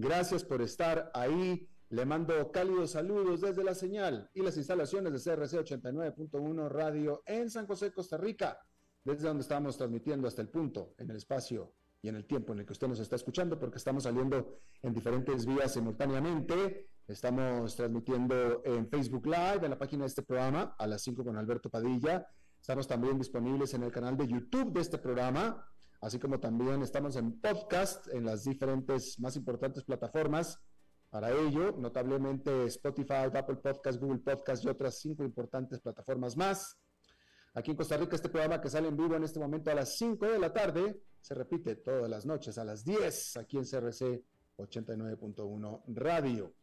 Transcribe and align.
Gracias 0.00 0.44
por 0.44 0.62
estar 0.62 1.10
ahí. 1.12 1.68
Le 1.90 2.06
mando 2.06 2.50
cálidos 2.50 2.92
saludos 2.92 3.42
desde 3.42 3.62
la 3.62 3.74
señal 3.74 4.30
y 4.32 4.40
las 4.40 4.56
instalaciones 4.56 5.12
de 5.12 5.18
CRC 5.18 5.58
89.1 5.58 6.70
Radio 6.70 7.22
en 7.26 7.50
San 7.50 7.66
José, 7.66 7.92
Costa 7.92 8.16
Rica, 8.16 8.58
desde 9.04 9.28
donde 9.28 9.42
estamos 9.42 9.76
transmitiendo 9.76 10.26
hasta 10.26 10.40
el 10.40 10.48
punto, 10.48 10.94
en 10.96 11.10
el 11.10 11.16
espacio 11.16 11.74
y 12.00 12.08
en 12.08 12.16
el 12.16 12.24
tiempo 12.24 12.54
en 12.54 12.60
el 12.60 12.64
que 12.64 12.72
usted 12.72 12.88
nos 12.88 12.98
está 12.98 13.16
escuchando, 13.16 13.58
porque 13.58 13.76
estamos 13.76 14.04
saliendo 14.04 14.60
en 14.80 14.94
diferentes 14.94 15.44
vías 15.44 15.74
simultáneamente. 15.74 16.88
Estamos 17.06 17.76
transmitiendo 17.76 18.62
en 18.64 18.88
Facebook 18.88 19.26
Live, 19.26 19.60
en 19.64 19.70
la 19.70 19.78
página 19.78 20.04
de 20.04 20.08
este 20.08 20.22
programa, 20.22 20.76
a 20.78 20.86
las 20.86 21.02
5 21.02 21.22
con 21.22 21.36
Alberto 21.36 21.68
Padilla. 21.68 22.26
Estamos 22.58 22.88
también 22.88 23.18
disponibles 23.18 23.74
en 23.74 23.82
el 23.82 23.92
canal 23.92 24.16
de 24.16 24.28
YouTube 24.28 24.72
de 24.72 24.80
este 24.80 24.96
programa 24.96 25.62
así 26.00 26.18
como 26.18 26.40
también 26.40 26.82
estamos 26.82 27.16
en 27.16 27.40
podcast 27.40 28.08
en 28.08 28.24
las 28.24 28.44
diferentes 28.44 29.18
más 29.20 29.36
importantes 29.36 29.84
plataformas. 29.84 30.58
Para 31.10 31.32
ello, 31.32 31.72
notablemente 31.76 32.66
Spotify, 32.66 33.28
Apple 33.34 33.56
Podcast, 33.56 34.00
Google 34.00 34.20
Podcast 34.20 34.64
y 34.64 34.68
otras 34.68 35.00
cinco 35.00 35.24
importantes 35.24 35.80
plataformas 35.80 36.36
más. 36.36 36.78
Aquí 37.54 37.72
en 37.72 37.76
Costa 37.76 37.96
Rica, 37.96 38.14
este 38.14 38.28
programa 38.28 38.60
que 38.60 38.70
sale 38.70 38.88
en 38.88 38.96
vivo 38.96 39.16
en 39.16 39.24
este 39.24 39.40
momento 39.40 39.70
a 39.72 39.74
las 39.74 39.98
5 39.98 40.24
de 40.24 40.38
la 40.38 40.52
tarde, 40.52 41.02
se 41.20 41.34
repite 41.34 41.76
todas 41.76 42.08
las 42.08 42.24
noches 42.24 42.56
a 42.58 42.64
las 42.64 42.84
10 42.84 43.38
aquí 43.38 43.58
en 43.58 43.64
CRC 43.64 44.22
89.1 44.56 45.82
Radio. 45.88 46.54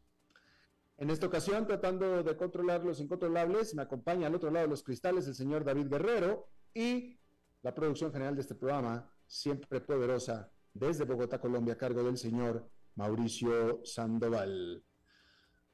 En 0.97 1.09
esta 1.09 1.27
ocasión, 1.27 1.67
tratando 1.67 2.23
de 2.23 2.37
controlar 2.37 2.83
los 2.85 3.01
incontrolables, 3.01 3.75
me 3.75 3.83
acompaña 3.83 4.27
al 4.27 4.35
otro 4.35 4.49
lado 4.49 4.65
de 4.65 4.69
los 4.69 4.81
cristales 4.81 5.27
el 5.27 5.35
señor 5.35 5.63
David 5.63 5.87
Guerrero 5.89 6.47
y 6.73 7.19
la 7.61 7.75
producción 7.75 8.11
general 8.11 8.35
de 8.35 8.41
este 8.41 8.55
programa, 8.55 9.11
siempre 9.27 9.81
poderosa, 9.81 10.51
desde 10.73 11.05
Bogotá, 11.05 11.39
Colombia, 11.39 11.73
a 11.73 11.77
cargo 11.77 12.03
del 12.03 12.17
señor 12.17 12.69
Mauricio 12.95 13.81
Sandoval. 13.83 14.83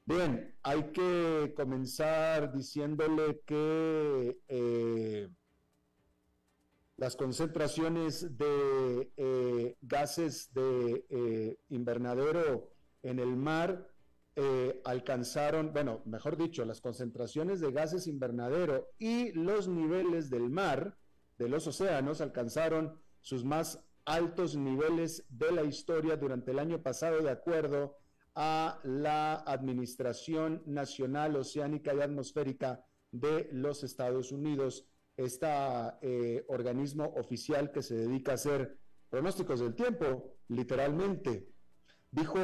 Bien, 0.06 0.54
hay 0.62 0.92
que 0.92 1.54
comenzar 1.56 2.52
diciéndole 2.52 3.40
que 3.46 4.38
eh, 4.48 5.30
las 6.98 7.16
concentraciones 7.16 8.36
de 8.36 9.10
eh, 9.16 9.76
gases 9.80 10.52
de 10.52 11.06
eh, 11.08 11.56
invernadero 11.70 12.70
en 13.02 13.18
el 13.18 13.34
mar 13.36 13.90
alcanzaron, 14.84 15.72
bueno, 15.72 16.02
mejor 16.06 16.36
dicho, 16.36 16.64
las 16.64 16.80
concentraciones 16.80 17.60
de 17.60 17.70
gases 17.70 18.08
invernadero 18.08 18.88
y 18.98 19.30
los 19.30 19.68
niveles 19.68 20.28
del 20.28 20.50
mar, 20.50 20.98
de 21.38 21.48
los 21.48 21.68
océanos, 21.68 22.20
alcanzaron 22.20 23.00
sus 23.24 23.42
más 23.42 23.82
altos 24.04 24.54
niveles 24.54 25.24
de 25.30 25.50
la 25.50 25.64
historia 25.64 26.16
durante 26.18 26.50
el 26.50 26.58
año 26.58 26.82
pasado, 26.82 27.22
de 27.22 27.30
acuerdo 27.30 27.96
a 28.34 28.78
la 28.84 29.36
Administración 29.46 30.62
Nacional 30.66 31.34
Oceánica 31.36 31.94
y 31.94 32.02
Atmosférica 32.02 32.84
de 33.10 33.48
los 33.50 33.82
Estados 33.82 34.30
Unidos, 34.30 34.86
este 35.16 36.44
organismo 36.48 37.14
oficial 37.16 37.72
que 37.72 37.80
se 37.80 37.94
dedica 37.94 38.32
a 38.32 38.34
hacer 38.34 38.76
pronósticos 39.08 39.60
del 39.60 39.74
tiempo, 39.74 40.36
literalmente. 40.48 41.48
Dijo 42.10 42.38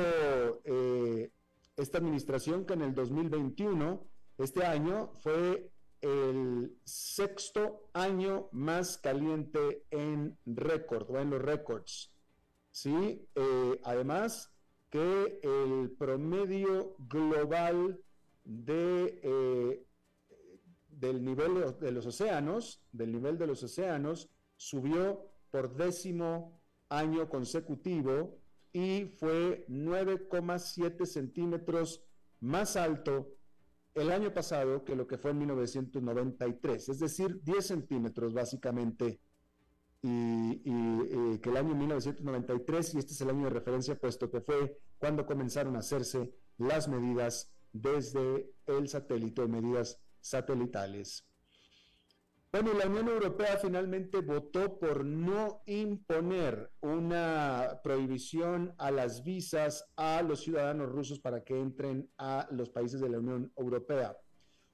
eh, 0.64 1.30
esta 1.76 1.98
administración 1.98 2.64
que 2.64 2.72
en 2.72 2.82
el 2.82 2.94
2021, 2.94 4.08
este 4.38 4.64
año, 4.64 5.12
fue 5.20 5.70
el 6.00 6.76
sexto 6.84 7.88
año 7.92 8.48
más 8.52 8.98
caliente 8.98 9.84
en 9.90 10.36
récord 10.46 11.10
o 11.10 11.18
en 11.18 11.30
los 11.30 11.42
récords. 11.42 12.12
¿sí? 12.70 13.26
Eh, 13.34 13.80
además 13.84 14.52
que 14.90 15.40
el 15.42 15.90
promedio 15.98 16.96
global 16.98 18.00
de, 18.44 19.20
eh, 19.22 19.84
del 20.88 21.24
nivel 21.24 21.76
de 21.78 21.92
los 21.92 22.06
océanos, 22.06 22.82
del 22.92 23.12
nivel 23.12 23.38
de 23.38 23.46
los 23.46 23.62
océanos, 23.62 24.28
subió 24.56 25.26
por 25.50 25.74
décimo 25.74 26.60
año 26.88 27.28
consecutivo 27.28 28.38
y 28.72 29.06
fue 29.16 29.64
9,7 29.68 31.06
centímetros 31.06 32.02
más 32.40 32.76
alto 32.76 33.28
el 33.94 34.10
año 34.10 34.32
pasado 34.32 34.84
que 34.84 34.94
lo 34.94 35.06
que 35.06 35.18
fue 35.18 35.32
en 35.32 35.38
1993, 35.38 36.88
es 36.88 36.98
decir, 36.98 37.40
10 37.42 37.66
centímetros 37.66 38.32
básicamente, 38.32 39.20
y, 40.02 41.38
que 41.40 41.50
el 41.50 41.56
año 41.56 41.74
1993, 41.74 42.94
y 42.94 42.98
este 42.98 43.12
es 43.12 43.20
el 43.20 43.30
año 43.30 43.44
de 43.44 43.50
referencia, 43.50 43.98
puesto 43.98 44.30
que 44.30 44.40
fue 44.40 44.78
cuando 44.98 45.26
comenzaron 45.26 45.76
a 45.76 45.80
hacerse 45.80 46.32
las 46.58 46.88
medidas 46.88 47.52
desde 47.72 48.50
el 48.66 48.88
satélite, 48.88 49.46
medidas 49.46 50.00
satelitales. 50.20 51.26
Bueno, 52.52 52.74
la 52.74 52.86
Unión 52.86 53.06
Europea 53.06 53.58
finalmente 53.58 54.22
votó 54.22 54.76
por 54.76 55.04
no 55.04 55.62
imponer 55.66 56.72
una 56.80 57.80
prohibición 57.84 58.74
a 58.76 58.90
las 58.90 59.22
visas 59.22 59.88
a 59.94 60.20
los 60.22 60.40
ciudadanos 60.40 60.90
rusos 60.90 61.20
para 61.20 61.44
que 61.44 61.56
entren 61.56 62.10
a 62.18 62.48
los 62.50 62.68
países 62.68 63.00
de 63.00 63.08
la 63.08 63.20
Unión 63.20 63.52
Europea, 63.54 64.16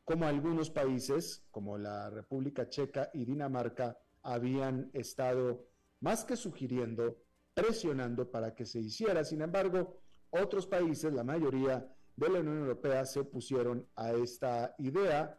como 0.04 0.24
algunos 0.24 0.70
países, 0.70 1.44
como 1.50 1.76
la 1.76 2.08
República 2.08 2.66
Checa 2.70 3.10
y 3.12 3.26
Dinamarca, 3.26 3.98
habían 4.22 4.90
estado 4.94 5.66
más 6.00 6.24
que 6.24 6.36
sugiriendo, 6.36 7.18
presionando 7.52 8.30
para 8.30 8.54
que 8.54 8.64
se 8.64 8.80
hiciera. 8.80 9.22
Sin 9.22 9.42
embargo, 9.42 10.00
otros 10.30 10.66
países, 10.66 11.12
la 11.12 11.24
mayoría 11.24 11.86
de 12.16 12.28
la 12.30 12.40
Unión 12.40 12.60
Europea, 12.60 13.04
se 13.04 13.20
opusieron 13.20 13.86
a 13.96 14.12
esta 14.12 14.74
idea. 14.78 15.38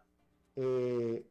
Eh, 0.55 1.25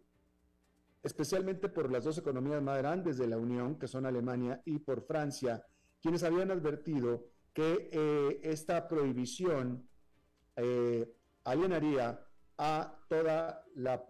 especialmente 1.03 1.69
por 1.69 1.91
las 1.91 2.05
dos 2.05 2.19
economías 2.19 2.63
más 2.63 2.79
grandes 2.79 3.19
de 3.19 3.27
la 3.27 3.39
Unión, 3.39 3.79
que 3.79 3.89
son 3.89 4.07
Alemania 4.07 4.61
y 4.65 4.79
por 4.79 5.03
Francia, 5.03 5.65
quienes 6.01 6.23
habían 6.23 6.51
advertido 6.51 7.29
que 7.53 7.89
eh, 7.93 8.41
esta 8.43 8.87
prohibición 8.87 9.89
eh, 10.57 11.11
alienaría 11.45 12.27
a 12.59 12.99
toda 13.09 13.65
la 13.75 14.05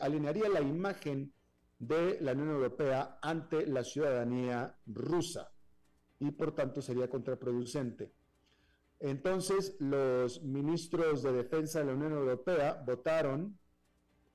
alienaría 0.00 0.48
la 0.48 0.60
imagen 0.60 1.32
de 1.78 2.18
la 2.20 2.32
Unión 2.32 2.50
Europea 2.50 3.18
ante 3.20 3.66
la 3.66 3.84
ciudadanía 3.84 4.76
rusa 4.86 5.52
y 6.18 6.30
por 6.30 6.54
tanto 6.54 6.80
sería 6.80 7.08
contraproducente. 7.08 8.12
Entonces, 8.98 9.76
los 9.78 10.42
ministros 10.42 11.22
de 11.22 11.32
defensa 11.32 11.80
de 11.80 11.86
la 11.86 11.92
Unión 11.92 12.12
Europea 12.12 12.82
votaron 12.86 13.58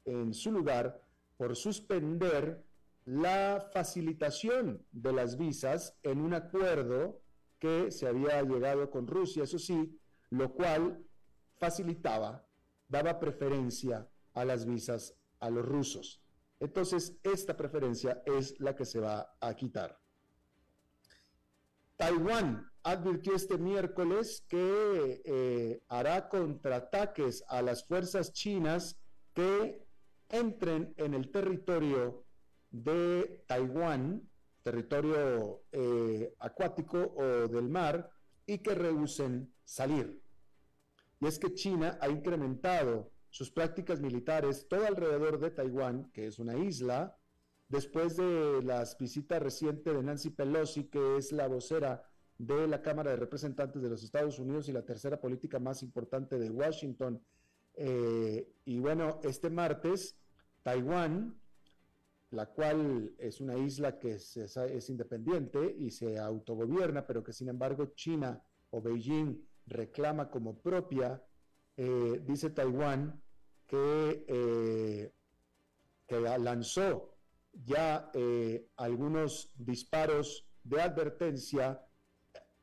en 0.05 0.33
su 0.33 0.51
lugar 0.51 1.01
por 1.41 1.55
suspender 1.55 2.63
la 3.03 3.67
facilitación 3.73 4.85
de 4.91 5.11
las 5.11 5.39
visas 5.39 5.97
en 6.03 6.21
un 6.21 6.35
acuerdo 6.35 7.19
que 7.57 7.89
se 7.89 8.07
había 8.07 8.43
llegado 8.43 8.91
con 8.91 9.07
Rusia, 9.07 9.45
eso 9.45 9.57
sí, 9.57 9.99
lo 10.29 10.53
cual 10.53 11.03
facilitaba, 11.57 12.47
daba 12.87 13.19
preferencia 13.19 14.07
a 14.35 14.45
las 14.45 14.67
visas 14.67 15.15
a 15.39 15.49
los 15.49 15.65
rusos. 15.65 16.21
Entonces, 16.59 17.17
esta 17.23 17.57
preferencia 17.57 18.21
es 18.23 18.59
la 18.59 18.75
que 18.75 18.85
se 18.85 18.99
va 18.99 19.35
a 19.39 19.55
quitar. 19.55 19.99
Taiwán 21.95 22.71
advirtió 22.83 23.33
este 23.33 23.57
miércoles 23.57 24.45
que 24.47 25.23
eh, 25.25 25.81
hará 25.87 26.29
contraataques 26.29 27.43
a 27.47 27.63
las 27.63 27.83
fuerzas 27.83 28.31
chinas 28.31 29.01
que 29.33 29.90
entren 30.31 30.93
en 30.97 31.13
el 31.13 31.29
territorio 31.31 32.25
de 32.69 33.43
Taiwán, 33.47 34.29
territorio 34.63 35.63
eh, 35.71 36.33
acuático 36.39 37.13
o 37.17 37.47
del 37.47 37.69
mar, 37.69 38.09
y 38.45 38.59
que 38.59 38.75
rehúsen 38.75 39.53
salir. 39.63 40.21
Y 41.19 41.27
es 41.27 41.37
que 41.37 41.53
China 41.53 41.97
ha 42.01 42.09
incrementado 42.09 43.11
sus 43.29 43.51
prácticas 43.51 44.01
militares 44.01 44.67
todo 44.67 44.85
alrededor 44.85 45.39
de 45.39 45.51
Taiwán, 45.51 46.11
que 46.11 46.27
es 46.27 46.39
una 46.39 46.57
isla, 46.57 47.17
después 47.69 48.17
de 48.17 48.61
las 48.63 48.97
visitas 48.97 49.41
recientes 49.41 49.93
de 49.93 50.03
Nancy 50.03 50.29
Pelosi, 50.31 50.85
que 50.85 51.17
es 51.17 51.31
la 51.31 51.47
vocera 51.47 52.03
de 52.37 52.67
la 52.67 52.81
Cámara 52.81 53.11
de 53.11 53.17
Representantes 53.17 53.81
de 53.81 53.89
los 53.89 54.03
Estados 54.03 54.39
Unidos 54.39 54.67
y 54.67 54.73
la 54.73 54.83
tercera 54.83 55.21
política 55.21 55.59
más 55.59 55.83
importante 55.83 56.37
de 56.37 56.49
Washington. 56.49 57.21
Eh, 57.75 58.51
y 58.65 58.79
bueno, 58.79 59.19
este 59.23 59.49
martes, 59.49 60.17
Taiwán, 60.63 61.39
la 62.31 62.45
cual 62.45 63.13
es 63.17 63.41
una 63.41 63.57
isla 63.57 63.99
que 63.99 64.13
es, 64.13 64.89
independiente 64.89 65.75
y 65.77 65.91
se 65.91 66.17
autogobierna, 66.17 67.05
pero 67.05 67.23
que 67.23 67.33
sin 67.33 67.49
embargo 67.49 67.93
China 67.95 68.41
o 68.69 68.81
Beijing 68.81 69.37
reclama 69.67 70.29
como 70.29 70.57
propia, 70.57 71.21
eh, 71.75 72.21
dice 72.25 72.49
Taiwán 72.49 73.21
que, 73.67 74.25
eh, 74.27 75.11
que 76.07 76.19
lanzó 76.19 77.15
ya 77.65 78.11
algunos 78.77 79.51
disparos 79.57 80.47
de 80.63 80.81
advertencia 80.81 81.85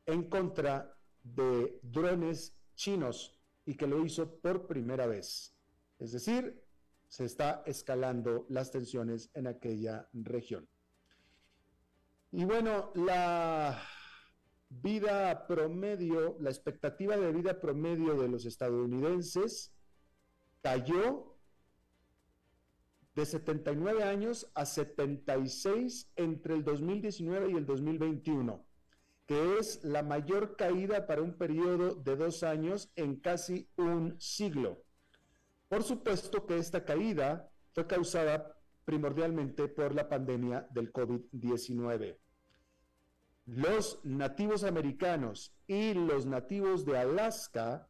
en 0.05 0.23
contra 0.29 0.95
de 1.23 1.79
drones 1.83 2.55
chinos 2.75 3.37
y 3.65 3.75
que 3.75 3.87
lo 3.87 4.03
hizo 4.03 4.39
por 4.39 4.65
primera 4.65 5.05
vez. 5.05 5.53
Es 5.99 6.11
decir, 6.11 6.63
se 7.09 7.25
está 7.25 7.63
escalando 7.65 8.45
las 8.47 8.71
tensiones 8.71 9.29
en 9.33 9.47
aquella 9.47 10.07
región. 10.13 10.69
Y 12.31 12.45
bueno, 12.45 12.91
la 12.95 13.81
vida 14.69 15.45
promedio, 15.47 16.37
la 16.39 16.49
expectativa 16.49 17.17
de 17.17 17.33
vida 17.33 17.59
promedio 17.59 18.15
de 18.15 18.29
los 18.29 18.45
estadounidenses 18.45 19.73
cayó 20.61 21.35
de 23.15 23.25
79 23.25 24.03
años 24.03 24.49
a 24.53 24.65
76 24.65 26.11
entre 26.15 26.53
el 26.53 26.63
2019 26.63 27.51
y 27.51 27.55
el 27.55 27.65
2021 27.65 28.69
que 29.29 29.59
es 29.59 29.83
la 29.83 30.01
mayor 30.01 30.55
caída 30.55 31.05
para 31.05 31.21
un 31.21 31.37
periodo 31.37 31.93
de 31.93 32.15
dos 32.15 32.41
años 32.41 32.91
en 32.95 33.17
casi 33.17 33.69
un 33.77 34.19
siglo. 34.19 34.83
Por 35.69 35.83
supuesto 35.83 36.47
que 36.47 36.57
esta 36.57 36.83
caída 36.83 37.49
fue 37.73 37.85
causada 37.85 38.59
primordialmente 38.85 39.67
por 39.67 39.93
la 39.93 40.09
pandemia 40.09 40.67
del 40.71 40.91
COVID-19. 40.91 42.17
Los 43.45 43.99
nativos 44.03 44.63
americanos 44.63 45.55
y 45.67 45.93
los 45.93 46.25
nativos 46.25 46.85
de 46.85 46.97
Alaska 46.97 47.87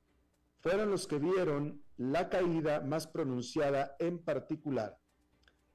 fueron 0.60 0.92
los 0.92 1.08
que 1.08 1.20
vieron 1.20 1.82
la 1.96 2.30
caída 2.30 2.82
más 2.82 3.08
pronunciada 3.08 3.96
en 4.00 4.20
particular. 4.20 5.00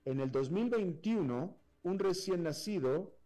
En 0.05 0.21
el 0.21 0.31
2021, 0.31 1.59
un 1.83 1.99
recién 1.99 2.43
nacido 2.43 3.17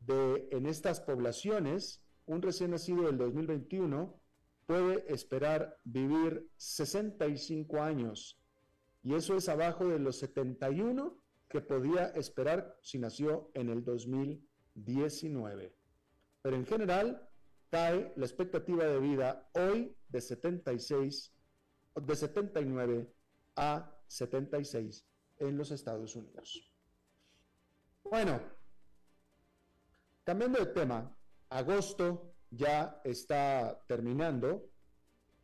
de, 0.00 0.48
en 0.50 0.66
estas 0.66 1.00
poblaciones, 1.00 2.02
un 2.26 2.42
recién 2.42 2.72
nacido 2.72 3.04
del 3.04 3.16
2021 3.16 4.19
puede 4.70 5.12
esperar 5.12 5.76
vivir 5.82 6.48
65 6.56 7.82
años 7.82 8.40
y 9.02 9.16
eso 9.16 9.34
es 9.34 9.48
abajo 9.48 9.88
de 9.88 9.98
los 9.98 10.20
71 10.20 11.20
que 11.48 11.60
podía 11.60 12.06
esperar 12.10 12.78
si 12.80 13.00
nació 13.00 13.50
en 13.54 13.68
el 13.68 13.82
2019. 13.82 15.74
Pero 16.42 16.54
en 16.54 16.64
general 16.64 17.28
cae 17.68 18.12
la 18.14 18.24
expectativa 18.24 18.84
de 18.84 19.00
vida 19.00 19.50
hoy 19.54 19.92
de 20.08 20.20
76 20.20 21.34
de 21.96 22.14
79 22.14 23.12
a 23.56 23.92
76 24.06 25.04
en 25.38 25.58
los 25.58 25.72
Estados 25.72 26.14
Unidos. 26.14 26.72
Bueno, 28.04 28.40
Cambiando 30.22 30.60
de 30.60 30.66
tema, 30.66 31.12
agosto 31.48 32.29
ya 32.50 33.00
está 33.04 33.80
terminando. 33.86 34.68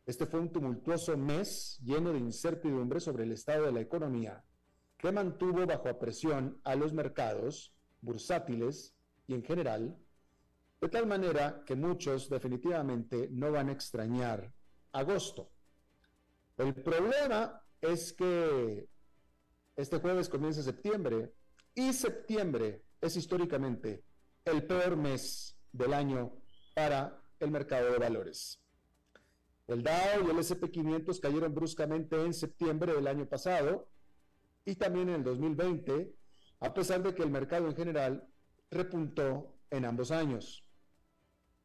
Este 0.05 0.25
fue 0.25 0.39
un 0.39 0.51
tumultuoso 0.51 1.17
mes 1.17 1.79
lleno 1.83 2.13
de 2.13 2.19
incertidumbre 2.19 2.99
sobre 2.99 3.23
el 3.23 3.31
estado 3.31 3.65
de 3.65 3.71
la 3.71 3.81
economía 3.81 4.43
que 4.97 5.11
mantuvo 5.11 5.65
bajo 5.65 5.97
presión 5.99 6.59
a 6.63 6.75
los 6.75 6.93
mercados 6.93 7.73
bursátiles 8.01 8.95
y 9.27 9.33
en 9.35 9.43
general, 9.43 9.97
de 10.81 10.89
tal 10.89 11.05
manera 11.05 11.63
que 11.65 11.75
muchos 11.75 12.29
definitivamente 12.29 13.29
no 13.31 13.51
van 13.51 13.69
a 13.69 13.73
extrañar 13.73 14.51
agosto. 14.91 15.51
El 16.57 16.73
problema 16.73 17.61
es 17.81 18.13
que 18.13 18.87
este 19.75 19.99
jueves 19.99 20.29
comienza 20.29 20.63
septiembre 20.63 21.33
y 21.75 21.93
septiembre 21.93 22.81
es 22.99 23.15
históricamente 23.15 24.03
el 24.45 24.65
peor 24.65 24.95
mes 24.97 25.55
del 25.71 25.93
año 25.93 26.33
para 26.77 27.19
el 27.39 27.49
mercado 27.49 27.91
de 27.91 27.97
valores. 27.97 28.61
El 29.65 29.81
Dow 29.81 30.27
y 30.27 30.29
el 30.29 30.37
SP500 30.37 31.19
cayeron 31.19 31.55
bruscamente 31.55 32.23
en 32.23 32.35
septiembre 32.35 32.93
del 32.93 33.07
año 33.07 33.25
pasado 33.25 33.89
y 34.63 34.75
también 34.75 35.09
en 35.09 35.15
el 35.15 35.23
2020, 35.23 36.13
a 36.59 36.73
pesar 36.75 37.01
de 37.01 37.15
que 37.15 37.23
el 37.23 37.31
mercado 37.31 37.65
en 37.65 37.75
general 37.75 38.27
repuntó 38.69 39.55
en 39.71 39.85
ambos 39.85 40.11
años. 40.11 40.63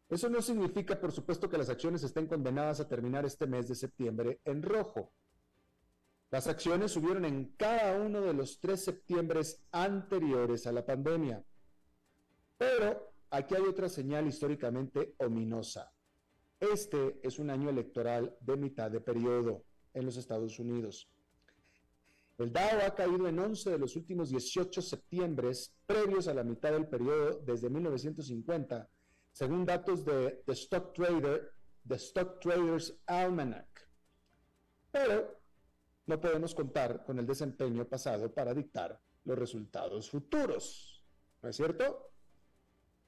Eso 0.08 0.30
no 0.30 0.40
significa, 0.40 0.98
por 0.98 1.12
supuesto, 1.12 1.46
que 1.46 1.58
las 1.58 1.68
acciones 1.68 2.02
estén 2.02 2.26
condenadas 2.26 2.80
a 2.80 2.88
terminar 2.88 3.26
este 3.26 3.46
mes 3.46 3.68
de 3.68 3.74
septiembre 3.74 4.40
en 4.46 4.62
rojo. 4.62 5.12
Las 6.30 6.46
acciones 6.46 6.92
subieron 6.92 7.26
en 7.26 7.52
cada 7.58 8.00
uno 8.00 8.22
de 8.22 8.32
los 8.32 8.60
tres 8.60 8.82
septiembres 8.82 9.62
anteriores 9.72 10.66
a 10.66 10.72
la 10.72 10.86
pandemia. 10.86 11.44
Pero 12.56 13.11
aquí 13.32 13.54
hay 13.54 13.62
otra 13.62 13.88
señal 13.88 14.26
históricamente 14.26 15.14
ominosa. 15.18 15.90
Este 16.60 17.18
es 17.22 17.38
un 17.38 17.50
año 17.50 17.70
electoral 17.70 18.36
de 18.40 18.56
mitad 18.56 18.90
de 18.90 19.00
periodo 19.00 19.64
en 19.94 20.04
los 20.04 20.16
Estados 20.16 20.58
Unidos. 20.58 21.10
El 22.38 22.52
Dow 22.52 22.80
ha 22.86 22.94
caído 22.94 23.26
en 23.26 23.38
11 23.38 23.70
de 23.70 23.78
los 23.78 23.96
últimos 23.96 24.30
18 24.30 24.80
septiembres 24.82 25.74
previos 25.86 26.28
a 26.28 26.34
la 26.34 26.44
mitad 26.44 26.72
del 26.72 26.86
periodo 26.86 27.40
desde 27.44 27.70
1950, 27.70 28.88
según 29.32 29.64
datos 29.64 30.04
de 30.04 30.42
The 30.46 30.52
Stock 30.52 30.92
Trader, 30.92 31.52
The 31.88 31.94
Stock 31.96 32.38
Traders 32.40 32.94
Almanac. 33.06 33.88
Pero 34.90 35.40
no 36.06 36.20
podemos 36.20 36.54
contar 36.54 37.04
con 37.04 37.18
el 37.18 37.26
desempeño 37.26 37.86
pasado 37.86 38.32
para 38.32 38.52
dictar 38.52 39.00
los 39.24 39.38
resultados 39.38 40.10
futuros. 40.10 41.04
¿No 41.42 41.48
es 41.48 41.56
cierto? 41.56 42.11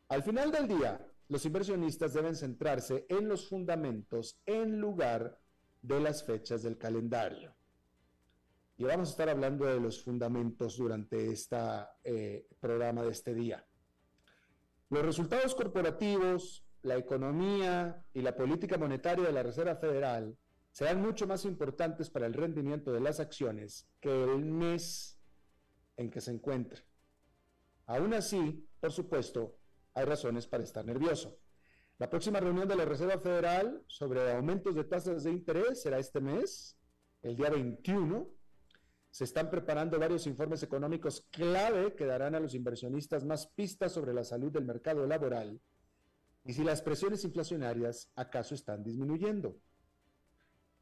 Al 0.08 0.22
final 0.22 0.52
del 0.52 0.68
día, 0.68 1.06
los 1.28 1.44
inversionistas 1.46 2.12
deben 2.12 2.36
centrarse 2.36 3.06
en 3.08 3.28
los 3.28 3.48
fundamentos 3.48 4.38
en 4.44 4.80
lugar 4.80 5.40
de 5.80 6.00
las 6.00 6.24
fechas 6.24 6.62
del 6.62 6.78
calendario. 6.78 7.54
Y 8.76 8.84
vamos 8.84 9.08
a 9.08 9.10
estar 9.12 9.28
hablando 9.28 9.66
de 9.66 9.80
los 9.80 10.02
fundamentos 10.02 10.76
durante 10.76 11.30
este 11.30 11.56
programa 12.60 13.02
de 13.02 13.10
este 13.10 13.34
día. 13.34 13.66
Los 14.90 15.04
resultados 15.04 15.54
corporativos, 15.54 16.66
la 16.82 16.96
economía 16.96 18.04
y 18.12 18.20
la 18.20 18.36
política 18.36 18.76
monetaria 18.76 19.26
de 19.26 19.32
la 19.32 19.42
Reserva 19.42 19.76
Federal 19.76 20.36
serán 20.70 21.00
mucho 21.00 21.26
más 21.26 21.44
importantes 21.44 22.10
para 22.10 22.26
el 22.26 22.34
rendimiento 22.34 22.92
de 22.92 23.00
las 23.00 23.20
acciones 23.20 23.88
que 24.00 24.24
el 24.24 24.44
mes 24.44 25.18
en 25.96 26.10
que 26.10 26.20
se 26.20 26.32
encuentre. 26.32 26.82
Aún 27.86 28.12
así, 28.12 28.68
por 28.80 28.92
supuesto, 28.92 29.56
hay 29.94 30.04
razones 30.04 30.46
para 30.46 30.64
estar 30.64 30.84
nervioso. 30.84 31.38
La 31.98 32.10
próxima 32.10 32.40
reunión 32.40 32.68
de 32.68 32.74
la 32.74 32.84
Reserva 32.84 33.18
Federal 33.18 33.82
sobre 33.86 34.32
aumentos 34.32 34.74
de 34.74 34.84
tasas 34.84 35.22
de 35.22 35.30
interés 35.30 35.82
será 35.82 35.98
este 35.98 36.20
mes, 36.20 36.76
el 37.22 37.36
día 37.36 37.50
21. 37.50 38.28
Se 39.10 39.22
están 39.22 39.48
preparando 39.48 39.98
varios 39.98 40.26
informes 40.26 40.64
económicos 40.64 41.28
clave 41.30 41.94
que 41.94 42.04
darán 42.04 42.34
a 42.34 42.40
los 42.40 42.54
inversionistas 42.54 43.24
más 43.24 43.46
pistas 43.46 43.92
sobre 43.92 44.12
la 44.12 44.24
salud 44.24 44.50
del 44.50 44.64
mercado 44.64 45.06
laboral. 45.06 45.60
y 46.46 46.52
si 46.52 46.62
las 46.62 46.82
presiones 46.82 47.24
inflacionarias 47.24 48.10
acaso 48.16 48.54
están 48.54 48.84
disminuyendo. 48.84 49.56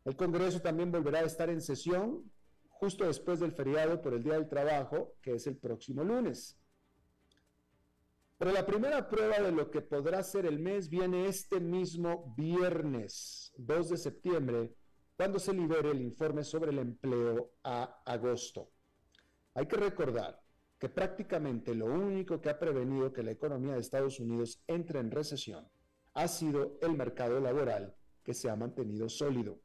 El 0.04 0.16
Congreso 0.16 0.60
también 0.60 0.90
volverá 0.90 1.20
a 1.20 1.24
estar 1.24 1.48
en 1.50 1.60
sesión 1.60 2.32
justo 2.68 3.06
después 3.06 3.38
del 3.38 3.52
feriado 3.52 4.02
por 4.02 4.12
el 4.12 4.24
Día 4.24 4.34
del 4.34 4.48
Trabajo, 4.48 5.14
que 5.22 5.34
es 5.34 5.46
el 5.46 5.56
próximo 5.56 6.02
lunes. 6.02 6.58
Pero 8.42 8.54
la 8.54 8.66
primera 8.66 9.08
prueba 9.08 9.38
de 9.38 9.52
lo 9.52 9.70
que 9.70 9.82
podrá 9.82 10.20
ser 10.24 10.46
el 10.46 10.58
mes 10.58 10.88
viene 10.88 11.28
este 11.28 11.60
mismo 11.60 12.34
viernes, 12.36 13.52
2 13.56 13.90
de 13.90 13.96
septiembre, 13.96 14.74
cuando 15.16 15.38
se 15.38 15.52
libere 15.52 15.92
el 15.92 16.00
informe 16.00 16.42
sobre 16.42 16.72
el 16.72 16.80
empleo 16.80 17.52
a 17.62 18.02
agosto. 18.04 18.72
Hay 19.54 19.66
que 19.68 19.76
recordar 19.76 20.42
que 20.76 20.88
prácticamente 20.88 21.72
lo 21.72 21.86
único 21.86 22.40
que 22.40 22.50
ha 22.50 22.58
prevenido 22.58 23.12
que 23.12 23.22
la 23.22 23.30
economía 23.30 23.74
de 23.74 23.80
Estados 23.80 24.18
Unidos 24.18 24.60
entre 24.66 24.98
en 24.98 25.12
recesión 25.12 25.68
ha 26.14 26.26
sido 26.26 26.80
el 26.82 26.96
mercado 26.96 27.38
laboral 27.38 27.94
que 28.24 28.34
se 28.34 28.50
ha 28.50 28.56
mantenido 28.56 29.08
sólido. 29.08 29.60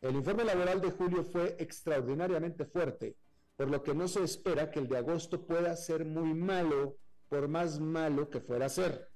El 0.00 0.16
informe 0.16 0.42
laboral 0.42 0.80
de 0.80 0.90
julio 0.90 1.22
fue 1.22 1.54
extraordinariamente 1.60 2.64
fuerte, 2.64 3.16
por 3.54 3.70
lo 3.70 3.80
que 3.80 3.94
no 3.94 4.08
se 4.08 4.24
espera 4.24 4.72
que 4.72 4.80
el 4.80 4.88
de 4.88 4.96
agosto 4.96 5.46
pueda 5.46 5.76
ser 5.76 6.04
muy 6.04 6.34
malo, 6.34 6.98
por 7.32 7.48
más 7.48 7.80
malo 7.80 8.28
que 8.28 8.42
fuera 8.42 8.66
a 8.66 8.68
ser. 8.68 9.08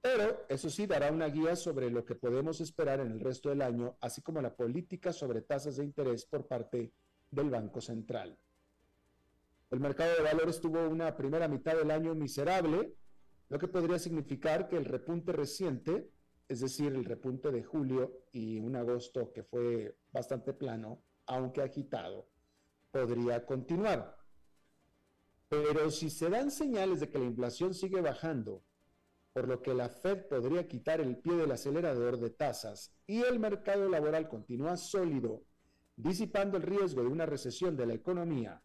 Pero 0.00 0.46
eso 0.48 0.70
sí 0.70 0.86
dará 0.86 1.12
una 1.12 1.26
guía 1.26 1.54
sobre 1.54 1.90
lo 1.90 2.02
que 2.02 2.14
podemos 2.14 2.62
esperar 2.62 3.00
en 3.00 3.12
el 3.12 3.20
resto 3.20 3.50
del 3.50 3.60
año, 3.60 3.98
así 4.00 4.22
como 4.22 4.40
la 4.40 4.56
política 4.56 5.12
sobre 5.12 5.42
tasas 5.42 5.76
de 5.76 5.84
interés 5.84 6.24
por 6.24 6.46
parte 6.46 6.94
del 7.30 7.50
Banco 7.50 7.82
Central. 7.82 8.38
El 9.70 9.80
mercado 9.80 10.16
de 10.16 10.22
valores 10.22 10.62
tuvo 10.62 10.88
una 10.88 11.14
primera 11.14 11.46
mitad 11.46 11.76
del 11.76 11.90
año 11.90 12.14
miserable, 12.14 12.94
lo 13.50 13.58
que 13.58 13.68
podría 13.68 13.98
significar 13.98 14.66
que 14.66 14.78
el 14.78 14.86
repunte 14.86 15.32
reciente 15.32 16.10
es 16.48 16.60
decir, 16.60 16.94
el 16.94 17.04
repunte 17.04 17.52
de 17.52 17.62
julio 17.62 18.22
y 18.32 18.58
un 18.60 18.74
agosto 18.76 19.30
que 19.34 19.42
fue 19.42 19.94
bastante 20.10 20.54
plano, 20.54 21.02
aunque 21.26 21.60
agitado, 21.60 22.30
podría 22.90 23.44
continuar. 23.44 24.17
Pero 25.48 25.90
si 25.90 26.10
se 26.10 26.28
dan 26.28 26.50
señales 26.50 27.00
de 27.00 27.08
que 27.08 27.18
la 27.18 27.24
inflación 27.24 27.74
sigue 27.74 28.00
bajando, 28.00 28.62
por 29.32 29.48
lo 29.48 29.62
que 29.62 29.72
la 29.72 29.88
Fed 29.88 30.26
podría 30.26 30.66
quitar 30.66 31.00
el 31.00 31.16
pie 31.18 31.34
del 31.34 31.52
acelerador 31.52 32.18
de 32.18 32.30
tasas 32.30 32.94
y 33.06 33.22
el 33.22 33.38
mercado 33.38 33.88
laboral 33.88 34.28
continúa 34.28 34.76
sólido, 34.76 35.44
disipando 35.96 36.56
el 36.56 36.64
riesgo 36.64 37.02
de 37.02 37.08
una 37.08 37.24
recesión 37.24 37.76
de 37.76 37.86
la 37.86 37.94
economía, 37.94 38.62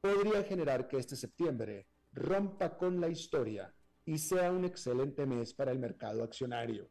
podría 0.00 0.42
generar 0.42 0.88
que 0.88 0.98
este 0.98 1.16
septiembre 1.16 1.88
rompa 2.12 2.76
con 2.76 3.00
la 3.00 3.08
historia 3.08 3.74
y 4.04 4.18
sea 4.18 4.50
un 4.50 4.64
excelente 4.64 5.26
mes 5.26 5.54
para 5.54 5.72
el 5.72 5.78
mercado 5.78 6.22
accionario. 6.22 6.90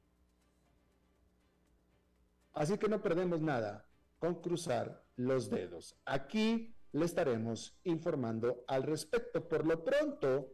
Así 2.54 2.78
que 2.78 2.90
no 2.90 3.02
perdemos 3.02 3.42
nada 3.42 3.86
con 4.18 4.42
cruzar 4.42 5.06
los 5.16 5.50
dedos. 5.50 5.98
Aquí 6.06 6.76
le 6.92 7.06
estaremos 7.06 7.78
informando 7.84 8.64
al 8.68 8.84
respecto. 8.84 9.48
Por 9.48 9.66
lo 9.66 9.84
pronto, 9.84 10.54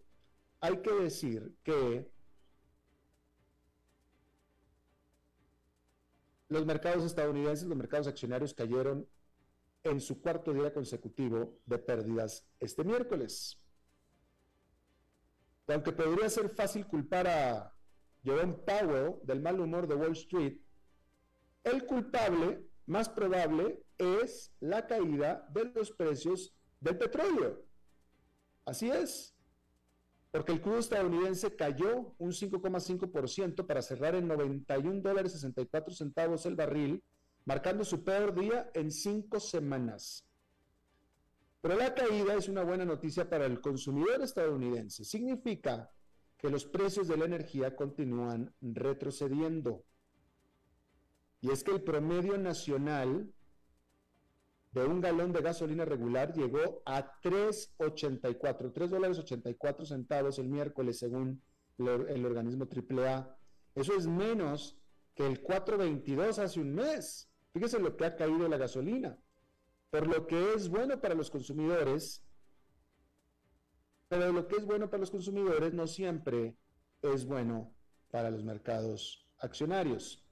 hay 0.60 0.78
que 0.82 0.92
decir 0.92 1.56
que 1.64 2.10
los 6.50 6.66
mercados 6.66 7.04
estadounidenses, 7.04 7.68
los 7.68 7.78
mercados 7.78 8.08
accionarios 8.08 8.54
cayeron 8.54 9.08
en 9.84 10.02
su 10.02 10.22
cuarto 10.22 10.54
día 10.54 10.74
consecutivo 10.74 11.60
de 11.66 11.78
pérdidas 11.78 12.46
este 12.60 12.84
miércoles. 12.84 13.60
Aunque 15.68 15.92
podría 15.92 16.30
ser 16.30 16.50
fácil 16.50 16.86
culpar 16.88 17.28
a 17.28 17.74
Jerome 18.24 18.54
Powell 18.54 19.16
del 19.24 19.42
mal 19.42 19.60
humor 19.60 19.88
de 19.88 19.96
Wall 19.96 20.12
Street, 20.14 20.60
el 21.64 21.86
culpable 21.86 22.68
más 22.86 23.10
probable 23.10 23.85
es 23.98 24.52
la 24.60 24.88
caída 24.88 25.48
de 25.54 25.66
los 25.66 25.92
precios 25.92 26.54
del 26.80 26.98
petróleo. 26.98 27.66
Así 28.66 28.90
es, 28.90 29.36
porque 30.32 30.52
el 30.52 30.62
crudo 30.62 30.80
estadounidense 30.80 31.56
cayó 31.56 32.14
un 32.18 32.32
5,5% 32.32 33.66
para 33.66 33.82
cerrar 33.82 34.16
en 34.16 34.28
91 34.28 35.02
dólares 35.02 35.32
64 35.32 35.94
centavos 35.94 36.46
el 36.46 36.56
barril, 36.56 37.04
marcando 37.46 37.86
su 37.86 38.04
peor 38.04 38.34
día 38.38 38.70
en 38.74 38.92
cinco 38.92 39.40
semanas. 39.40 40.26
Pero 41.62 41.78
la 41.78 41.96
caída 41.96 42.36
es 42.36 42.50
una 42.50 42.64
buena 42.64 42.86
noticia 42.86 43.30
para 43.30 43.46
el 43.46 43.62
consumidor 43.62 44.22
estadounidense. 44.22 45.04
Significa 45.04 45.90
que 46.38 46.50
los 46.50 46.66
precios 46.66 47.08
de 47.08 47.18
la 47.18 47.26
energía 47.26 47.76
continúan 47.76 48.54
retrocediendo. 48.62 49.84
Y 51.42 51.50
es 51.50 51.64
que 51.64 51.72
el 51.72 51.82
promedio 51.82 52.38
nacional 52.38 53.34
de 54.76 54.86
un 54.86 55.00
galón 55.00 55.32
de 55.32 55.42
gasolina 55.42 55.86
regular 55.86 56.34
llegó 56.34 56.82
a 56.86 57.22
3.84, 57.22 58.74
3 58.74 58.90
dólares 58.90 59.18
84 59.18 59.86
centavos 59.86 60.38
el 60.38 60.50
miércoles 60.50 61.00
según 61.00 61.42
el 61.78 62.26
organismo 62.26 62.68
AAA. 62.68 63.38
Eso 63.74 63.96
es 63.96 64.06
menos 64.06 64.78
que 65.16 65.26
el 65.26 65.42
4.22 65.42 66.40
hace 66.40 66.60
un 66.60 66.76
mes. 66.76 67.30
Fíjese 67.54 67.80
lo 67.80 67.96
que 67.96 68.06
ha 68.06 68.18
caído 68.18 68.50
la 68.50 68.58
gasolina. 68.58 69.18
Por 69.92 70.08
lo 70.08 70.28
que 70.28 70.54
es 70.56 70.68
bueno 70.68 71.00
para 71.00 71.16
los 71.16 71.32
consumidores, 71.32 72.26
pero 74.10 74.34
lo 74.34 74.46
que 74.46 74.58
es 74.58 74.66
bueno 74.66 74.90
para 74.90 75.00
los 75.00 75.12
consumidores 75.12 75.74
no 75.74 75.88
siempre 75.88 76.58
es 77.02 77.26
bueno 77.26 77.74
para 78.12 78.30
los 78.30 78.44
mercados 78.44 79.26
accionarios. 79.38 80.25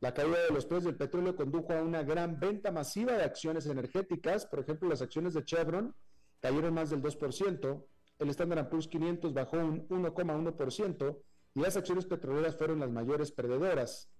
La 0.00 0.14
caída 0.14 0.42
de 0.42 0.50
los 0.50 0.64
precios 0.64 0.84
del 0.84 0.96
petróleo 0.96 1.36
condujo 1.36 1.74
a 1.74 1.82
una 1.82 2.02
gran 2.02 2.40
venta 2.40 2.72
masiva 2.72 3.12
de 3.12 3.22
acciones 3.22 3.66
energéticas. 3.66 4.46
Por 4.46 4.60
ejemplo, 4.60 4.88
las 4.88 5.02
acciones 5.02 5.34
de 5.34 5.44
Chevron 5.44 5.94
cayeron 6.40 6.72
más 6.72 6.88
del 6.88 7.02
2%, 7.02 7.84
el 8.18 8.30
Standard 8.30 8.68
Poor's 8.68 8.88
500 8.88 9.32
bajó 9.34 9.58
un 9.58 9.88
1,1% 9.88 11.22
y 11.54 11.60
las 11.60 11.76
acciones 11.76 12.06
petroleras 12.06 12.56
fueron 12.56 12.80
las 12.80 12.90
mayores 12.90 13.32
perdedoras. 13.32 14.10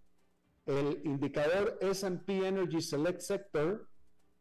El 0.67 1.01
indicador 1.05 1.79
S&P 1.81 2.47
Energy 2.47 2.81
Select 2.81 3.21
Sector, 3.21 3.89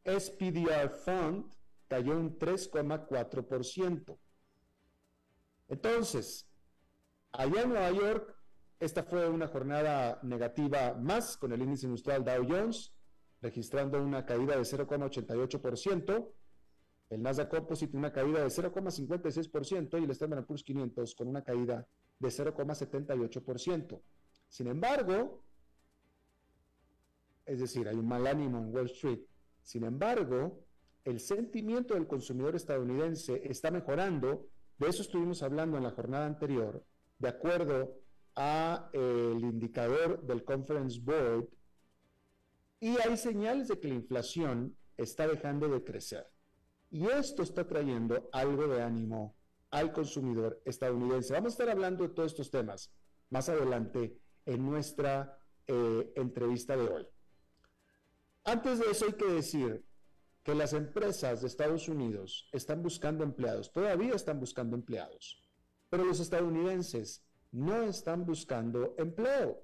SPDR 0.06 0.90
Fund, 0.90 1.54
cayó 1.88 2.18
un 2.18 2.38
3,4%. 2.38 4.18
Entonces, 5.68 6.50
allá 7.32 7.62
en 7.62 7.70
Nueva 7.70 7.92
York, 7.92 8.36
esta 8.80 9.04
fue 9.04 9.28
una 9.28 9.48
jornada 9.48 10.20
negativa 10.24 10.94
más 10.94 11.36
con 11.38 11.52
el 11.52 11.62
índice 11.62 11.86
industrial 11.86 12.24
Dow 12.24 12.48
Jones, 12.48 12.94
registrando 13.42 14.02
una 14.02 14.26
caída 14.26 14.56
de 14.56 14.62
0,88%, 14.62 16.32
el 17.10 17.22
Nasdaq 17.22 17.50
Composite 17.50 17.98
una 17.98 18.14
caída 18.14 18.42
de 18.42 18.48
0,56% 18.48 20.00
y 20.00 20.04
el 20.04 20.12
Standard 20.12 20.46
Poor's 20.46 20.64
500 20.64 21.16
con 21.16 21.28
una 21.28 21.44
caída 21.44 21.88
de 22.20 22.30
0,78%. 22.30 24.02
Sin 24.48 24.68
embargo, 24.68 25.44
es 27.46 27.60
decir, 27.60 27.88
hay 27.88 27.96
un 27.96 28.08
mal 28.08 28.28
ánimo 28.28 28.60
en 28.60 28.74
Wall 28.74 28.86
Street. 28.86 29.22
Sin 29.62 29.84
embargo, 29.84 30.64
el 31.04 31.20
sentimiento 31.20 31.96
del 31.96 32.08
consumidor 32.08 32.56
estadounidense 32.56 33.42
está 33.44 33.72
mejorando. 33.72 34.48
De 34.78 34.88
eso 34.88 35.02
estuvimos 35.02 35.42
hablando 35.44 35.78
en 35.78 35.84
la 35.84 35.92
jornada 35.92 36.26
anterior, 36.26 36.86
de 37.18 37.28
acuerdo 37.28 37.99
a 38.42 38.90
el 38.94 39.42
indicador 39.44 40.22
del 40.26 40.46
Conference 40.46 40.98
Board 41.02 41.50
y 42.80 42.98
hay 43.02 43.18
señales 43.18 43.68
de 43.68 43.78
que 43.78 43.90
la 43.90 43.96
inflación 43.96 44.78
está 44.96 45.28
dejando 45.28 45.68
de 45.68 45.84
crecer. 45.84 46.26
Y 46.90 47.06
esto 47.08 47.44
está 47.44 47.68
trayendo 47.68 48.30
algo 48.32 48.68
de 48.68 48.82
ánimo 48.82 49.36
al 49.72 49.92
consumidor 49.92 50.62
estadounidense. 50.64 51.34
Vamos 51.34 51.52
a 51.52 51.56
estar 51.56 51.70
hablando 51.70 52.08
de 52.08 52.14
todos 52.14 52.32
estos 52.32 52.50
temas 52.50 52.94
más 53.30 53.50
adelante 53.50 54.18
en 54.46 54.66
nuestra 54.66 55.38
eh, 55.68 56.14
entrevista 56.16 56.78
de 56.78 56.88
hoy. 56.88 57.08
Antes 58.46 58.80
de 58.80 58.86
eso 58.90 59.06
hay 59.06 59.14
que 59.14 59.28
decir 59.28 59.86
que 60.44 60.56
las 60.56 60.72
empresas 60.72 61.42
de 61.42 61.48
Estados 61.48 61.90
Unidos 61.90 62.48
están 62.54 62.82
buscando 62.82 63.26
empleados, 63.26 63.74
todavía 63.74 64.16
están 64.16 64.40
buscando 64.40 64.78
empleados, 64.78 65.44
pero 65.90 66.06
los 66.06 66.22
estadounidenses 66.22 67.29
no 67.52 67.84
están 67.84 68.26
buscando 68.26 68.96
empleo. 68.98 69.64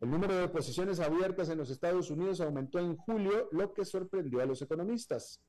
El 0.00 0.10
número 0.10 0.36
de 0.36 0.48
posiciones 0.48 1.00
abiertas 1.00 1.48
en 1.48 1.58
los 1.58 1.70
Estados 1.70 2.10
Unidos 2.10 2.40
aumentó 2.40 2.78
en 2.78 2.96
julio, 2.96 3.48
lo 3.50 3.72
que 3.72 3.84
sorprendió 3.84 4.40
a 4.40 4.46
los 4.46 4.62
economistas. 4.62 5.40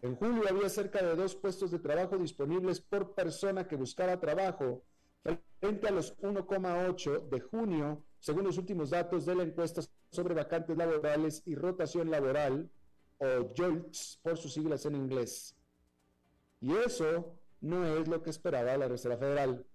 En 0.00 0.16
julio 0.16 0.44
había 0.48 0.68
cerca 0.68 1.02
de 1.02 1.14
dos 1.14 1.36
puestos 1.36 1.70
de 1.70 1.78
trabajo 1.78 2.16
disponibles 2.16 2.80
por 2.80 3.14
persona 3.14 3.66
que 3.66 3.76
buscara 3.76 4.18
trabajo, 4.18 4.82
frente 5.60 5.88
a 5.88 5.92
los 5.92 6.16
1,8 6.18 7.28
de 7.28 7.40
junio, 7.40 8.04
según 8.18 8.44
los 8.44 8.58
últimos 8.58 8.90
datos 8.90 9.24
de 9.24 9.34
la 9.34 9.44
encuesta 9.44 9.82
sobre 10.10 10.34
vacantes 10.34 10.76
laborales 10.76 11.42
y 11.46 11.54
rotación 11.54 12.10
laboral, 12.10 12.70
o 13.18 13.54
JOLTS 13.56 14.20
por 14.22 14.36
sus 14.36 14.52
siglas 14.52 14.84
en 14.86 14.96
inglés. 14.96 15.54
Y 16.60 16.74
eso 16.74 17.38
no 17.64 17.86
es 17.86 18.06
lo 18.08 18.22
que 18.22 18.30
esperaba 18.30 18.76
la 18.76 18.88
Reserva 18.88 19.16
Federal. 19.16 19.66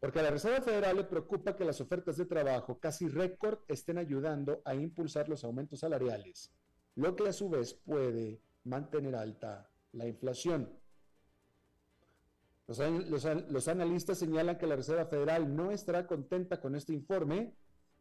Porque 0.00 0.20
a 0.20 0.22
la 0.22 0.30
Reserva 0.30 0.60
Federal 0.60 0.96
le 0.96 1.04
preocupa 1.04 1.54
que 1.54 1.64
las 1.64 1.80
ofertas 1.80 2.16
de 2.16 2.24
trabajo 2.24 2.78
casi 2.78 3.08
récord 3.08 3.58
estén 3.68 3.98
ayudando 3.98 4.62
a 4.64 4.74
impulsar 4.74 5.28
los 5.28 5.44
aumentos 5.44 5.80
salariales, 5.80 6.50
lo 6.94 7.14
que 7.14 7.28
a 7.28 7.32
su 7.32 7.50
vez 7.50 7.74
puede 7.74 8.40
mantener 8.64 9.14
alta 9.14 9.70
la 9.92 10.06
inflación. 10.06 10.70
Los, 12.66 13.68
analistas 13.68 14.18
señalan 14.18 14.58
que 14.58 14.66
la 14.66 14.76
Reserva 14.76 15.06
Federal 15.06 15.54
no 15.54 15.70
estará 15.70 16.06
contenta 16.06 16.60
con 16.60 16.74
este 16.74 16.92
informe 16.92 17.54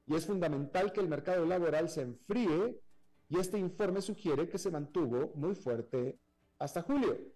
y 0.08 0.16
es 0.16 0.26
fundamental 0.26 0.92
que 0.92 1.02
el 1.02 1.10
mercado 1.10 1.46
laboral 1.46 1.90
se 1.90 2.02
enfríe 2.02 2.82
y 3.30 3.38
este 3.38 3.60
informe 3.60 4.02
sugiere 4.02 4.50
que 4.50 4.58
se 4.58 4.72
mantuvo 4.72 5.34
muy 5.36 5.56
fuerte 5.56 6.20
hasta 6.58 6.82
julio. 6.82 7.35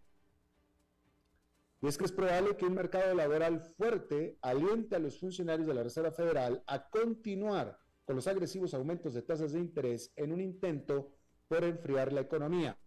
Y 1.82 1.88
es 1.88 1.98
que 1.98 2.06
es 2.06 2.12
probable 2.12 2.58
que 2.58 2.66
un 2.66 2.74
mercado 2.74 3.14
laboral 3.14 3.62
fuerte 3.78 4.38
aliente 4.42 4.96
a 4.96 5.00
los 5.00 5.20
funcionarios 5.20 5.68
de 5.68 5.74
la 5.74 5.84
Reserva 5.84 6.12
Federal 6.12 6.64
a 6.68 6.90
continuar 6.90 7.80
con 8.06 8.16
los 8.16 8.28
agresivos 8.28 8.74
aumentos 8.74 9.14
de 9.14 9.22
tasas 9.22 9.54
de 9.54 9.60
interés 9.60 10.12
en 10.16 10.34
un 10.34 10.42
intento 10.42 11.14
por 11.48 11.64
enfriar 11.64 12.12
la 12.12 12.22
economía. 12.22 12.78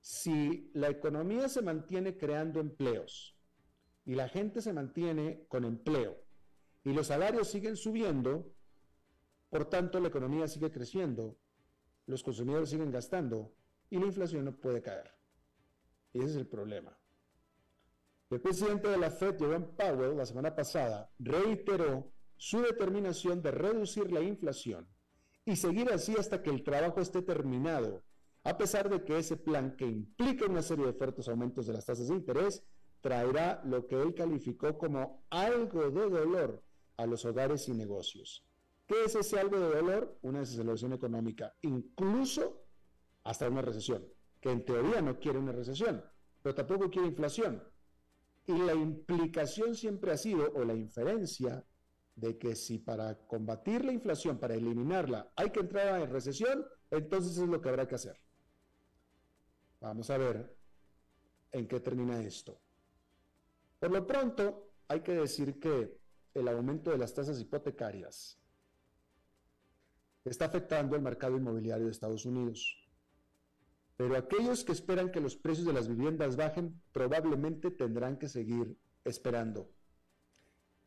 Si 0.00 0.70
la 0.74 0.88
economía 0.88 1.48
se 1.48 1.62
mantiene 1.62 2.16
creando 2.16 2.60
empleos, 2.60 3.36
y 4.04 4.14
la 4.14 4.28
gente 4.28 4.60
se 4.60 4.72
mantiene 4.72 5.46
con 5.48 5.64
empleo 5.64 6.20
y 6.82 6.92
los 6.92 7.08
salarios 7.08 7.48
siguen 7.48 7.76
subiendo, 7.76 8.52
por 9.50 9.66
tanto 9.66 10.00
la 10.00 10.08
economía 10.08 10.48
sigue 10.48 10.72
creciendo, 10.72 11.38
los 12.06 12.22
consumidores 12.22 12.70
siguen 12.70 12.90
gastando 12.90 13.54
y 13.88 13.98
la 13.98 14.06
inflación 14.06 14.46
no 14.46 14.56
puede 14.56 14.82
caer. 14.82 15.12
Ese 16.12 16.26
es 16.26 16.36
el 16.36 16.46
problema. 16.46 16.98
El 18.30 18.40
presidente 18.40 18.86
de 18.86 18.96
la 18.96 19.10
Fed, 19.10 19.36
Jerome 19.40 19.66
Powell, 19.76 20.16
la 20.16 20.24
semana 20.24 20.54
pasada, 20.54 21.10
reiteró 21.18 22.12
su 22.36 22.60
determinación 22.60 23.42
de 23.42 23.50
reducir 23.50 24.12
la 24.12 24.20
inflación 24.20 24.88
y 25.44 25.56
seguir 25.56 25.90
así 25.90 26.14
hasta 26.16 26.40
que 26.40 26.50
el 26.50 26.62
trabajo 26.62 27.00
esté 27.00 27.22
terminado, 27.22 28.04
a 28.44 28.56
pesar 28.56 28.88
de 28.88 29.02
que 29.02 29.18
ese 29.18 29.36
plan, 29.36 29.74
que 29.76 29.84
implica 29.84 30.46
una 30.46 30.62
serie 30.62 30.86
de 30.86 30.92
fuertes 30.92 31.26
aumentos 31.28 31.66
de 31.66 31.72
las 31.72 31.84
tasas 31.84 32.06
de 32.06 32.14
interés, 32.14 32.62
traerá 33.00 33.62
lo 33.64 33.88
que 33.88 34.00
él 34.00 34.14
calificó 34.14 34.78
como 34.78 35.24
algo 35.28 35.90
de 35.90 36.08
dolor 36.08 36.62
a 36.98 37.06
los 37.06 37.24
hogares 37.24 37.68
y 37.68 37.72
negocios. 37.72 38.46
¿Qué 38.86 39.04
es 39.06 39.16
ese 39.16 39.40
algo 39.40 39.58
de 39.58 39.74
dolor? 39.74 40.18
Una 40.22 40.38
desaceleración 40.38 40.92
económica, 40.92 41.56
incluso 41.62 42.62
hasta 43.24 43.48
una 43.48 43.62
recesión, 43.62 44.06
que 44.40 44.52
en 44.52 44.64
teoría 44.64 45.02
no 45.02 45.18
quiere 45.18 45.40
una 45.40 45.52
recesión, 45.52 46.04
pero 46.42 46.54
tampoco 46.54 46.90
quiere 46.90 47.08
inflación. 47.08 47.60
Y 48.50 48.58
la 48.58 48.74
implicación 48.74 49.76
siempre 49.76 50.10
ha 50.10 50.16
sido, 50.16 50.52
o 50.54 50.64
la 50.64 50.74
inferencia, 50.74 51.64
de 52.16 52.36
que 52.36 52.56
si 52.56 52.78
para 52.78 53.16
combatir 53.28 53.84
la 53.84 53.92
inflación, 53.92 54.38
para 54.38 54.54
eliminarla, 54.54 55.30
hay 55.36 55.50
que 55.50 55.60
entrar 55.60 56.00
en 56.00 56.10
recesión, 56.10 56.66
entonces 56.90 57.38
es 57.38 57.48
lo 57.48 57.60
que 57.60 57.68
habrá 57.68 57.86
que 57.86 57.94
hacer. 57.94 58.20
Vamos 59.80 60.10
a 60.10 60.18
ver 60.18 60.56
en 61.52 61.68
qué 61.68 61.78
termina 61.78 62.20
esto. 62.20 62.60
Por 63.78 63.92
lo 63.92 64.04
pronto, 64.04 64.72
hay 64.88 65.00
que 65.00 65.12
decir 65.12 65.60
que 65.60 65.96
el 66.34 66.48
aumento 66.48 66.90
de 66.90 66.98
las 66.98 67.14
tasas 67.14 67.40
hipotecarias 67.40 68.36
está 70.24 70.46
afectando 70.46 70.96
el 70.96 71.02
mercado 71.02 71.36
inmobiliario 71.36 71.86
de 71.86 71.92
Estados 71.92 72.26
Unidos. 72.26 72.79
Pero 74.00 74.16
aquellos 74.16 74.64
que 74.64 74.72
esperan 74.72 75.12
que 75.12 75.20
los 75.20 75.36
precios 75.36 75.66
de 75.66 75.74
las 75.74 75.86
viviendas 75.86 76.34
bajen 76.34 76.80
probablemente 76.90 77.70
tendrán 77.70 78.16
que 78.16 78.28
seguir 78.28 78.74
esperando. 79.04 79.68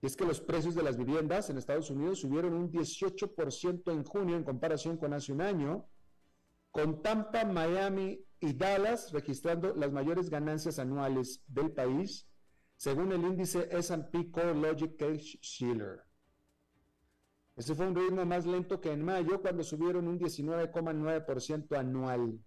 Y 0.01 0.07
es 0.07 0.15
que 0.15 0.25
los 0.25 0.41
precios 0.41 0.73
de 0.73 0.81
las 0.81 0.97
viviendas 0.97 1.47
en 1.51 1.59
Estados 1.59 1.91
Unidos 1.91 2.21
subieron 2.21 2.55
un 2.55 2.71
18% 2.71 3.91
en 3.91 4.03
junio 4.03 4.35
en 4.35 4.43
comparación 4.43 4.97
con 4.97 5.13
hace 5.13 5.31
un 5.31 5.41
año, 5.41 5.87
con 6.71 7.03
Tampa, 7.03 7.45
Miami 7.45 8.19
y 8.39 8.53
Dallas 8.53 9.11
registrando 9.11 9.75
las 9.75 9.91
mayores 9.91 10.31
ganancias 10.31 10.79
anuales 10.79 11.43
del 11.45 11.71
país 11.71 12.27
según 12.77 13.11
el 13.11 13.21
índice 13.21 13.69
S&P 13.77 14.31
Core 14.31 14.55
Logic 14.55 14.97
Case 14.97 15.37
Shiller. 15.39 16.01
Este 17.55 17.75
fue 17.75 17.85
un 17.85 17.95
ritmo 17.95 18.25
más 18.25 18.47
lento 18.47 18.81
que 18.81 18.91
en 18.91 19.05
mayo, 19.05 19.39
cuando 19.39 19.61
subieron 19.61 20.07
un 20.07 20.17
19,9% 20.17 21.77
anual. 21.77 22.39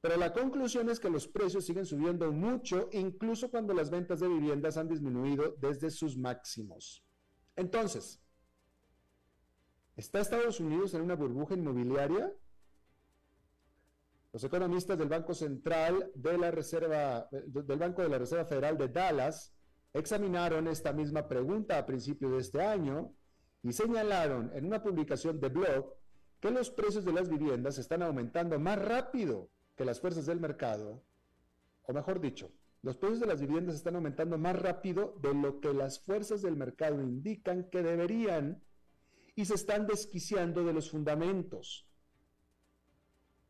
Pero 0.00 0.16
la 0.16 0.32
conclusión 0.32 0.88
es 0.90 1.00
que 1.00 1.10
los 1.10 1.26
precios 1.26 1.64
siguen 1.64 1.84
subiendo 1.84 2.30
mucho, 2.30 2.88
incluso 2.92 3.50
cuando 3.50 3.74
las 3.74 3.90
ventas 3.90 4.20
de 4.20 4.28
viviendas 4.28 4.76
han 4.76 4.88
disminuido 4.88 5.56
desde 5.60 5.90
sus 5.90 6.16
máximos. 6.16 7.04
Entonces, 7.56 8.20
¿está 9.96 10.20
Estados 10.20 10.60
Unidos 10.60 10.94
en 10.94 11.02
una 11.02 11.16
burbuja 11.16 11.54
inmobiliaria? 11.54 12.32
Los 14.32 14.44
economistas 14.44 14.96
del 14.98 15.08
Banco 15.08 15.34
Central 15.34 16.12
de 16.14 16.38
la 16.38 16.52
Reserva, 16.52 17.28
del 17.32 17.78
Banco 17.78 18.02
de 18.02 18.08
la 18.08 18.18
Reserva 18.18 18.44
Federal 18.44 18.78
de 18.78 18.88
Dallas 18.88 19.52
examinaron 19.92 20.68
esta 20.68 20.92
misma 20.92 21.26
pregunta 21.26 21.76
a 21.76 21.86
principios 21.86 22.32
de 22.32 22.38
este 22.38 22.62
año 22.62 23.14
y 23.62 23.72
señalaron 23.72 24.52
en 24.54 24.66
una 24.66 24.80
publicación 24.80 25.40
de 25.40 25.48
blog 25.48 25.92
que 26.38 26.52
los 26.52 26.70
precios 26.70 27.04
de 27.04 27.12
las 27.12 27.28
viviendas 27.28 27.78
están 27.78 28.02
aumentando 28.02 28.60
más 28.60 28.78
rápido 28.78 29.50
que 29.78 29.84
las 29.84 30.00
fuerzas 30.00 30.26
del 30.26 30.40
mercado, 30.40 31.04
o 31.84 31.92
mejor 31.92 32.20
dicho, 32.20 32.50
los 32.82 32.96
precios 32.96 33.20
de 33.20 33.26
las 33.26 33.40
viviendas 33.40 33.76
están 33.76 33.94
aumentando 33.94 34.36
más 34.36 34.60
rápido 34.60 35.16
de 35.22 35.32
lo 35.32 35.60
que 35.60 35.72
las 35.72 36.00
fuerzas 36.00 36.42
del 36.42 36.56
mercado 36.56 37.00
indican 37.00 37.70
que 37.70 37.82
deberían 37.82 38.60
y 39.36 39.44
se 39.44 39.54
están 39.54 39.86
desquiciando 39.86 40.64
de 40.64 40.72
los 40.72 40.90
fundamentos. 40.90 41.86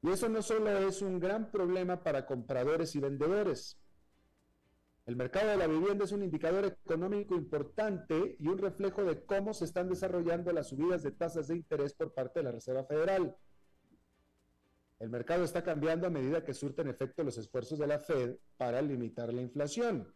Y 0.02 0.10
eso 0.10 0.28
no 0.28 0.42
solo 0.42 0.70
es 0.86 1.00
un 1.00 1.18
gran 1.18 1.50
problema 1.50 2.02
para 2.02 2.26
compradores 2.26 2.94
y 2.94 3.00
vendedores. 3.00 3.80
El 5.06 5.16
mercado 5.16 5.48
de 5.48 5.56
la 5.56 5.66
vivienda 5.66 6.04
es 6.04 6.12
un 6.12 6.22
indicador 6.22 6.66
económico 6.66 7.34
importante 7.34 8.36
y 8.38 8.48
un 8.48 8.58
reflejo 8.58 9.02
de 9.02 9.24
cómo 9.24 9.54
se 9.54 9.64
están 9.64 9.88
desarrollando 9.88 10.52
las 10.52 10.68
subidas 10.68 11.02
de 11.02 11.12
tasas 11.12 11.48
de 11.48 11.56
interés 11.56 11.94
por 11.94 12.12
parte 12.12 12.40
de 12.40 12.44
la 12.44 12.52
Reserva 12.52 12.84
Federal. 12.84 13.34
El 14.98 15.10
mercado 15.10 15.44
está 15.44 15.62
cambiando 15.62 16.06
a 16.06 16.10
medida 16.10 16.44
que 16.44 16.54
surten 16.54 16.88
efecto 16.88 17.22
los 17.22 17.38
esfuerzos 17.38 17.78
de 17.78 17.86
la 17.86 18.00
Fed 18.00 18.36
para 18.56 18.82
limitar 18.82 19.32
la 19.32 19.42
inflación. 19.42 20.12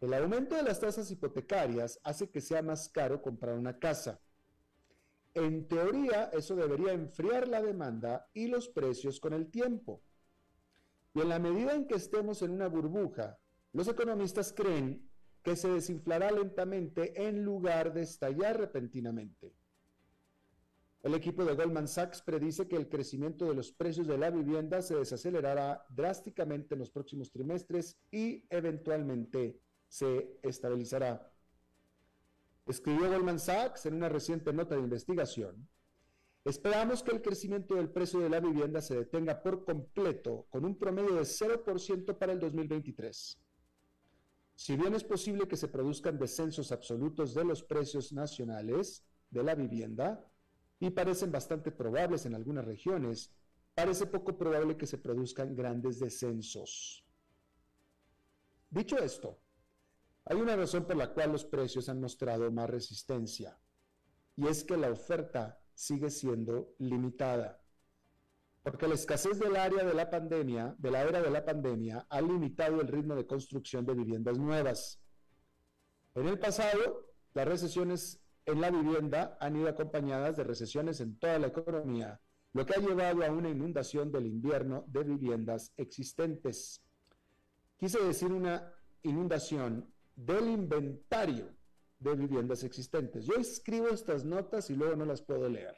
El 0.00 0.14
aumento 0.14 0.54
de 0.54 0.62
las 0.62 0.78
tasas 0.78 1.10
hipotecarias 1.10 1.98
hace 2.04 2.30
que 2.30 2.40
sea 2.40 2.62
más 2.62 2.88
caro 2.88 3.20
comprar 3.20 3.56
una 3.56 3.80
casa. 3.80 4.20
En 5.34 5.66
teoría, 5.66 6.30
eso 6.32 6.54
debería 6.54 6.92
enfriar 6.92 7.48
la 7.48 7.60
demanda 7.60 8.28
y 8.32 8.46
los 8.46 8.68
precios 8.68 9.18
con 9.18 9.32
el 9.32 9.50
tiempo. 9.50 10.02
Y 11.14 11.20
en 11.20 11.28
la 11.28 11.40
medida 11.40 11.74
en 11.74 11.88
que 11.88 11.96
estemos 11.96 12.42
en 12.42 12.52
una 12.52 12.68
burbuja, 12.68 13.40
los 13.72 13.88
economistas 13.88 14.52
creen 14.52 15.10
que 15.42 15.56
se 15.56 15.68
desinflará 15.68 16.30
lentamente 16.30 17.26
en 17.26 17.44
lugar 17.44 17.92
de 17.92 18.02
estallar 18.02 18.56
repentinamente. 18.58 19.52
El 21.02 21.14
equipo 21.14 21.44
de 21.44 21.54
Goldman 21.54 21.86
Sachs 21.86 22.22
predice 22.22 22.66
que 22.66 22.76
el 22.76 22.88
crecimiento 22.88 23.46
de 23.46 23.54
los 23.54 23.70
precios 23.70 24.06
de 24.08 24.18
la 24.18 24.30
vivienda 24.30 24.82
se 24.82 24.96
desacelerará 24.96 25.86
drásticamente 25.88 26.74
en 26.74 26.80
los 26.80 26.90
próximos 26.90 27.30
trimestres 27.30 27.96
y 28.10 28.44
eventualmente 28.50 29.60
se 29.86 30.38
estabilizará. 30.42 31.32
Escribió 32.66 33.08
Goldman 33.10 33.38
Sachs 33.38 33.86
en 33.86 33.94
una 33.94 34.08
reciente 34.08 34.52
nota 34.52 34.74
de 34.74 34.82
investigación. 34.82 35.68
Esperamos 36.44 37.02
que 37.02 37.12
el 37.12 37.22
crecimiento 37.22 37.74
del 37.76 37.90
precio 37.90 38.20
de 38.20 38.28
la 38.28 38.40
vivienda 38.40 38.80
se 38.80 38.96
detenga 38.96 39.42
por 39.42 39.64
completo 39.64 40.46
con 40.50 40.64
un 40.64 40.78
promedio 40.78 41.14
de 41.14 41.22
0% 41.22 42.18
para 42.18 42.32
el 42.32 42.40
2023. 42.40 43.38
Si 44.54 44.76
bien 44.76 44.94
es 44.94 45.04
posible 45.04 45.46
que 45.46 45.56
se 45.56 45.68
produzcan 45.68 46.18
descensos 46.18 46.72
absolutos 46.72 47.32
de 47.34 47.44
los 47.44 47.62
precios 47.62 48.12
nacionales 48.12 49.04
de 49.30 49.42
la 49.44 49.54
vivienda, 49.54 50.27
y 50.80 50.90
parecen 50.90 51.32
bastante 51.32 51.72
probables 51.72 52.26
en 52.26 52.34
algunas 52.34 52.64
regiones, 52.64 53.32
parece 53.74 54.06
poco 54.06 54.36
probable 54.36 54.76
que 54.76 54.86
se 54.86 54.98
produzcan 54.98 55.54
grandes 55.54 55.98
descensos. 55.98 57.04
Dicho 58.70 58.98
esto, 58.98 59.40
hay 60.24 60.36
una 60.36 60.56
razón 60.56 60.84
por 60.84 60.96
la 60.96 61.12
cual 61.12 61.32
los 61.32 61.44
precios 61.44 61.88
han 61.88 62.00
mostrado 62.00 62.50
más 62.52 62.68
resistencia, 62.68 63.58
y 64.36 64.46
es 64.46 64.62
que 64.62 64.76
la 64.76 64.90
oferta 64.90 65.60
sigue 65.74 66.10
siendo 66.10 66.74
limitada. 66.78 67.62
Porque 68.62 68.86
la 68.86 68.94
escasez 68.94 69.38
del 69.38 69.56
área 69.56 69.84
de 69.84 69.94
la 69.94 70.10
pandemia, 70.10 70.74
de 70.78 70.90
la 70.90 71.02
era 71.02 71.22
de 71.22 71.30
la 71.30 71.44
pandemia, 71.44 72.06
ha 72.10 72.20
limitado 72.20 72.80
el 72.80 72.88
ritmo 72.88 73.14
de 73.14 73.26
construcción 73.26 73.86
de 73.86 73.94
viviendas 73.94 74.38
nuevas. 74.38 75.00
En 76.14 76.28
el 76.28 76.38
pasado, 76.38 77.06
las 77.32 77.48
recesiones 77.48 78.20
en 78.48 78.62
la 78.62 78.70
vivienda 78.70 79.36
han 79.40 79.56
ido 79.56 79.68
acompañadas 79.68 80.38
de 80.38 80.44
recesiones 80.44 81.00
en 81.02 81.18
toda 81.18 81.38
la 81.38 81.48
economía, 81.48 82.18
lo 82.54 82.64
que 82.64 82.74
ha 82.74 82.80
llevado 82.80 83.22
a 83.22 83.30
una 83.30 83.50
inundación 83.50 84.10
del 84.10 84.24
invierno 84.26 84.84
de 84.88 85.04
viviendas 85.04 85.74
existentes. 85.76 86.82
quise 87.76 88.02
decir 88.02 88.32
una 88.32 88.72
inundación 89.02 89.92
del 90.16 90.48
inventario 90.48 91.54
de 91.98 92.14
viviendas 92.14 92.64
existentes. 92.64 93.26
Yo 93.26 93.34
escribo 93.34 93.88
estas 93.88 94.24
notas 94.24 94.70
y 94.70 94.74
luego 94.74 94.96
no 94.96 95.04
las 95.04 95.20
puedo 95.20 95.46
leer. 95.48 95.76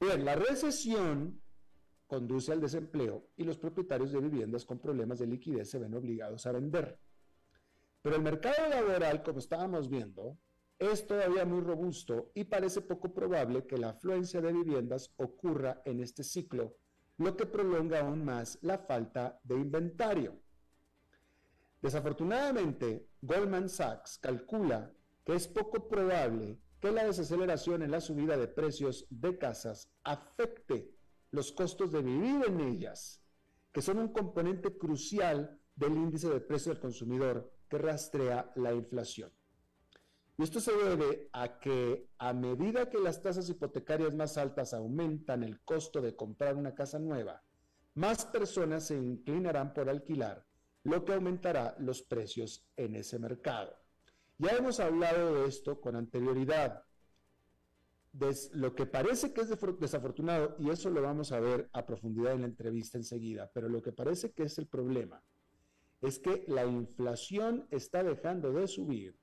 Bien, 0.00 0.24
la 0.24 0.36
recesión 0.36 1.42
conduce 2.06 2.52
al 2.52 2.60
desempleo 2.60 3.30
y 3.36 3.42
los 3.42 3.58
propietarios 3.58 4.12
de 4.12 4.20
viviendas 4.20 4.64
con 4.64 4.78
problemas 4.78 5.18
de 5.18 5.26
liquidez 5.26 5.70
se 5.70 5.78
ven 5.80 5.94
obligados 5.94 6.46
a 6.46 6.52
vender. 6.52 7.00
Pero 8.00 8.14
el 8.14 8.22
mercado 8.22 8.68
laboral, 8.68 9.24
como 9.24 9.40
estábamos 9.40 9.88
viendo, 9.88 10.38
es 10.90 11.06
todavía 11.06 11.44
muy 11.44 11.60
robusto 11.60 12.32
y 12.34 12.44
parece 12.44 12.80
poco 12.80 13.12
probable 13.12 13.66
que 13.66 13.78
la 13.78 13.90
afluencia 13.90 14.40
de 14.40 14.52
viviendas 14.52 15.12
ocurra 15.16 15.82
en 15.84 16.00
este 16.00 16.24
ciclo, 16.24 16.76
lo 17.18 17.36
que 17.36 17.46
prolonga 17.46 18.00
aún 18.00 18.24
más 18.24 18.58
la 18.62 18.78
falta 18.78 19.38
de 19.44 19.54
inventario. 19.54 20.40
Desafortunadamente, 21.80 23.08
Goldman 23.20 23.68
Sachs 23.68 24.18
calcula 24.18 24.92
que 25.24 25.34
es 25.34 25.46
poco 25.46 25.88
probable 25.88 26.58
que 26.80 26.90
la 26.90 27.04
desaceleración 27.04 27.82
en 27.82 27.92
la 27.92 28.00
subida 28.00 28.36
de 28.36 28.48
precios 28.48 29.06
de 29.08 29.38
casas 29.38 29.88
afecte 30.02 30.96
los 31.30 31.52
costos 31.52 31.92
de 31.92 32.02
vivir 32.02 32.44
en 32.46 32.60
ellas, 32.60 33.22
que 33.72 33.82
son 33.82 33.98
un 33.98 34.12
componente 34.12 34.76
crucial 34.76 35.60
del 35.76 35.92
índice 35.92 36.28
de 36.28 36.40
precio 36.40 36.72
del 36.72 36.80
consumidor 36.80 37.52
que 37.68 37.78
rastrea 37.78 38.52
la 38.56 38.74
inflación. 38.74 39.32
Y 40.42 40.44
esto 40.44 40.58
se 40.58 40.72
debe 40.72 41.28
a 41.32 41.60
que 41.60 42.08
a 42.18 42.32
medida 42.32 42.90
que 42.90 42.98
las 42.98 43.22
tasas 43.22 43.48
hipotecarias 43.48 44.12
más 44.12 44.36
altas 44.36 44.74
aumentan 44.74 45.44
el 45.44 45.60
costo 45.60 46.02
de 46.02 46.16
comprar 46.16 46.56
una 46.56 46.74
casa 46.74 46.98
nueva, 46.98 47.44
más 47.94 48.26
personas 48.26 48.88
se 48.88 48.96
inclinarán 48.96 49.72
por 49.72 49.88
alquilar, 49.88 50.44
lo 50.82 51.04
que 51.04 51.12
aumentará 51.12 51.76
los 51.78 52.02
precios 52.02 52.66
en 52.76 52.96
ese 52.96 53.20
mercado. 53.20 53.72
Ya 54.38 54.56
hemos 54.56 54.80
hablado 54.80 55.32
de 55.32 55.48
esto 55.48 55.80
con 55.80 55.94
anterioridad. 55.94 56.82
lo 58.54 58.74
que 58.74 58.86
parece 58.86 59.32
que 59.32 59.42
es 59.42 59.48
desafortunado, 59.78 60.56
y 60.58 60.70
eso 60.70 60.90
lo 60.90 61.02
vamos 61.02 61.30
a 61.30 61.38
ver 61.38 61.70
a 61.72 61.86
profundidad 61.86 62.32
en 62.32 62.40
la 62.40 62.48
entrevista 62.48 62.98
enseguida, 62.98 63.48
pero 63.54 63.68
lo 63.68 63.80
que 63.80 63.92
parece 63.92 64.32
que 64.32 64.42
es 64.42 64.58
el 64.58 64.66
problema 64.66 65.22
es 66.00 66.18
que 66.18 66.44
la 66.48 66.66
inflación 66.66 67.68
está 67.70 68.02
dejando 68.02 68.52
de 68.52 68.66
subir 68.66 69.21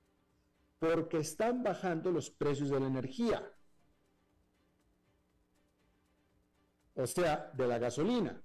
porque 0.80 1.18
están 1.18 1.62
bajando 1.62 2.10
los 2.10 2.30
precios 2.30 2.70
de 2.70 2.80
la 2.80 2.86
energía. 2.86 3.52
O 6.94 7.06
sea, 7.06 7.52
de 7.54 7.66
la 7.66 7.78
gasolina. 7.78 8.42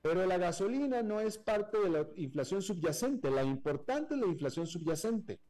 Pero 0.00 0.24
la 0.24 0.38
gasolina 0.38 1.02
no 1.02 1.20
es 1.20 1.36
parte 1.36 1.78
de 1.78 1.90
la 1.90 2.08
inflación 2.14 2.62
subyacente. 2.62 3.30
La 3.30 3.42
importante 3.42 4.14
es 4.14 4.20
la 4.20 4.26
inflación 4.26 4.66
subyacente. 4.66 5.40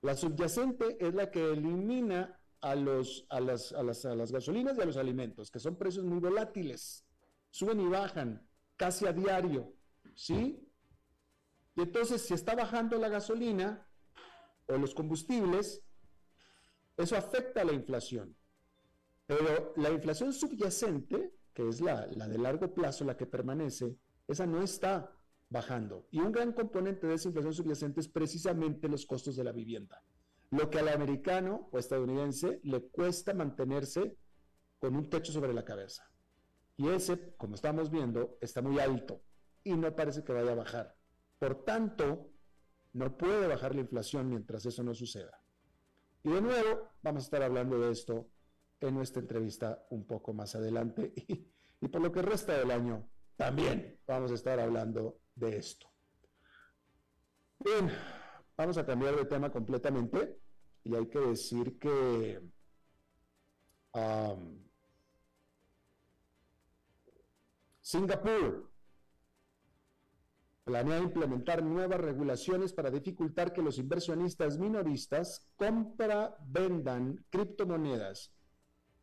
La 0.00 0.16
subyacente 0.16 0.96
es 1.04 1.14
la 1.14 1.30
que 1.30 1.52
elimina 1.52 2.40
a, 2.62 2.74
los, 2.74 3.26
a, 3.28 3.40
las, 3.40 3.72
a, 3.72 3.82
las, 3.82 4.06
a 4.06 4.14
las 4.14 4.32
gasolinas 4.32 4.78
y 4.78 4.80
a 4.80 4.86
los 4.86 4.96
alimentos, 4.96 5.50
que 5.50 5.58
son 5.58 5.76
precios 5.76 6.04
muy 6.04 6.18
volátiles. 6.18 7.04
Suben 7.50 7.80
y 7.80 7.88
bajan 7.88 8.48
casi 8.76 9.06
a 9.06 9.12
diario. 9.12 9.74
¿Sí? 10.14 10.66
Y 11.74 11.82
entonces, 11.82 12.22
si 12.22 12.32
está 12.32 12.54
bajando 12.54 12.96
la 12.98 13.10
gasolina, 13.10 13.85
o 14.66 14.76
los 14.76 14.94
combustibles, 14.94 15.82
eso 16.96 17.16
afecta 17.16 17.62
a 17.62 17.64
la 17.64 17.72
inflación. 17.72 18.36
Pero 19.26 19.74
la 19.76 19.90
inflación 19.90 20.32
subyacente, 20.32 21.34
que 21.52 21.68
es 21.68 21.80
la, 21.80 22.06
la 22.06 22.28
de 22.28 22.38
largo 22.38 22.72
plazo, 22.72 23.04
la 23.04 23.16
que 23.16 23.26
permanece, 23.26 23.96
esa 24.28 24.46
no 24.46 24.62
está 24.62 25.12
bajando. 25.48 26.06
Y 26.10 26.20
un 26.20 26.32
gran 26.32 26.52
componente 26.52 27.06
de 27.06 27.14
esa 27.14 27.28
inflación 27.28 27.54
subyacente 27.54 28.00
es 28.00 28.08
precisamente 28.08 28.88
los 28.88 29.06
costos 29.06 29.36
de 29.36 29.44
la 29.44 29.52
vivienda. 29.52 30.02
Lo 30.50 30.70
que 30.70 30.78
al 30.78 30.88
americano 30.88 31.68
o 31.72 31.78
estadounidense 31.78 32.60
le 32.62 32.88
cuesta 32.88 33.34
mantenerse 33.34 34.16
con 34.78 34.94
un 34.96 35.08
techo 35.10 35.32
sobre 35.32 35.52
la 35.52 35.64
cabeza. 35.64 36.08
Y 36.76 36.88
ese, 36.88 37.34
como 37.36 37.54
estamos 37.54 37.90
viendo, 37.90 38.38
está 38.40 38.62
muy 38.62 38.78
alto 38.78 39.22
y 39.64 39.72
no 39.74 39.94
parece 39.96 40.22
que 40.22 40.32
vaya 40.32 40.52
a 40.52 40.56
bajar. 40.56 40.94
Por 41.38 41.64
tanto, 41.64 42.30
no 42.96 43.16
puede 43.16 43.46
bajar 43.46 43.74
la 43.74 43.82
inflación 43.82 44.28
mientras 44.28 44.64
eso 44.64 44.82
no 44.82 44.94
suceda. 44.94 45.38
Y 46.22 46.30
de 46.30 46.40
nuevo, 46.40 46.88
vamos 47.02 47.24
a 47.24 47.26
estar 47.26 47.42
hablando 47.42 47.78
de 47.78 47.92
esto 47.92 48.30
en 48.80 48.94
nuestra 48.94 49.20
entrevista 49.20 49.86
un 49.90 50.06
poco 50.06 50.32
más 50.32 50.54
adelante. 50.54 51.12
Y, 51.78 51.88
por 51.88 52.00
lo 52.00 52.10
que 52.10 52.22
resta 52.22 52.56
del 52.56 52.70
año, 52.70 53.06
también 53.36 54.00
vamos 54.06 54.30
a 54.30 54.34
estar 54.34 54.58
hablando 54.58 55.20
de 55.34 55.58
esto. 55.58 55.86
Bien, 57.58 57.90
vamos 58.56 58.78
a 58.78 58.86
cambiar 58.86 59.14
de 59.14 59.26
tema 59.26 59.52
completamente. 59.52 60.40
Y 60.82 60.94
hay 60.94 61.06
que 61.06 61.18
decir 61.18 61.78
que 61.78 62.40
Singapur 67.82 68.72
planea 70.66 70.98
implementar 70.98 71.62
nuevas 71.62 72.00
regulaciones 72.00 72.72
para 72.72 72.90
dificultar 72.90 73.52
que 73.52 73.62
los 73.62 73.78
inversionistas 73.78 74.58
minoristas 74.58 75.48
compra, 75.54 76.36
vendan 76.44 77.24
criptomonedas 77.30 78.32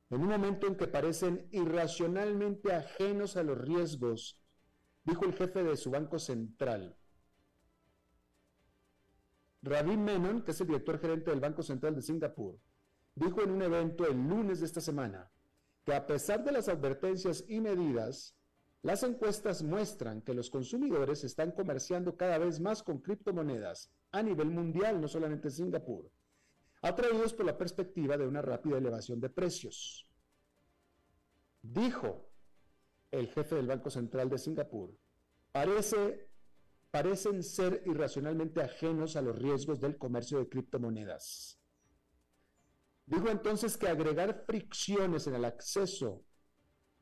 en 0.09 0.21
un 0.21 0.27
momento 0.27 0.67
en 0.67 0.75
que 0.75 0.87
parecen 0.87 1.47
irracionalmente 1.51 2.73
ajenos 2.73 3.37
a 3.37 3.43
los 3.43 3.57
riesgos, 3.57 4.37
dijo 5.05 5.23
el 5.23 5.33
jefe 5.33 5.63
de 5.63 5.77
su 5.77 5.89
banco 5.89 6.19
central. 6.19 6.97
Ravi 9.61 9.95
Menon, 9.95 10.43
que 10.43 10.51
es 10.51 10.59
el 10.59 10.67
director 10.67 10.99
gerente 10.99 11.31
del 11.31 11.39
Banco 11.39 11.63
Central 11.63 11.95
de 11.95 12.01
Singapur, 12.01 12.59
dijo 13.15 13.41
en 13.41 13.51
un 13.51 13.61
evento 13.61 14.05
el 14.05 14.17
lunes 14.17 14.59
de 14.59 14.65
esta 14.65 14.81
semana 14.81 15.31
que 15.85 15.95
a 15.95 16.05
pesar 16.05 16.43
de 16.43 16.51
las 16.51 16.67
advertencias 16.67 17.45
y 17.47 17.61
medidas, 17.61 18.35
las 18.83 19.01
encuestas 19.03 19.63
muestran 19.63 20.21
que 20.21 20.33
los 20.33 20.49
consumidores 20.49 21.23
están 21.23 21.51
comerciando 21.51 22.17
cada 22.17 22.37
vez 22.37 22.59
más 22.59 22.83
con 22.83 22.99
criptomonedas 22.99 23.89
a 24.11 24.21
nivel 24.21 24.49
mundial, 24.49 24.99
no 24.99 25.07
solamente 25.07 25.47
en 25.47 25.53
Singapur, 25.53 26.11
atraídos 26.81 27.33
por 27.33 27.45
la 27.45 27.57
perspectiva 27.57 28.17
de 28.17 28.27
una 28.27 28.41
rápida 28.41 28.77
elevación 28.77 29.21
de 29.21 29.29
precios. 29.29 30.05
Dijo 31.61 32.29
el 33.09 33.29
jefe 33.29 33.55
del 33.55 33.67
Banco 33.67 33.89
Central 33.89 34.29
de 34.29 34.37
Singapur, 34.37 34.93
parece, 35.53 36.29
parecen 36.91 37.41
ser 37.41 37.83
irracionalmente 37.85 38.61
ajenos 38.61 39.15
a 39.15 39.21
los 39.21 39.37
riesgos 39.37 39.79
del 39.79 39.97
comercio 39.97 40.39
de 40.39 40.49
criptomonedas. 40.49 41.57
Dijo 43.05 43.29
entonces 43.29 43.77
que 43.77 43.87
agregar 43.87 44.43
fricciones 44.45 45.25
en 45.27 45.35
el 45.35 45.45
acceso 45.45 46.25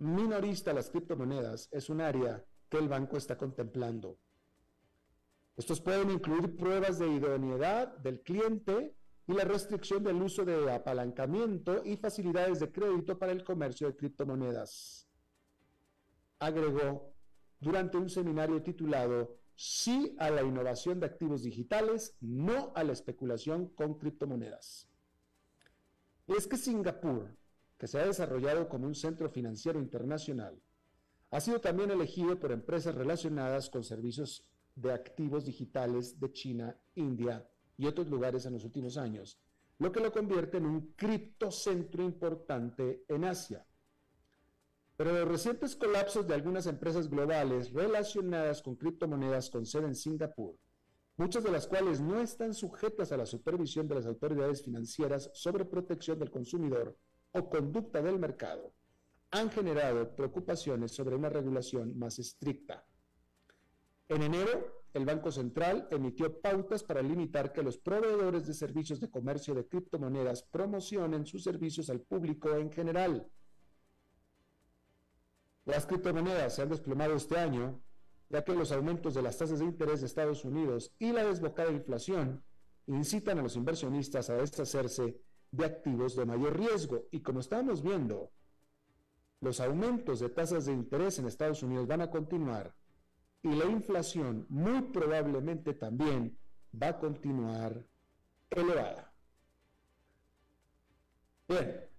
minorista 0.01 0.71
a 0.71 0.73
las 0.73 0.89
criptomonedas 0.89 1.69
es 1.71 1.89
un 1.89 2.01
área 2.01 2.43
que 2.69 2.77
el 2.77 2.89
banco 2.89 3.17
está 3.17 3.37
contemplando. 3.37 4.17
Estos 5.55 5.79
pueden 5.79 6.09
incluir 6.09 6.57
pruebas 6.57 6.97
de 6.97 7.07
idoneidad 7.07 7.97
del 7.99 8.21
cliente 8.21 8.95
y 9.27 9.33
la 9.33 9.43
restricción 9.43 10.03
del 10.03 10.21
uso 10.21 10.43
de 10.43 10.71
apalancamiento 10.73 11.83
y 11.85 11.97
facilidades 11.97 12.59
de 12.59 12.71
crédito 12.71 13.19
para 13.19 13.31
el 13.31 13.43
comercio 13.43 13.87
de 13.87 13.95
criptomonedas. 13.95 15.07
Agregó 16.39 17.13
durante 17.59 17.97
un 17.97 18.09
seminario 18.09 18.61
titulado 18.63 19.37
Sí 19.55 20.15
a 20.17 20.31
la 20.31 20.41
innovación 20.41 20.99
de 20.99 21.05
activos 21.05 21.43
digitales, 21.43 22.15
no 22.19 22.71
a 22.73 22.83
la 22.83 22.93
especulación 22.93 23.67
con 23.75 23.99
criptomonedas. 23.99 24.89
es 26.27 26.47
que 26.47 26.57
Singapur 26.57 27.37
que 27.81 27.87
se 27.87 27.99
ha 27.99 28.05
desarrollado 28.05 28.69
como 28.69 28.85
un 28.85 28.93
centro 28.93 29.27
financiero 29.27 29.79
internacional, 29.79 30.61
ha 31.31 31.41
sido 31.41 31.59
también 31.59 31.89
elegido 31.89 32.39
por 32.39 32.51
empresas 32.51 32.93
relacionadas 32.93 33.71
con 33.71 33.83
servicios 33.83 34.47
de 34.75 34.93
activos 34.93 35.45
digitales 35.45 36.19
de 36.19 36.31
China, 36.31 36.79
India 36.93 37.43
y 37.77 37.87
otros 37.87 38.07
lugares 38.07 38.45
en 38.45 38.53
los 38.53 38.65
últimos 38.65 38.97
años, 38.97 39.41
lo 39.79 39.91
que 39.91 39.99
lo 39.99 40.11
convierte 40.11 40.57
en 40.57 40.67
un 40.67 40.93
criptocentro 40.93 42.03
importante 42.03 43.03
en 43.07 43.23
Asia. 43.23 43.65
Pero 44.95 45.13
los 45.13 45.27
recientes 45.27 45.75
colapsos 45.75 46.27
de 46.27 46.35
algunas 46.35 46.67
empresas 46.67 47.09
globales 47.09 47.73
relacionadas 47.73 48.61
con 48.61 48.75
criptomonedas 48.75 49.49
con 49.49 49.65
sede 49.65 49.87
en 49.87 49.95
Singapur, 49.95 50.55
muchas 51.17 51.43
de 51.43 51.51
las 51.51 51.65
cuales 51.65 51.99
no 51.99 52.21
están 52.21 52.53
sujetas 52.53 53.11
a 53.11 53.17
la 53.17 53.25
supervisión 53.25 53.87
de 53.87 53.95
las 53.95 54.05
autoridades 54.05 54.61
financieras 54.61 55.31
sobre 55.33 55.65
protección 55.65 56.19
del 56.19 56.29
consumidor, 56.29 56.95
o 57.31 57.49
conducta 57.49 58.01
del 58.01 58.19
mercado 58.19 58.73
han 59.31 59.49
generado 59.49 60.15
preocupaciones 60.15 60.91
sobre 60.91 61.15
una 61.15 61.29
regulación 61.29 61.97
más 61.97 62.19
estricta. 62.19 62.85
En 64.09 64.23
enero, 64.23 64.83
el 64.93 65.05
Banco 65.05 65.31
Central 65.31 65.87
emitió 65.89 66.41
pautas 66.41 66.83
para 66.83 67.01
limitar 67.01 67.53
que 67.53 67.63
los 67.63 67.77
proveedores 67.77 68.45
de 68.45 68.53
servicios 68.53 68.99
de 68.99 69.09
comercio 69.09 69.55
de 69.55 69.65
criptomonedas 69.67 70.43
promocionen 70.43 71.25
sus 71.25 71.43
servicios 71.43 71.89
al 71.89 72.01
público 72.01 72.53
en 72.57 72.71
general. 72.71 73.31
Las 75.63 75.85
criptomonedas 75.85 76.55
se 76.55 76.63
han 76.63 76.69
desplomado 76.69 77.13
este 77.15 77.37
año 77.37 77.81
ya 78.31 78.43
que 78.43 78.53
los 78.53 78.71
aumentos 78.71 79.13
de 79.13 79.21
las 79.21 79.37
tasas 79.37 79.59
de 79.59 79.65
interés 79.65 79.99
de 79.99 80.07
Estados 80.07 80.45
Unidos 80.45 80.93
y 80.97 81.11
la 81.11 81.23
desbocada 81.23 81.71
inflación 81.71 82.43
incitan 82.87 83.39
a 83.39 83.41
los 83.41 83.57
inversionistas 83.57 84.29
a 84.29 84.35
deshacerse 84.35 85.21
de 85.51 85.65
activos 85.65 86.15
de 86.15 86.25
mayor 86.25 86.57
riesgo. 86.57 87.07
Y 87.11 87.21
como 87.21 87.39
estamos 87.39 87.81
viendo, 87.81 88.31
los 89.41 89.59
aumentos 89.59 90.19
de 90.19 90.29
tasas 90.29 90.65
de 90.65 90.73
interés 90.73 91.19
en 91.19 91.27
Estados 91.27 91.63
Unidos 91.63 91.87
van 91.87 92.01
a 92.01 92.09
continuar 92.09 92.73
y 93.43 93.49
la 93.49 93.65
inflación 93.65 94.45
muy 94.49 94.81
probablemente 94.81 95.73
también 95.73 96.37
va 96.79 96.89
a 96.89 96.99
continuar 96.99 97.83
elevada. 98.49 99.11
Bien, 101.47 101.89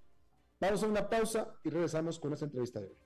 vamos 0.61 0.83
a 0.83 0.87
una 0.87 1.09
pausa 1.09 1.55
y 1.65 1.71
regresamos 1.71 2.19
con 2.19 2.33
esta 2.33 2.45
entrevista 2.47 2.81
de 2.81 2.87
hoy. 2.87 2.97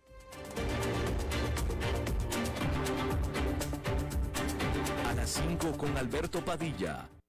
A 5.07 5.15
las 5.15 5.31
5 5.31 5.79
con 5.79 5.97
Alberto 5.97 6.45
Padilla, 6.45 7.09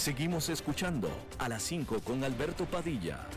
Seguimos 0.00 0.48
escuchando 0.48 1.08
a 1.38 1.46
las 1.46 1.62
5 1.64 2.00
con 2.00 2.24
Alberto 2.24 2.64
Padilla. 2.64 3.28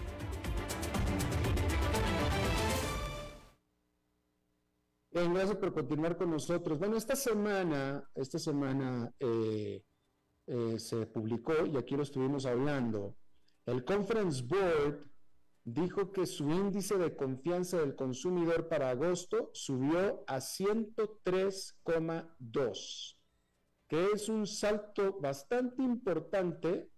Bien, 5.11 5.33
gracias 5.33 5.57
por 5.57 5.73
continuar 5.73 6.15
con 6.15 6.31
nosotros. 6.31 6.79
Bueno, 6.79 6.95
esta 6.95 7.17
semana, 7.17 8.09
esta 8.15 8.39
semana 8.39 9.13
eh, 9.19 9.83
eh, 10.47 10.79
se 10.79 11.05
publicó, 11.07 11.65
y 11.65 11.75
aquí 11.75 11.97
lo 11.97 12.03
estuvimos 12.03 12.45
hablando, 12.45 13.17
el 13.65 13.83
Conference 13.83 14.41
Board 14.41 15.05
dijo 15.65 16.13
que 16.13 16.25
su 16.25 16.49
índice 16.49 16.97
de 16.97 17.13
confianza 17.13 17.79
del 17.79 17.93
consumidor 17.93 18.69
para 18.69 18.89
agosto 18.89 19.49
subió 19.51 20.23
a 20.27 20.37
103,2 20.37 23.17
que 23.87 24.11
es 24.13 24.29
un 24.29 24.47
salto 24.47 25.19
bastante 25.19 25.81
importante 25.83 26.89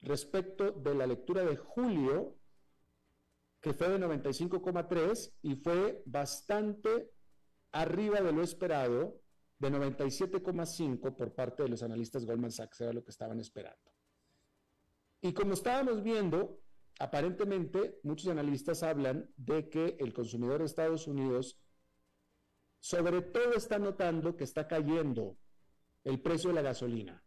respecto 0.00 0.72
de 0.72 0.94
la 0.94 1.06
lectura 1.06 1.44
de 1.44 1.56
julio, 1.56 2.36
que 3.60 3.72
fue 3.72 3.88
de 3.88 3.98
95,3 3.98 5.32
y 5.42 5.56
fue 5.56 6.02
bastante 6.04 7.10
arriba 7.72 8.20
de 8.20 8.32
lo 8.32 8.42
esperado, 8.42 9.20
de 9.58 9.70
97,5 9.70 11.16
por 11.16 11.34
parte 11.34 11.62
de 11.62 11.70
los 11.70 11.82
analistas 11.82 12.26
Goldman 12.26 12.50
Sachs, 12.50 12.80
era 12.82 12.92
lo 12.92 13.02
que 13.02 13.10
estaban 13.10 13.40
esperando. 13.40 13.92
Y 15.22 15.32
como 15.32 15.54
estábamos 15.54 16.02
viendo, 16.02 16.60
aparentemente 16.98 17.98
muchos 18.02 18.28
analistas 18.28 18.82
hablan 18.82 19.30
de 19.36 19.70
que 19.70 19.96
el 19.98 20.12
consumidor 20.12 20.58
de 20.58 20.66
Estados 20.66 21.06
Unidos 21.06 21.58
sobre 22.80 23.22
todo 23.22 23.54
está 23.54 23.78
notando 23.78 24.36
que 24.36 24.44
está 24.44 24.68
cayendo 24.68 25.38
el 26.04 26.20
precio 26.20 26.50
de 26.50 26.54
la 26.54 26.62
gasolina, 26.62 27.22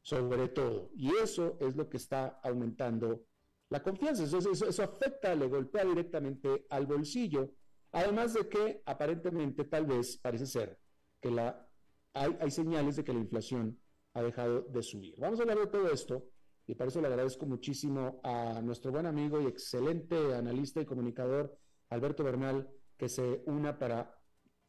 sobre 0.00 0.48
todo. 0.48 0.90
Y 0.94 1.14
eso 1.16 1.58
es 1.60 1.76
lo 1.76 1.88
que 1.88 1.96
está 1.96 2.40
aumentando 2.42 3.26
la 3.68 3.82
confianza. 3.82 4.24
Eso, 4.24 4.82
afecta, 4.82 5.34
le 5.34 5.48
golpea 5.48 5.84
directamente 5.84 6.66
al 6.70 6.86
bolsillo. 6.86 7.52
Además 7.92 8.34
de 8.34 8.48
que 8.48 8.82
aparentemente, 8.86 9.64
tal 9.64 9.86
vez, 9.86 10.16
parece 10.16 10.46
ser 10.46 10.78
que 11.20 11.30
la, 11.30 11.68
hay, 12.14 12.36
hay 12.40 12.50
señales 12.50 12.96
de 12.96 13.04
que 13.04 13.12
la 13.12 13.20
inflación 13.20 13.78
ha 14.14 14.22
dejado 14.22 14.62
de 14.62 14.82
subir. 14.82 15.14
Vamos 15.18 15.38
a 15.38 15.42
hablar 15.42 15.58
de 15.58 15.66
todo 15.66 15.90
esto 15.90 16.30
y 16.66 16.74
para 16.74 16.88
eso 16.88 17.00
le 17.00 17.08
agradezco 17.08 17.46
muchísimo 17.46 18.20
a 18.22 18.60
nuestro 18.62 18.92
buen 18.92 19.06
amigo 19.06 19.40
y 19.40 19.46
excelente 19.46 20.34
analista 20.34 20.80
y 20.80 20.86
comunicador 20.86 21.58
Alberto 21.88 22.22
Bernal 22.22 22.70
que 22.96 23.08
se 23.08 23.42
una 23.46 23.78
para 23.78 24.19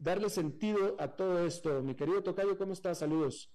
darle 0.01 0.29
sentido 0.29 0.95
a 0.99 1.07
todo 1.15 1.45
esto. 1.45 1.81
Mi 1.83 1.95
querido 1.95 2.23
Tocayo, 2.23 2.57
¿cómo 2.57 2.73
estás? 2.73 2.97
Saludos. 2.99 3.51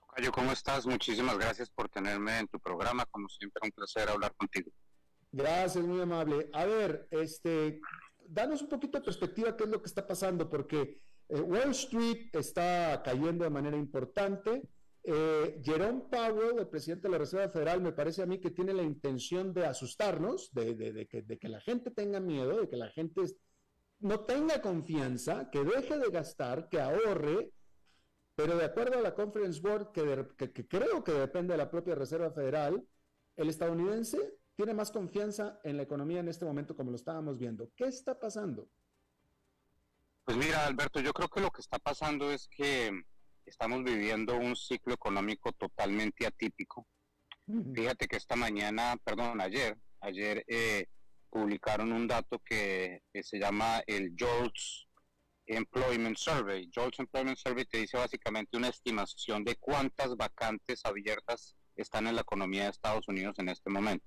Tocayo, 0.00 0.30
¿cómo 0.30 0.52
estás? 0.52 0.86
Muchísimas 0.86 1.36
gracias 1.36 1.68
por 1.68 1.88
tenerme 1.88 2.38
en 2.38 2.46
tu 2.46 2.60
programa. 2.60 3.04
Como 3.10 3.28
siempre, 3.28 3.60
un 3.64 3.72
placer 3.72 4.08
hablar 4.08 4.34
contigo. 4.36 4.70
Gracias, 5.32 5.84
muy 5.84 6.00
amable. 6.00 6.48
A 6.52 6.64
ver, 6.64 7.08
este, 7.10 7.80
danos 8.24 8.62
un 8.62 8.68
poquito 8.68 8.98
de 8.98 9.04
perspectiva 9.04 9.56
qué 9.56 9.64
es 9.64 9.70
lo 9.70 9.82
que 9.82 9.88
está 9.88 10.06
pasando, 10.06 10.48
porque 10.48 11.02
eh, 11.28 11.40
Wall 11.40 11.72
Street 11.72 12.28
está 12.32 13.02
cayendo 13.04 13.42
de 13.42 13.50
manera 13.50 13.76
importante. 13.76 14.62
Eh, 15.02 15.60
Jerome 15.64 16.04
Powell, 16.08 16.58
el 16.60 16.68
presidente 16.68 17.08
de 17.08 17.12
la 17.12 17.18
Reserva 17.18 17.48
Federal, 17.48 17.80
me 17.80 17.92
parece 17.92 18.22
a 18.22 18.26
mí 18.26 18.40
que 18.40 18.52
tiene 18.52 18.72
la 18.72 18.84
intención 18.84 19.52
de 19.52 19.66
asustarnos, 19.66 20.52
de, 20.52 21.08
que, 21.10 21.22
de 21.22 21.38
que 21.38 21.48
la 21.48 21.60
gente 21.60 21.90
tenga 21.90 22.20
miedo, 22.20 22.60
de 22.60 22.68
que 22.68 22.76
la 22.76 22.90
gente 22.90 23.22
no 24.00 24.20
tenga 24.20 24.60
confianza, 24.60 25.50
que 25.50 25.64
deje 25.64 25.98
de 25.98 26.10
gastar, 26.10 26.68
que 26.68 26.80
ahorre, 26.80 27.50
pero 28.34 28.56
de 28.56 28.66
acuerdo 28.66 28.98
a 28.98 29.02
la 29.02 29.14
Conference 29.14 29.60
Board, 29.60 29.92
que, 29.92 30.66
creo 30.68 31.02
que 31.02 31.12
depende 31.12 31.54
de 31.54 31.58
la 31.58 31.70
propia 31.70 31.94
Reserva 31.94 32.30
Federal, 32.30 32.86
el 33.36 33.48
estadounidense 33.48 34.18
tiene 34.54 34.74
más 34.74 34.90
confianza 34.90 35.58
en 35.64 35.76
la 35.76 35.82
economía 35.82 36.20
en 36.20 36.28
este 36.28 36.44
momento 36.44 36.76
como 36.76 36.90
lo 36.90 36.96
estábamos 36.96 37.38
viendo. 37.38 37.70
¿Qué 37.76 37.84
está 37.84 38.18
pasando? 38.18 38.68
Pues 40.24 40.36
mira, 40.36 40.66
Alberto, 40.66 41.00
yo 41.00 41.12
creo 41.12 41.28
que 41.28 41.40
lo 41.40 41.50
que 41.50 41.60
está 41.60 41.78
pasando 41.78 42.30
es 42.30 42.48
que 42.48 42.90
estamos 43.44 43.84
viviendo 43.84 44.36
un 44.36 44.56
ciclo 44.56 44.94
económico 44.94 45.52
totalmente 45.52 46.26
atípico. 46.26 46.86
Fíjate 47.74 48.08
que 48.08 48.16
esta 48.16 48.34
mañana, 48.34 48.96
perdón, 49.04 49.40
ayer, 49.40 49.78
ayer 50.00 50.44
eh, 50.48 50.88
publicaron 51.30 51.92
un 51.92 52.06
dato 52.06 52.40
que, 52.44 53.02
se 53.22 53.38
llama 53.38 53.82
el 53.86 54.14
George 54.16 54.86
Employment 55.46 56.16
Survey. 56.16 56.68
George 56.72 57.02
Employment 57.02 57.38
Survey 57.38 57.64
te 57.64 57.78
dice 57.78 57.96
básicamente 57.96 58.56
una 58.56 58.68
estimación 58.68 59.44
de 59.44 59.56
cuántas 59.56 60.16
vacantes 60.16 60.80
abiertas 60.84 61.56
están 61.76 62.06
en 62.06 62.14
la 62.14 62.22
economía 62.22 62.64
de 62.64 62.70
Estados 62.70 63.06
Unidos 63.08 63.38
en 63.38 63.48
este 63.48 63.70
momento. 63.70 64.06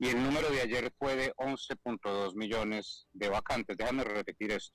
Y 0.00 0.08
el 0.08 0.22
número 0.22 0.50
de 0.50 0.62
ayer 0.62 0.92
fue 0.98 1.14
de 1.14 1.32
11.2 1.34 2.34
millones 2.34 3.06
de 3.12 3.28
vacantes. 3.28 3.76
Déjame 3.76 4.02
repetir 4.02 4.50
esto. 4.50 4.74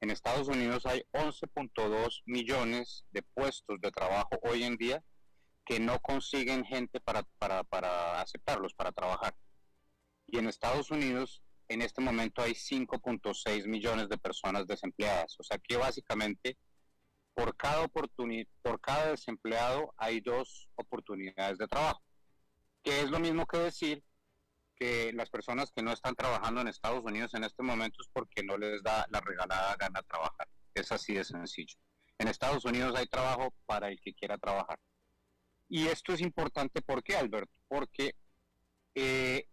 En 0.00 0.10
Estados 0.10 0.48
Unidos 0.48 0.86
hay 0.86 1.02
11.2 1.12 2.22
millones 2.26 3.04
de 3.10 3.22
puestos 3.34 3.80
de 3.80 3.90
trabajo 3.90 4.30
hoy 4.42 4.64
en 4.64 4.76
día 4.76 5.02
que 5.64 5.80
no 5.80 5.98
consiguen 6.00 6.64
gente 6.64 7.00
para, 7.00 7.22
para, 7.38 7.64
para 7.64 8.20
aceptarlos, 8.20 8.74
para 8.74 8.92
trabajar. 8.92 9.34
Y 10.34 10.38
en 10.38 10.48
Estados 10.48 10.90
Unidos, 10.90 11.44
en 11.68 11.80
este 11.80 12.00
momento 12.00 12.42
hay 12.42 12.54
5.6 12.54 13.68
millones 13.68 14.08
de 14.08 14.18
personas 14.18 14.66
desempleadas. 14.66 15.38
O 15.38 15.44
sea 15.44 15.58
que 15.58 15.76
básicamente 15.76 16.58
por 17.34 17.56
cada, 17.56 17.82
oportunidad, 17.82 18.48
por 18.60 18.80
cada 18.80 19.12
desempleado 19.12 19.94
hay 19.96 20.20
dos 20.20 20.68
oportunidades 20.74 21.56
de 21.56 21.68
trabajo, 21.68 22.02
que 22.82 23.02
es 23.02 23.10
lo 23.10 23.20
mismo 23.20 23.46
que 23.46 23.58
decir 23.58 24.02
que 24.74 25.12
las 25.12 25.30
personas 25.30 25.70
que 25.70 25.84
no 25.84 25.92
están 25.92 26.16
trabajando 26.16 26.62
en 26.62 26.66
Estados 26.66 27.04
Unidos 27.04 27.32
en 27.34 27.44
este 27.44 27.62
momento 27.62 28.02
es 28.02 28.08
porque 28.12 28.42
no 28.42 28.58
les 28.58 28.82
da 28.82 29.06
la 29.10 29.20
regalada 29.20 29.76
gana 29.76 30.02
trabajar. 30.02 30.48
Es 30.74 30.90
así 30.90 31.14
de 31.14 31.22
sencillo. 31.22 31.76
En 32.18 32.26
Estados 32.26 32.64
Unidos 32.64 32.96
hay 32.96 33.06
trabajo 33.06 33.54
para 33.66 33.86
el 33.86 34.00
que 34.00 34.12
quiera 34.14 34.36
trabajar. 34.36 34.80
Y 35.68 35.86
esto 35.86 36.12
es 36.12 36.20
importante, 36.20 36.82
¿por 36.82 37.04
qué, 37.04 37.14
Alberto? 37.14 37.54
Porque 37.68 38.16
eh, 38.96 39.46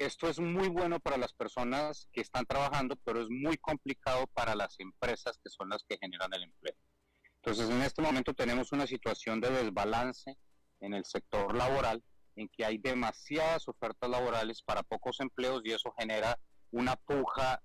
esto 0.00 0.30
es 0.30 0.40
muy 0.40 0.68
bueno 0.68 0.98
para 0.98 1.18
las 1.18 1.34
personas 1.34 2.08
que 2.10 2.22
están 2.22 2.46
trabajando, 2.46 2.96
pero 3.04 3.20
es 3.20 3.28
muy 3.28 3.58
complicado 3.58 4.26
para 4.32 4.54
las 4.54 4.80
empresas 4.80 5.38
que 5.44 5.50
son 5.50 5.68
las 5.68 5.84
que 5.86 5.98
generan 5.98 6.32
el 6.32 6.44
empleo. 6.44 6.74
Entonces, 7.36 7.68
en 7.68 7.82
este 7.82 8.00
momento 8.00 8.32
tenemos 8.32 8.72
una 8.72 8.86
situación 8.86 9.42
de 9.42 9.50
desbalance 9.50 10.38
en 10.80 10.94
el 10.94 11.04
sector 11.04 11.54
laboral, 11.54 12.02
en 12.36 12.48
que 12.48 12.64
hay 12.64 12.78
demasiadas 12.78 13.68
ofertas 13.68 14.08
laborales 14.08 14.62
para 14.62 14.82
pocos 14.82 15.20
empleos 15.20 15.60
y 15.64 15.72
eso 15.72 15.92
genera 15.98 16.38
una 16.70 16.96
puja 16.96 17.62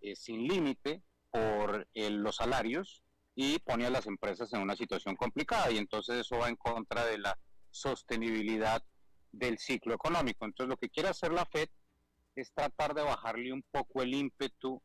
eh, 0.00 0.16
sin 0.16 0.42
límite 0.42 1.04
por 1.30 1.86
eh, 1.94 2.10
los 2.10 2.36
salarios 2.36 3.04
y 3.36 3.60
pone 3.60 3.86
a 3.86 3.90
las 3.90 4.06
empresas 4.06 4.52
en 4.52 4.60
una 4.60 4.74
situación 4.74 5.14
complicada 5.14 5.70
y 5.70 5.78
entonces 5.78 6.16
eso 6.16 6.38
va 6.38 6.48
en 6.48 6.56
contra 6.56 7.04
de 7.04 7.18
la 7.18 7.38
sostenibilidad 7.70 8.82
del 9.38 9.58
ciclo 9.58 9.94
económico. 9.94 10.44
Entonces 10.44 10.68
lo 10.68 10.76
que 10.76 10.90
quiere 10.90 11.08
hacer 11.08 11.32
la 11.32 11.46
Fed 11.46 11.68
es 12.34 12.52
tratar 12.52 12.94
de 12.94 13.02
bajarle 13.02 13.52
un 13.52 13.62
poco 13.70 14.02
el 14.02 14.14
ímpetu 14.14 14.82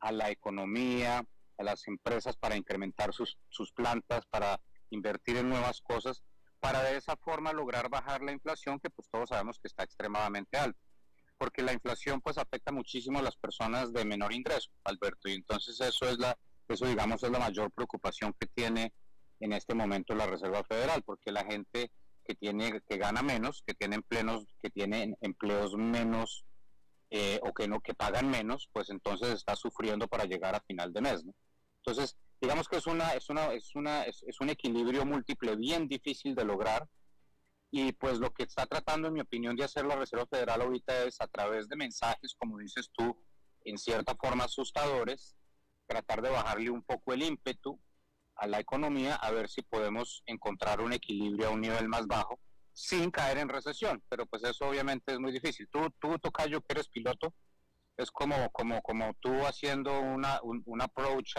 a 0.00 0.12
la 0.12 0.30
economía, 0.30 1.24
a 1.58 1.62
las 1.62 1.86
empresas 1.88 2.36
para 2.36 2.56
incrementar 2.56 3.12
sus, 3.12 3.36
sus 3.48 3.72
plantas, 3.72 4.24
para 4.26 4.60
invertir 4.90 5.36
en 5.36 5.48
nuevas 5.48 5.80
cosas, 5.80 6.22
para 6.60 6.82
de 6.82 6.96
esa 6.96 7.16
forma 7.16 7.52
lograr 7.52 7.88
bajar 7.88 8.22
la 8.22 8.32
inflación 8.32 8.80
que 8.80 8.90
pues 8.90 9.08
todos 9.10 9.28
sabemos 9.28 9.58
que 9.58 9.68
está 9.68 9.84
extremadamente 9.84 10.56
alta. 10.56 10.80
Porque 11.36 11.62
la 11.62 11.72
inflación 11.72 12.20
pues 12.20 12.38
afecta 12.38 12.72
muchísimo 12.72 13.18
a 13.18 13.22
las 13.22 13.36
personas 13.36 13.92
de 13.92 14.04
menor 14.04 14.32
ingreso, 14.32 14.70
Alberto, 14.84 15.28
y 15.28 15.34
entonces 15.34 15.80
eso 15.80 16.08
es 16.08 16.18
la 16.18 16.36
eso, 16.68 16.86
digamos, 16.86 17.22
es 17.22 17.30
la 17.30 17.38
mayor 17.38 17.70
preocupación 17.70 18.34
que 18.38 18.46
tiene 18.46 18.92
en 19.40 19.52
este 19.52 19.74
momento 19.74 20.14
la 20.14 20.26
Reserva 20.26 20.62
Federal, 20.64 21.02
porque 21.02 21.32
la 21.32 21.44
gente 21.44 21.90
que 22.28 22.34
tiene 22.34 22.82
que 22.86 22.98
gana 22.98 23.22
menos, 23.22 23.62
que 23.66 23.72
tiene 23.72 23.96
empleos, 23.96 24.44
que 24.60 24.68
tienen 24.68 25.16
empleos 25.22 25.74
menos 25.74 26.44
eh, 27.10 27.40
o 27.42 27.54
que 27.54 27.66
no 27.66 27.80
que 27.80 27.94
pagan 27.94 28.28
menos, 28.30 28.68
pues 28.70 28.90
entonces 28.90 29.30
está 29.30 29.56
sufriendo 29.56 30.06
para 30.06 30.26
llegar 30.26 30.54
a 30.54 30.60
final 30.60 30.92
de 30.92 31.00
mes. 31.00 31.24
Entonces, 31.78 32.18
digamos 32.38 32.68
que 32.68 32.76
es 32.76 32.86
una 32.86 33.14
es 33.14 33.30
una 33.30 33.54
es 33.54 33.74
una 33.74 34.02
es, 34.02 34.22
es 34.24 34.40
un 34.42 34.50
equilibrio 34.50 35.06
múltiple 35.06 35.56
bien 35.56 35.88
difícil 35.88 36.34
de 36.34 36.44
lograr 36.44 36.86
y 37.70 37.92
pues 37.92 38.18
lo 38.18 38.30
que 38.32 38.42
está 38.42 38.66
tratando, 38.66 39.08
en 39.08 39.14
mi 39.14 39.20
opinión, 39.20 39.56
de 39.56 39.64
hacer 39.64 39.86
la 39.86 39.96
Reserva 39.96 40.26
Federal 40.26 40.60
ahorita 40.60 41.04
es 41.04 41.20
a 41.20 41.28
través 41.28 41.66
de 41.68 41.76
mensajes, 41.76 42.34
como 42.38 42.58
dices 42.58 42.90
tú, 42.92 43.16
en 43.64 43.78
cierta 43.78 44.14
forma 44.14 44.44
asustadores, 44.44 45.34
tratar 45.86 46.22
de 46.22 46.30
bajarle 46.30 46.70
un 46.70 46.82
poco 46.82 47.14
el 47.14 47.22
ímpetu 47.22 47.78
a 48.38 48.46
la 48.46 48.60
economía 48.60 49.16
a 49.16 49.30
ver 49.30 49.48
si 49.48 49.62
podemos 49.62 50.22
encontrar 50.26 50.80
un 50.80 50.92
equilibrio 50.92 51.48
a 51.48 51.50
un 51.50 51.60
nivel 51.60 51.88
más 51.88 52.06
bajo 52.06 52.38
sin 52.72 53.10
caer 53.10 53.38
en 53.38 53.48
recesión, 53.48 54.02
pero 54.08 54.24
pues 54.26 54.44
eso 54.44 54.68
obviamente 54.68 55.12
es 55.12 55.18
muy 55.18 55.32
difícil. 55.32 55.68
Tú, 55.68 55.90
tú 55.98 56.18
Tocayo, 56.18 56.60
que 56.60 56.72
eres 56.74 56.88
piloto, 56.88 57.34
es 57.96 58.10
como, 58.12 58.50
como, 58.50 58.80
como 58.82 59.14
tú 59.20 59.32
haciendo 59.44 60.00
una, 60.00 60.40
un, 60.42 60.80
approach 60.80 61.36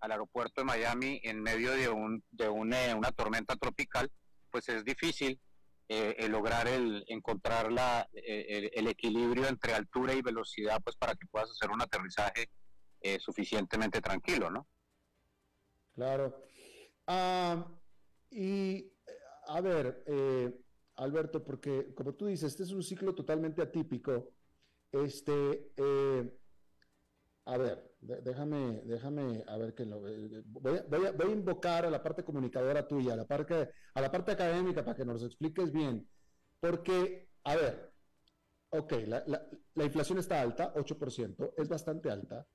al 0.00 0.10
aeropuerto 0.10 0.60
de 0.60 0.64
Miami 0.64 1.20
en 1.22 1.40
medio 1.40 1.70
de, 1.70 1.88
un, 1.88 2.24
de 2.32 2.46
eh, 2.46 2.94
una 2.94 3.12
tormenta 3.12 3.54
tropical, 3.54 4.10
pues 4.50 4.68
es 4.68 4.84
difícil 4.84 5.40
eh, 5.88 6.28
lograr 6.28 6.66
el 6.66 7.04
encontrar 7.08 7.70
la, 7.70 8.08
eh, 8.14 8.70
el, 8.72 8.88
equilibrio 8.88 9.46
entre 9.46 9.74
altura 9.74 10.14
y 10.14 10.22
velocidad 10.22 10.80
pues 10.82 10.96
para 10.96 11.14
que 11.14 11.26
puedas 11.26 11.50
hacer 11.50 11.70
un 11.70 11.82
aterrizaje 11.82 12.48
eh, 13.02 13.20
suficientemente 13.20 14.00
tranquilo, 14.00 14.50
¿no? 14.50 14.66
Claro. 15.94 16.34
Ah, 17.06 17.66
y 18.30 18.92
a 19.46 19.60
ver, 19.60 20.02
eh, 20.06 20.52
Alberto, 20.96 21.44
porque 21.44 21.94
como 21.94 22.14
tú 22.14 22.26
dices, 22.26 22.52
este 22.52 22.64
es 22.64 22.72
un 22.72 22.82
ciclo 22.82 23.14
totalmente 23.14 23.62
atípico. 23.62 24.32
Este, 24.92 25.72
eh, 25.76 26.38
a 27.46 27.58
ver, 27.58 27.94
déjame, 28.00 28.82
déjame, 28.84 29.44
a 29.46 29.56
ver 29.58 29.74
que 29.74 29.84
lo 29.84 30.00
voy, 30.00 30.44
voy, 30.46 30.78
a, 30.78 31.12
voy, 31.12 31.30
a, 31.30 31.32
invocar 31.32 31.84
a 31.84 31.90
la 31.90 32.02
parte 32.02 32.24
comunicadora 32.24 32.86
tuya, 32.86 33.12
a 33.14 33.16
la 33.16 33.26
parte, 33.26 33.70
a 33.94 34.00
la 34.00 34.10
parte 34.10 34.32
académica 34.32 34.84
para 34.84 34.96
que 34.96 35.04
nos 35.04 35.22
expliques 35.22 35.70
bien. 35.72 36.08
Porque, 36.60 37.28
a 37.44 37.56
ver, 37.56 37.92
ok, 38.70 38.92
la, 39.06 39.24
la 39.74 39.84
inflación 39.84 40.18
está 40.18 40.40
alta, 40.40 40.72
8%, 40.74 41.54
es 41.56 41.68
bastante 41.68 42.10
alta. 42.10 42.46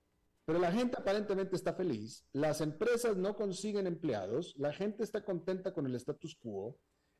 Pero 0.49 0.61
la 0.61 0.71
gente 0.71 0.97
aparentemente 0.97 1.55
está 1.55 1.73
feliz, 1.73 2.25
las 2.33 2.59
empresas 2.59 3.15
no 3.15 3.35
consiguen 3.35 3.85
empleados, 3.85 4.55
la 4.57 4.73
gente 4.73 5.03
está 5.03 5.23
contenta 5.23 5.75
con 5.75 5.85
el 5.85 5.93
status 5.93 6.35
quo, 6.37 6.75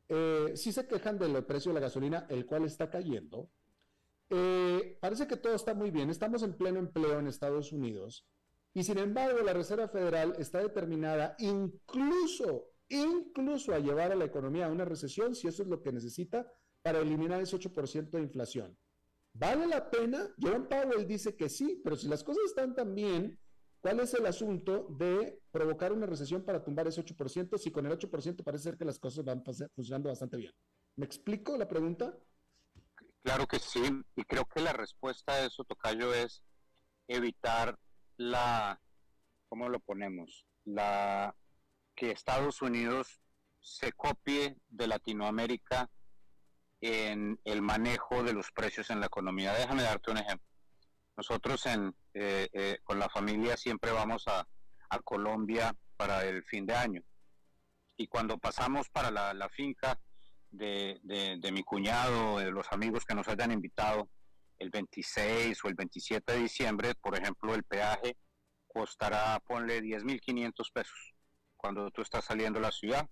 eh, 0.08 0.50
sí 0.56 0.72
se 0.72 0.88
quejan 0.88 1.16
del 1.16 1.44
precio 1.44 1.70
de 1.70 1.74
la 1.74 1.86
gasolina, 1.86 2.26
el 2.28 2.44
cual 2.44 2.64
está 2.64 2.90
cayendo. 2.90 3.48
Eh, 4.30 4.98
parece 5.00 5.28
que 5.28 5.36
todo 5.36 5.54
está 5.54 5.74
muy 5.74 5.92
bien, 5.92 6.10
estamos 6.10 6.42
en 6.42 6.56
pleno 6.56 6.80
empleo 6.80 7.20
en 7.20 7.28
Estados 7.28 7.70
Unidos 7.70 8.26
y 8.74 8.82
sin 8.82 8.98
embargo 8.98 9.38
la 9.44 9.52
Reserva 9.52 9.86
Federal 9.86 10.34
está 10.36 10.58
determinada 10.58 11.36
incluso, 11.38 12.72
incluso 12.88 13.72
a 13.72 13.78
llevar 13.78 14.10
a 14.10 14.16
la 14.16 14.24
economía 14.24 14.66
a 14.66 14.72
una 14.72 14.84
recesión 14.84 15.36
si 15.36 15.46
eso 15.46 15.62
es 15.62 15.68
lo 15.68 15.80
que 15.80 15.92
necesita 15.92 16.52
para 16.82 16.98
eliminar 16.98 17.40
ese 17.40 17.56
8% 17.56 18.10
de 18.10 18.22
inflación. 18.22 18.76
¿Vale 19.32 19.66
la 19.66 19.90
pena? 19.90 20.28
Jerome 20.38 20.66
Powell 20.66 21.06
dice 21.06 21.36
que 21.36 21.48
sí, 21.48 21.80
pero 21.82 21.96
si 21.96 22.08
las 22.08 22.24
cosas 22.24 22.44
están 22.46 22.74
tan 22.74 22.94
bien, 22.94 23.38
¿cuál 23.80 24.00
es 24.00 24.12
el 24.14 24.26
asunto 24.26 24.86
de 24.90 25.40
provocar 25.50 25.92
una 25.92 26.06
recesión 26.06 26.44
para 26.44 26.62
tumbar 26.62 26.88
ese 26.88 27.04
8% 27.04 27.58
si 27.58 27.70
con 27.70 27.86
el 27.86 27.92
8% 27.92 28.42
parece 28.42 28.64
ser 28.64 28.76
que 28.76 28.84
las 28.84 28.98
cosas 28.98 29.24
van 29.24 29.42
funcionando 29.74 30.08
bastante 30.08 30.36
bien? 30.36 30.52
¿Me 30.96 31.06
explico 31.06 31.56
la 31.56 31.68
pregunta? 31.68 32.18
Claro 33.22 33.46
que 33.46 33.58
sí, 33.58 33.82
y 34.16 34.24
creo 34.24 34.46
que 34.46 34.60
la 34.60 34.72
respuesta 34.72 35.32
a 35.32 35.46
eso, 35.46 35.64
Tocayo, 35.64 36.12
es 36.14 36.42
evitar 37.06 37.78
la, 38.16 38.80
¿cómo 39.48 39.68
lo 39.68 39.80
ponemos? 39.80 40.46
La 40.64 41.34
que 41.94 42.10
Estados 42.10 42.62
Unidos 42.62 43.20
se 43.60 43.92
copie 43.92 44.56
de 44.68 44.86
Latinoamérica 44.86 45.90
en 46.80 47.38
el 47.44 47.62
manejo 47.62 48.22
de 48.22 48.32
los 48.32 48.50
precios 48.52 48.90
en 48.90 49.00
la 49.00 49.06
economía. 49.06 49.52
Déjame 49.52 49.82
darte 49.82 50.10
un 50.10 50.18
ejemplo. 50.18 50.46
Nosotros 51.16 51.66
en, 51.66 51.94
eh, 52.14 52.48
eh, 52.52 52.78
con 52.82 52.98
la 52.98 53.08
familia 53.08 53.56
siempre 53.56 53.92
vamos 53.92 54.26
a, 54.26 54.46
Colombia 55.04 55.72
para 55.96 56.24
el 56.24 56.42
fin 56.42 56.66
de 56.66 56.74
año. 56.74 57.00
Y 57.96 58.08
cuando 58.08 58.38
pasamos 58.38 58.88
para 58.90 59.12
la, 59.12 59.48
finca 59.48 60.00
de, 60.50 60.98
de, 61.04 61.52
mi 61.52 61.62
cuñado, 61.62 62.38
de 62.38 62.50
los 62.50 62.66
amigos 62.72 63.04
que 63.04 63.14
nos 63.14 63.28
hayan 63.28 63.52
invitado, 63.52 64.08
el 64.58 64.70
26 64.70 65.64
o 65.64 65.68
el 65.68 65.74
27 65.74 66.32
de 66.32 66.38
diciembre, 66.40 66.94
por 66.96 67.16
ejemplo, 67.16 67.54
el 67.54 67.62
peaje 67.62 68.16
costará, 68.66 69.38
ponle 69.46 69.80
10.500 69.80 70.72
pesos 70.72 71.14
cuando 71.56 71.90
tú 71.90 72.02
estás 72.02 72.24
saliendo 72.24 72.58
de 72.58 72.66
la 72.66 72.72
ciudad 72.72 73.08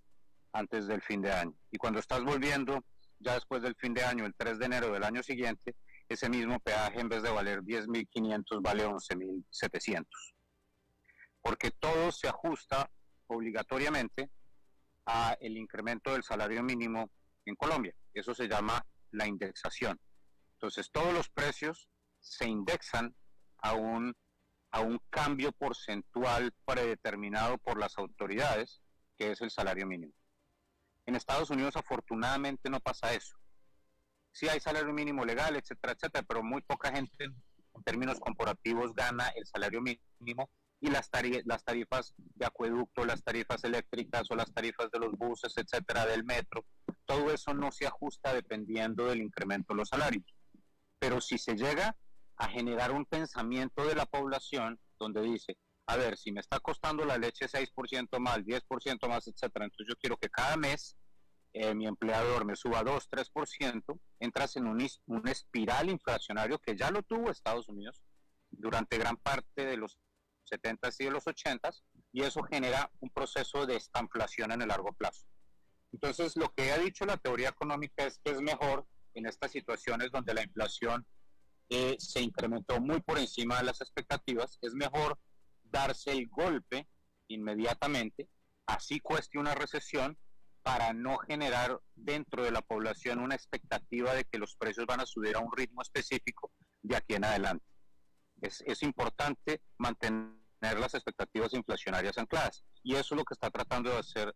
antes 0.51 0.87
del 0.87 1.01
fin 1.01 1.21
de 1.21 1.31
año. 1.31 1.53
Y 1.71 1.77
cuando 1.77 1.99
estás 1.99 2.23
volviendo, 2.23 2.83
ya 3.19 3.33
después 3.33 3.61
del 3.61 3.75
fin 3.75 3.93
de 3.93 4.03
año, 4.03 4.25
el 4.25 4.33
3 4.35 4.59
de 4.59 4.65
enero 4.65 4.91
del 4.91 5.03
año 5.03 5.21
siguiente, 5.21 5.75
ese 6.07 6.29
mismo 6.29 6.59
peaje 6.59 6.99
en 6.99 7.09
vez 7.09 7.21
de 7.21 7.29
valer 7.29 7.61
10.500 7.61 8.61
vale 8.61 8.85
11.700. 8.85 10.05
Porque 11.41 11.71
todo 11.71 12.11
se 12.11 12.27
ajusta 12.27 12.89
obligatoriamente 13.27 14.29
a 15.05 15.37
el 15.39 15.57
incremento 15.57 16.13
del 16.13 16.23
salario 16.23 16.63
mínimo 16.63 17.11
en 17.45 17.55
Colombia. 17.55 17.93
Eso 18.13 18.33
se 18.33 18.47
llama 18.47 18.83
la 19.11 19.27
indexación. 19.27 19.99
Entonces 20.53 20.89
todos 20.91 21.13
los 21.13 21.29
precios 21.29 21.89
se 22.19 22.47
indexan 22.47 23.15
a 23.59 23.73
un, 23.73 24.13
a 24.71 24.81
un 24.81 24.99
cambio 25.09 25.51
porcentual 25.51 26.51
predeterminado 26.65 27.57
por 27.59 27.79
las 27.79 27.97
autoridades, 27.97 28.81
que 29.17 29.31
es 29.31 29.41
el 29.41 29.51
salario 29.51 29.85
mínimo. 29.85 30.13
En 31.09 31.15
Estados 31.15 31.49
Unidos 31.49 31.75
afortunadamente 31.75 32.69
no 32.69 32.79
pasa 32.81 33.11
eso. 33.15 33.35
Sí 34.31 34.47
hay 34.47 34.59
salario 34.59 34.93
mínimo 34.93 35.25
legal, 35.25 35.55
etcétera, 35.55 35.93
etcétera, 35.93 36.23
pero 36.27 36.43
muy 36.43 36.61
poca 36.61 36.91
gente 36.91 37.23
en 37.23 37.83
términos 37.83 38.19
comparativos 38.19 38.93
gana 38.93 39.27
el 39.29 39.47
salario 39.47 39.81
mínimo 39.81 40.51
y 40.79 40.91
las, 40.91 41.09
las 41.45 41.63
tarifas 41.63 42.13
de 42.15 42.45
acueducto, 42.45 43.05
las 43.05 43.23
tarifas 43.23 43.63
eléctricas 43.63 44.29
o 44.29 44.35
las 44.35 44.53
tarifas 44.53 44.91
de 44.91 44.99
los 44.99 45.13
buses, 45.13 45.51
etcétera, 45.57 46.05
del 46.05 46.23
metro, 46.23 46.63
todo 47.05 47.33
eso 47.33 47.55
no 47.55 47.71
se 47.71 47.87
ajusta 47.87 48.31
dependiendo 48.31 49.07
del 49.07 49.23
incremento 49.23 49.73
de 49.73 49.77
los 49.77 49.89
salarios. 49.89 50.25
Pero 50.99 51.21
si 51.21 51.39
se 51.39 51.55
llega 51.55 51.97
a 52.37 52.49
generar 52.49 52.91
un 52.91 53.07
pensamiento 53.07 53.83
de 53.83 53.95
la 53.95 54.05
población 54.05 54.79
donde 54.99 55.23
dice, 55.23 55.57
a 55.87 55.97
ver, 55.97 56.19
si 56.19 56.31
me 56.31 56.39
está 56.39 56.59
costando 56.59 57.03
la 57.03 57.17
leche 57.17 57.47
6% 57.47 58.19
más, 58.19 58.37
10% 58.41 59.09
más, 59.09 59.27
etcétera, 59.27 59.65
entonces 59.65 59.87
yo 59.89 59.95
quiero 59.99 60.17
que 60.17 60.29
cada 60.29 60.55
mes 60.55 60.95
eh, 61.53 61.73
mi 61.73 61.87
empleador 61.87 62.45
me 62.45 62.55
suba 62.55 62.83
2, 62.83 63.09
3%, 63.09 63.99
entras 64.19 64.55
en 64.55 64.67
un, 64.67 65.27
espiral 65.27 65.89
inflacionario 65.89 66.59
que 66.59 66.75
ya 66.75 66.91
lo 66.91 67.01
tuvo 67.03 67.31
Estados 67.31 67.67
Unidos 67.69 68.01
durante 68.51 68.97
gran 68.97 69.17
parte 69.17 69.65
de 69.65 69.77
los 69.77 69.97
70 70.43 70.89
y 70.99 71.05
de 71.05 71.11
los 71.11 71.27
80 71.27 71.69
y 72.11 72.23
eso 72.23 72.43
genera 72.43 72.91
un 72.99 73.09
proceso 73.09 73.65
de 73.65 73.75
estanflación 73.75 74.51
en 74.51 74.61
el 74.61 74.67
largo 74.67 74.93
plazo. 74.93 75.25
Entonces, 75.91 76.35
lo 76.35 76.53
que 76.53 76.71
ha 76.71 76.77
dicho 76.77 77.05
la 77.05 77.17
teoría 77.17 77.49
económica 77.49 78.05
es 78.05 78.19
que 78.23 78.31
es 78.31 78.41
mejor 78.41 78.87
en 79.15 79.25
estas 79.25 79.51
situaciones 79.51 80.11
donde 80.11 80.33
la 80.33 80.43
inflación 80.43 81.05
eh, 81.69 81.95
se 81.99 82.21
incrementó 82.21 82.79
muy 82.79 83.01
por 83.01 83.17
encima 83.17 83.57
de 83.57 83.63
las 83.63 83.81
expectativas, 83.81 84.57
es 84.61 84.73
mejor 84.73 85.19
darse 85.63 86.11
el 86.11 86.27
golpe 86.27 86.87
inmediatamente, 87.27 88.27
así 88.65 88.99
cueste 88.99 89.37
una 89.37 89.55
recesión, 89.55 90.17
para 90.69 90.93
no 90.93 91.17
generar 91.17 91.81
dentro 91.95 92.43
de 92.43 92.51
la 92.51 92.61
población 92.61 93.17
una 93.17 93.33
expectativa 93.33 94.13
de 94.13 94.25
que 94.25 94.37
los 94.37 94.55
precios 94.55 94.85
van 94.85 94.99
a 94.99 95.07
subir 95.07 95.35
a 95.35 95.39
un 95.39 95.51
ritmo 95.51 95.81
específico 95.81 96.51
de 96.83 96.95
aquí 96.95 97.15
en 97.15 97.25
adelante. 97.25 97.65
Es, 98.39 98.61
es 98.67 98.83
importante 98.83 99.63
mantener 99.79 100.29
las 100.79 100.93
expectativas 100.93 101.55
inflacionarias 101.55 102.19
ancladas 102.19 102.63
y 102.83 102.93
eso 102.93 103.15
es 103.15 103.17
lo 103.17 103.25
que 103.25 103.33
está 103.33 103.49
tratando 103.49 103.89
de 103.89 103.97
hacer 103.97 104.35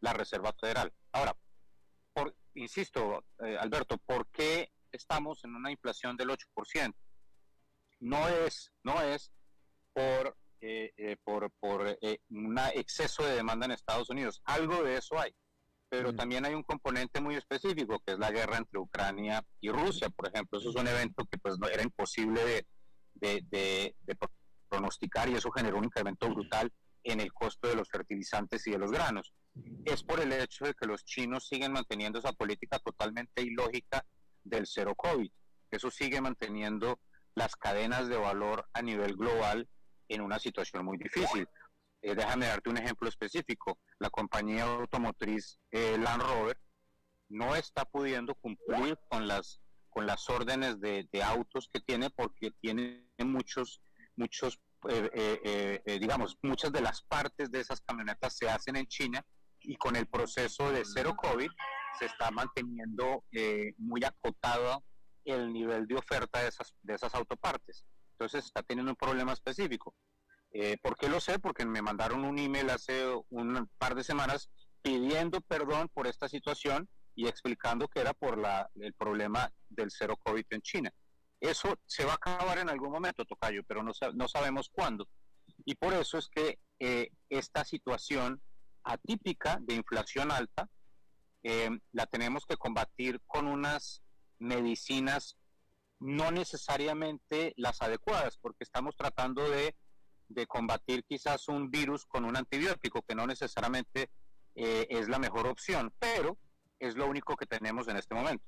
la 0.00 0.12
Reserva 0.12 0.52
Federal. 0.52 0.92
Ahora, 1.10 1.36
por, 2.12 2.32
insisto, 2.54 3.24
eh, 3.44 3.56
Alberto, 3.58 3.98
¿por 3.98 4.28
qué 4.28 4.70
estamos 4.92 5.42
en 5.42 5.56
una 5.56 5.72
inflación 5.72 6.16
del 6.16 6.28
8%? 6.28 6.94
No 7.98 8.28
es, 8.28 8.70
no 8.84 9.02
es 9.02 9.32
por, 9.92 10.36
eh, 10.60 10.92
eh, 10.96 11.16
por, 11.24 11.50
por 11.58 11.98
un 12.30 12.58
exceso 12.72 13.24
de 13.24 13.34
demanda 13.34 13.66
en 13.66 13.72
Estados 13.72 14.10
Unidos. 14.10 14.40
Algo 14.44 14.84
de 14.84 14.98
eso 14.98 15.18
hay. 15.18 15.34
Pero 15.92 16.14
también 16.14 16.46
hay 16.46 16.54
un 16.54 16.62
componente 16.62 17.20
muy 17.20 17.34
específico, 17.34 18.00
que 18.04 18.14
es 18.14 18.18
la 18.18 18.30
guerra 18.30 18.56
entre 18.56 18.78
Ucrania 18.78 19.44
y 19.60 19.68
Rusia, 19.68 20.08
por 20.08 20.28
ejemplo. 20.28 20.58
Eso 20.58 20.70
es 20.70 20.76
un 20.76 20.88
evento 20.88 21.26
que 21.26 21.36
pues 21.36 21.58
no 21.58 21.68
era 21.68 21.82
imposible 21.82 22.42
de, 22.42 22.66
de, 23.14 23.44
de, 23.50 23.94
de 24.00 24.16
pronosticar 24.70 25.28
y 25.28 25.34
eso 25.34 25.50
generó 25.50 25.76
un 25.76 25.84
incremento 25.84 26.30
brutal 26.30 26.72
en 27.04 27.20
el 27.20 27.30
costo 27.32 27.68
de 27.68 27.74
los 27.74 27.90
fertilizantes 27.90 28.66
y 28.66 28.70
de 28.70 28.78
los 28.78 28.90
granos 28.90 29.34
es 29.84 30.02
por 30.02 30.20
el 30.20 30.32
hecho 30.32 30.64
de 30.64 30.74
que 30.74 30.86
los 30.86 31.04
chinos 31.04 31.46
siguen 31.46 31.72
manteniendo 31.72 32.18
esa 32.18 32.32
política 32.32 32.78
totalmente 32.78 33.42
ilógica 33.42 34.04
del 34.44 34.66
cero 34.66 34.94
COVID. 34.96 35.30
Eso 35.70 35.90
sigue 35.90 36.20
manteniendo 36.20 37.00
las 37.34 37.56
cadenas 37.56 38.08
de 38.08 38.16
valor 38.16 38.66
a 38.72 38.82
nivel 38.82 39.16
global 39.16 39.68
en 40.08 40.20
una 40.20 40.38
situación 40.38 40.84
muy 40.84 40.98
difícil. 40.98 41.48
Eh, 42.02 42.16
déjame 42.16 42.46
darte 42.46 42.68
un 42.68 42.78
ejemplo 42.78 43.08
específico. 43.08 43.78
La 44.00 44.10
compañía 44.10 44.64
automotriz 44.64 45.60
eh, 45.70 45.96
Land 45.98 46.22
Rover 46.22 46.58
no 47.28 47.54
está 47.54 47.84
pudiendo 47.84 48.34
cumplir 48.34 48.98
con 49.08 49.26
las 49.26 49.60
con 49.88 50.06
las 50.06 50.28
órdenes 50.30 50.80
de, 50.80 51.06
autos 51.22 51.68
que 51.70 51.80
tiene 51.80 52.08
porque 52.08 52.50
tiene 52.62 53.06
muchos 53.18 53.82
muchos 54.16 54.58
eh, 54.88 55.98
digamos 56.00 56.38
muchas 56.42 56.72
de 56.72 56.80
las 56.80 57.02
partes 57.02 57.50
de 57.50 57.60
esas 57.60 57.82
camionetas 57.82 58.34
se 58.36 58.48
hacen 58.48 58.76
en 58.76 58.86
China 58.86 59.22
y 59.60 59.76
con 59.76 59.94
el 59.96 60.06
proceso 60.06 60.72
de 60.72 60.82
cero 60.86 61.14
COVID 61.14 61.50
se 61.98 62.06
está 62.06 62.30
manteniendo 62.30 63.24
muy 63.76 64.02
acotado 64.02 64.82
el 65.26 65.52
nivel 65.52 65.86
de 65.86 65.96
oferta 65.96 66.40
de 66.40 66.48
esas, 66.48 66.74
de 66.82 66.94
esas 66.94 67.14
autopartes. 67.14 67.84
Entonces 68.12 68.46
está 68.46 68.62
teniendo 68.62 68.92
un 68.92 68.96
problema 68.96 69.34
específico. 69.34 69.94
Eh, 70.52 70.76
¿Por 70.82 70.96
qué 70.96 71.08
lo 71.08 71.20
sé? 71.20 71.38
Porque 71.38 71.64
me 71.64 71.82
mandaron 71.82 72.24
un 72.24 72.38
email 72.38 72.70
hace 72.70 73.06
un 73.30 73.68
par 73.78 73.94
de 73.94 74.04
semanas 74.04 74.50
pidiendo 74.82 75.40
perdón 75.40 75.88
por 75.94 76.06
esta 76.06 76.28
situación 76.28 76.88
y 77.14 77.26
explicando 77.26 77.88
que 77.88 78.00
era 78.00 78.12
por 78.12 78.38
la, 78.38 78.68
el 78.74 78.92
problema 78.94 79.50
del 79.68 79.90
cero 79.90 80.16
COVID 80.22 80.44
en 80.50 80.62
China. 80.62 80.90
Eso 81.40 81.78
se 81.86 82.04
va 82.04 82.12
a 82.12 82.16
acabar 82.16 82.58
en 82.58 82.68
algún 82.68 82.92
momento, 82.92 83.24
Tocayo, 83.24 83.62
pero 83.66 83.82
no, 83.82 83.92
no 84.14 84.28
sabemos 84.28 84.70
cuándo. 84.70 85.08
Y 85.64 85.74
por 85.74 85.92
eso 85.92 86.18
es 86.18 86.28
que 86.28 86.58
eh, 86.78 87.10
esta 87.28 87.64
situación 87.64 88.40
atípica 88.84 89.58
de 89.60 89.74
inflación 89.74 90.30
alta, 90.30 90.68
eh, 91.42 91.70
la 91.92 92.06
tenemos 92.06 92.46
que 92.46 92.56
combatir 92.56 93.20
con 93.26 93.46
unas 93.46 94.02
medicinas 94.38 95.36
no 95.98 96.30
necesariamente 96.32 97.52
las 97.56 97.80
adecuadas, 97.80 98.36
porque 98.38 98.64
estamos 98.64 98.96
tratando 98.96 99.48
de, 99.48 99.74
combatir 100.46 101.04
quizás 101.04 101.48
un 101.48 101.70
virus 101.70 102.06
con 102.06 102.24
un 102.24 102.36
antibiótico, 102.36 103.02
que 103.02 103.14
no 103.14 103.26
necesariamente 103.26 104.10
eh, 104.54 104.86
es 104.90 105.08
la 105.08 105.18
mejor 105.18 105.46
opción, 105.46 105.92
pero 105.98 106.38
es 106.78 106.96
lo 106.96 107.08
único 107.08 107.36
que 107.36 107.46
tenemos 107.46 107.88
en 107.88 107.96
este 107.96 108.14
momento. 108.14 108.44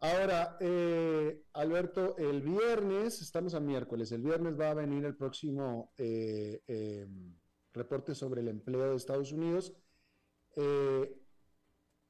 Ahora, 0.00 0.56
eh, 0.60 1.42
Alberto, 1.54 2.16
el 2.18 2.40
viernes, 2.40 3.20
estamos 3.20 3.54
a 3.54 3.60
miércoles, 3.60 4.12
el 4.12 4.22
viernes 4.22 4.58
va 4.58 4.70
a 4.70 4.74
venir 4.74 5.04
el 5.04 5.16
próximo 5.16 5.92
em, 5.96 7.34
reporte 7.72 8.14
sobre 8.14 8.40
el 8.40 8.48
empleo 8.48 8.90
de 8.90 8.96
Estados 8.96 9.32
Unidos. 9.32 9.72
Eh, 10.54 11.20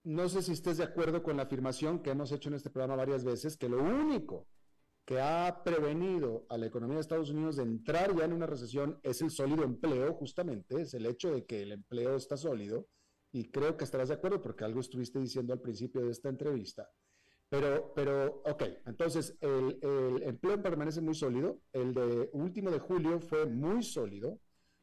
no 0.05 0.29
sé 0.29 0.43
si 0.43 0.53
estés 0.53 0.77
de 0.77 0.85
acuerdo 0.85 1.23
con 1.23 1.37
la 1.37 1.45
afirmación 1.45 2.03
que 2.03 2.11
hemos 2.11 2.31
hecho 2.33 2.49
en 2.49 2.57
este 2.57 2.71
programa 2.71 2.97
varias 2.97 3.25
veces, 3.25 3.57
que 3.57 3.69
lo 3.69 3.83
único 3.83 4.47
que 5.09 5.23
ha 5.23 5.63
prevenido 5.65 6.45
a 6.51 6.59
la 6.59 6.67
economía 6.67 6.97
de 6.97 7.01
Estados 7.01 7.31
Unidos 7.31 7.57
de 7.57 7.63
entrar 7.63 8.15
ya 8.15 8.27
en 8.27 8.35
una 8.35 8.45
recesión 8.45 9.01
es 9.03 9.23
el 9.23 9.31
sólido 9.31 9.65
empleo, 9.65 10.13
justamente, 10.13 10.83
es 10.83 10.93
el 10.93 11.07
hecho 11.07 11.33
de 11.33 11.47
que 11.47 11.63
el 11.63 11.73
empleo 11.73 12.15
está 12.15 12.37
sólido, 12.37 12.87
y 13.33 13.51
creo 13.51 13.75
que 13.79 13.85
estarás 13.85 14.11
de 14.11 14.17
acuerdo 14.17 14.43
porque 14.43 14.67
algo 14.67 14.81
estuviste 14.81 15.19
diciendo 15.19 15.55
al 15.55 15.63
principio 15.63 16.03
de 16.03 16.11
esta 16.11 16.29
entrevista. 16.29 16.91
Pero, 17.49 17.95
pero, 17.97 18.43
ok, 18.45 18.63
entonces 18.85 19.35
el, 19.41 19.79
el 19.81 20.23
empleo 20.25 20.63
permanece 20.63 21.01
muy 21.01 21.15
sólido, 21.15 21.63
el 21.73 21.95
de 21.95 22.29
último 22.35 22.71
de 22.71 22.79
julio 22.79 23.19
fue 23.19 23.47
muy 23.47 23.83
sólido, 23.83 24.39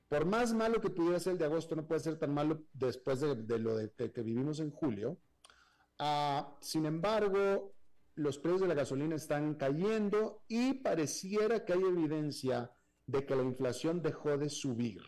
por 0.07 0.25
más 0.25 0.55
malo 0.55 0.81
que 0.81 0.89
pudiera 0.89 1.19
ser 1.19 1.33
el 1.33 1.37
de 1.37 1.45
agosto, 1.45 1.75
no 1.75 1.85
puede 1.85 2.01
ser 2.01 2.17
tan 2.17 2.33
malo 2.33 2.63
después 2.73 3.19
de, 3.19 3.59
lo 3.59 3.75
de, 3.75 3.91
que 3.91 4.23
vivimos 4.23 4.59
en 4.59 4.71
julio. 4.71 5.19
Ah, 5.99 6.57
sin 6.61 6.87
embargo, 6.87 7.74
los 8.15 8.39
precios 8.39 8.61
de 8.61 8.67
la 8.67 8.73
gasolina 8.73 9.15
están 9.15 9.55
cayendo 9.55 10.43
y 10.47 10.75
pareciera 10.75 11.65
que 11.65 11.73
hay 11.73 11.81
evidencia 11.81 12.71
de 13.07 13.25
que 13.25 13.35
la 13.35 13.43
inflación 13.43 14.01
dejó 14.01 14.37
de 14.37 14.49
subir. 14.49 15.01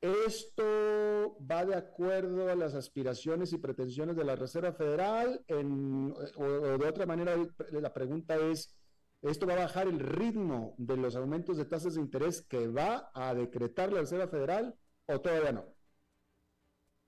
Esto 0.00 1.38
va 1.50 1.64
de 1.64 1.74
acuerdo 1.74 2.50
a 2.50 2.54
las 2.54 2.74
aspiraciones 2.74 3.54
y 3.54 3.58
pretensiones 3.58 4.16
de 4.16 4.24
la 4.24 4.36
Reserva 4.36 4.72
Federal, 4.72 5.42
o, 5.48 6.78
de 6.78 6.86
otra 6.86 7.06
manera 7.06 7.36
la 7.70 7.92
pregunta 7.94 8.36
es, 8.36 8.76
esto 9.22 9.46
va 9.46 9.54
a 9.54 9.60
bajar 9.60 9.88
el 9.88 9.98
ritmo 9.98 10.74
de 10.76 10.98
los 10.98 11.16
aumentos 11.16 11.56
de 11.56 11.64
tasas 11.64 11.94
de 11.94 12.02
interés 12.02 12.42
que 12.42 12.68
va 12.68 13.10
a 13.14 13.34
decretar 13.34 13.92
la 13.92 14.00
Reserva 14.00 14.28
Federal 14.28 14.76
o 15.06 15.20
todavía 15.20 15.52
no? 15.52 15.73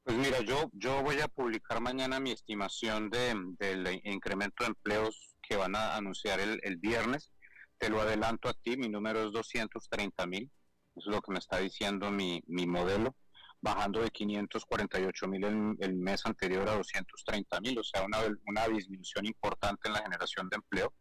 Pues 0.07 0.18
mira, 0.18 0.40
yo, 0.42 0.70
yo 0.72 1.02
voy 1.02 1.18
a 1.20 1.26
publicar 1.26 1.80
mañana 1.80 2.20
mi 2.20 2.30
estimación 2.30 3.11
del 3.11 4.00
incremento 4.04 4.62
de 4.62 4.68
empleos 4.68 5.34
que 5.42 5.57
van 5.57 5.74
a 5.74 5.96
anunciar 5.96 6.38
el, 6.38 6.76
viernes. 6.76 7.32
Te 7.76 7.88
lo 7.90 8.00
adelanto 8.00 8.48
a 8.48 8.54
ti, 8.54 8.76
mi 8.76 8.88
número 8.88 9.26
es 9.26 9.32
230 9.32 10.24
mil, 10.28 10.48
eso 10.94 11.11
es 11.11 11.12
lo 11.16 11.20
que 11.20 11.32
me 11.32 11.40
está 11.40 11.59
diciendo 11.59 12.12
mi, 12.12 12.40
modelo, 12.46 13.16
bajando 13.61 14.00
de 14.00 14.11
548 14.11 15.26
mil 15.26 15.44
el, 15.44 15.76
el, 15.80 15.94
mes 15.96 16.24
anterior 16.24 16.68
a 16.68 16.76
230 16.76 17.61
mil, 17.61 17.76
o 17.76 17.82
sea, 17.82 18.04
una, 18.04 18.18
una 18.46 18.68
disminución 18.68 19.26
importante 19.26 19.88
en 19.88 19.94
la 19.94 20.02
generación 20.02 20.48
de 20.48 20.54
empleo 20.54 20.94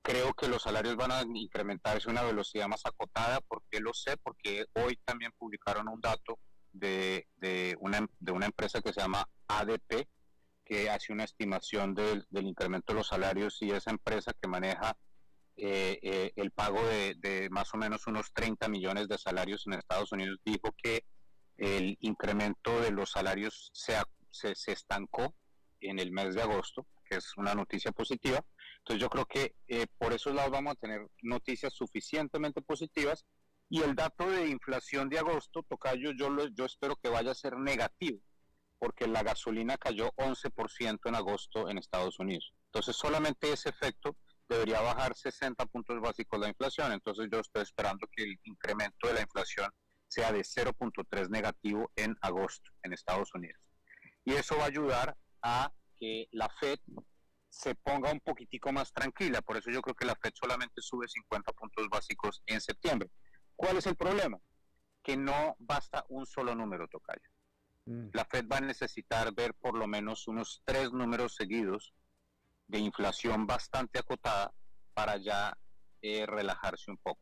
Creo 0.00 0.32
que 0.32 0.48
los 0.48 0.62
salarios 0.62 0.94
van 0.94 1.10
a 1.10 1.22
incrementarse 1.34 2.08
a 2.08 2.12
una 2.12 2.22
velocidad 2.22 2.68
más 2.68 2.86
acotada. 2.86 3.40
¿Por 3.42 3.62
qué 3.68 3.80
lo 3.80 3.92
sé? 3.92 4.16
Porque 4.16 4.64
hoy 4.74 4.96
también 5.04 5.32
publicaron 5.36 5.88
un 5.88 6.00
dato 6.00 6.38
de, 6.78 7.26
de, 7.36 7.76
una, 7.80 8.06
de 8.18 8.32
una 8.32 8.46
empresa 8.46 8.80
que 8.80 8.92
se 8.92 9.00
llama 9.00 9.28
ADP, 9.48 10.08
que 10.64 10.90
hace 10.90 11.12
una 11.12 11.24
estimación 11.24 11.94
del, 11.94 12.26
incremento 12.30 12.92
de 12.92 12.98
los 12.98 13.08
salarios 13.08 13.56
y 13.62 13.70
esa 13.70 13.90
empresa 13.90 14.32
que 14.40 14.48
maneja 14.48 14.96
eh, 15.56 15.98
eh, 16.02 16.32
el 16.36 16.50
pago 16.50 16.84
de, 16.86 17.14
de, 17.18 17.48
más 17.50 17.72
o 17.74 17.78
menos 17.78 18.06
unos 18.06 18.32
30 18.32 18.68
millones 18.68 19.08
de 19.08 19.18
salarios 19.18 19.66
en 19.66 19.74
Estados 19.74 20.12
Unidos 20.12 20.38
dijo 20.44 20.74
que 20.80 21.04
el 21.56 21.96
incremento 22.00 22.80
de 22.80 22.92
los 22.92 23.10
salarios 23.10 23.70
se, 23.72 23.96
se, 24.30 24.54
se 24.54 24.72
estancó 24.72 25.34
en 25.80 25.98
el 25.98 26.12
mes 26.12 26.34
de 26.34 26.42
agosto, 26.42 26.86
que 27.08 27.16
es 27.16 27.36
una 27.36 27.54
noticia 27.54 27.90
positiva, 27.90 28.44
entonces 28.78 29.02
yo 29.02 29.10
creo 29.10 29.26
que 29.26 29.54
eh, 29.66 29.86
por 29.98 30.12
esos 30.12 30.34
lados 30.34 30.50
vamos 30.50 30.72
a 30.72 30.76
tener 30.76 31.06
noticias 31.22 31.74
suficientemente 31.74 32.62
positivas 32.62 33.26
y 33.70 33.82
el 33.82 33.94
dato 33.94 34.30
de 34.30 34.48
inflación 34.48 35.08
de 35.08 35.18
agosto, 35.18 35.62
Tocayo, 35.62 36.12
yo, 36.12 36.30
lo, 36.30 36.46
yo 36.48 36.64
espero 36.64 36.96
que 36.96 37.08
vaya 37.08 37.32
a 37.32 37.34
ser 37.34 37.58
negativo, 37.58 38.18
porque 38.78 39.06
la 39.06 39.22
gasolina 39.22 39.76
cayó 39.76 40.10
11% 40.16 40.98
en 41.04 41.14
agosto 41.14 41.68
en 41.68 41.78
Estados 41.78 42.18
Unidos. 42.18 42.52
Entonces 42.66 42.96
solamente 42.96 43.52
ese 43.52 43.68
efecto 43.68 44.16
debería 44.48 44.80
bajar 44.80 45.14
60 45.14 45.66
puntos 45.66 46.00
básicos 46.00 46.40
la 46.40 46.48
inflación. 46.48 46.92
Entonces 46.92 47.28
yo 47.30 47.40
estoy 47.40 47.62
esperando 47.62 48.06
que 48.10 48.22
el 48.22 48.38
incremento 48.44 49.06
de 49.08 49.14
la 49.14 49.20
inflación 49.20 49.70
sea 50.06 50.32
de 50.32 50.40
0.3 50.40 51.28
negativo 51.28 51.90
en 51.96 52.16
agosto 52.22 52.70
en 52.82 52.94
Estados 52.94 53.34
Unidos. 53.34 53.60
Y 54.24 54.32
eso 54.32 54.56
va 54.56 54.64
a 54.64 54.68
ayudar 54.68 55.16
a 55.42 55.72
que 55.96 56.28
la 56.32 56.48
Fed 56.60 56.78
se 57.50 57.74
ponga 57.74 58.12
un 58.12 58.20
poquitico 58.20 58.72
más 58.72 58.92
tranquila. 58.92 59.42
Por 59.42 59.56
eso 59.56 59.70
yo 59.70 59.82
creo 59.82 59.94
que 59.94 60.06
la 60.06 60.16
Fed 60.16 60.32
solamente 60.34 60.80
sube 60.80 61.08
50 61.08 61.52
puntos 61.52 61.88
básicos 61.88 62.42
en 62.46 62.60
septiembre. 62.60 63.10
¿Cuál 63.58 63.76
es 63.76 63.86
el 63.86 63.96
problema? 63.96 64.38
Que 65.02 65.16
no 65.16 65.56
basta 65.58 66.04
un 66.10 66.26
solo 66.26 66.54
número, 66.54 66.86
Tocayo. 66.86 67.28
Mm. 67.86 68.10
La 68.12 68.24
Fed 68.24 68.46
va 68.46 68.58
a 68.58 68.60
necesitar 68.60 69.34
ver 69.34 69.52
por 69.54 69.74
lo 69.74 69.88
menos 69.88 70.28
unos 70.28 70.62
tres 70.64 70.92
números 70.92 71.34
seguidos 71.34 71.92
de 72.68 72.78
inflación 72.78 73.48
bastante 73.48 73.98
acotada 73.98 74.54
para 74.94 75.16
ya 75.16 75.58
eh, 76.02 76.24
relajarse 76.24 76.88
un 76.92 76.98
poco. 76.98 77.20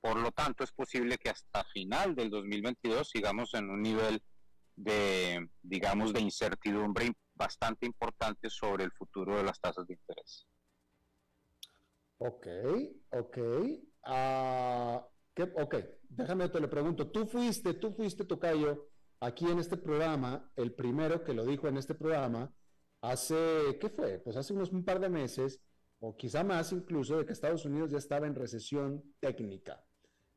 Por 0.00 0.18
lo 0.18 0.32
tanto, 0.32 0.64
es 0.64 0.72
posible 0.72 1.16
que 1.16 1.30
hasta 1.30 1.62
final 1.62 2.16
del 2.16 2.28
2022 2.30 3.08
sigamos 3.08 3.54
en 3.54 3.70
un 3.70 3.82
nivel 3.82 4.20
de, 4.74 5.48
digamos, 5.62 6.12
de 6.12 6.22
incertidumbre 6.22 7.12
bastante 7.34 7.86
importante 7.86 8.50
sobre 8.50 8.82
el 8.82 8.90
futuro 8.90 9.36
de 9.36 9.44
las 9.44 9.60
tasas 9.60 9.86
de 9.86 9.94
interés. 9.94 10.44
Ok, 12.18 12.46
ok. 13.12 13.38
Uh, 14.06 15.00
ok, 15.42 15.76
déjame 16.08 16.48
te 16.48 16.60
lo 16.60 16.68
pregunto. 16.68 17.10
Tú 17.10 17.26
fuiste, 17.26 17.74
tú 17.74 17.92
fuiste, 17.92 18.24
Tocayo, 18.24 18.88
aquí 19.20 19.46
en 19.46 19.58
este 19.58 19.76
programa, 19.76 20.50
el 20.56 20.72
primero 20.72 21.22
que 21.24 21.34
lo 21.34 21.44
dijo 21.44 21.68
en 21.68 21.76
este 21.76 21.94
programa, 21.94 22.52
hace, 23.02 23.78
¿qué 23.80 23.88
fue? 23.88 24.18
Pues 24.18 24.36
hace 24.36 24.52
unos 24.52 24.72
un 24.72 24.84
par 24.84 25.00
de 25.00 25.08
meses, 25.08 25.60
o 26.00 26.16
quizá 26.16 26.42
más 26.44 26.72
incluso, 26.72 27.18
de 27.18 27.26
que 27.26 27.32
Estados 27.32 27.64
Unidos 27.64 27.90
ya 27.90 27.98
estaba 27.98 28.26
en 28.26 28.34
recesión 28.34 29.02
técnica. 29.20 29.84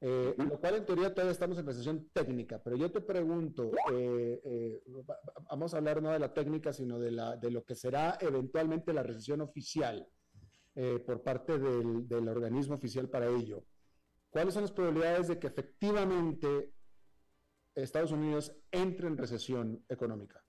Eh, 0.05 0.35
lo 0.37 0.59
cual 0.59 0.75
en 0.75 0.85
teoría 0.85 1.13
todavía 1.13 1.31
estamos 1.31 1.57
en 1.57 1.65
recesión 1.65 2.09
técnica, 2.11 2.61
pero 2.61 2.75
yo 2.75 2.91
te 2.91 2.99
pregunto, 2.99 3.71
eh, 3.93 4.41
eh, 4.43 4.83
vamos 5.49 5.73
a 5.73 5.77
hablar 5.77 6.01
no 6.01 6.11
de 6.11 6.19
la 6.19 6.33
técnica, 6.33 6.73
sino 6.73 6.99
de, 6.99 7.11
la, 7.11 7.37
de 7.37 7.49
lo 7.49 7.63
que 7.63 7.73
será 7.73 8.17
eventualmente 8.19 8.91
la 8.91 9.01
recesión 9.01 9.39
oficial 9.39 10.05
por 11.05 11.21
parte 11.21 11.59
del, 11.59 12.07
del, 12.07 12.27
organismo 12.27 12.75
oficial 12.75 13.07
para 13.07 13.27
ello. 13.27 13.63
¿Cuáles 14.33 14.55
son 14.55 14.63
las 14.63 14.71
probabilidades 14.71 15.27
de 15.27 15.37
que 15.37 15.45
efectivamente 15.45 16.73
Estados 17.75 18.11
Unidos 18.11 18.51
entre 18.71 19.05
en 19.05 19.15
recesión 19.15 19.85
económica? 19.87 20.43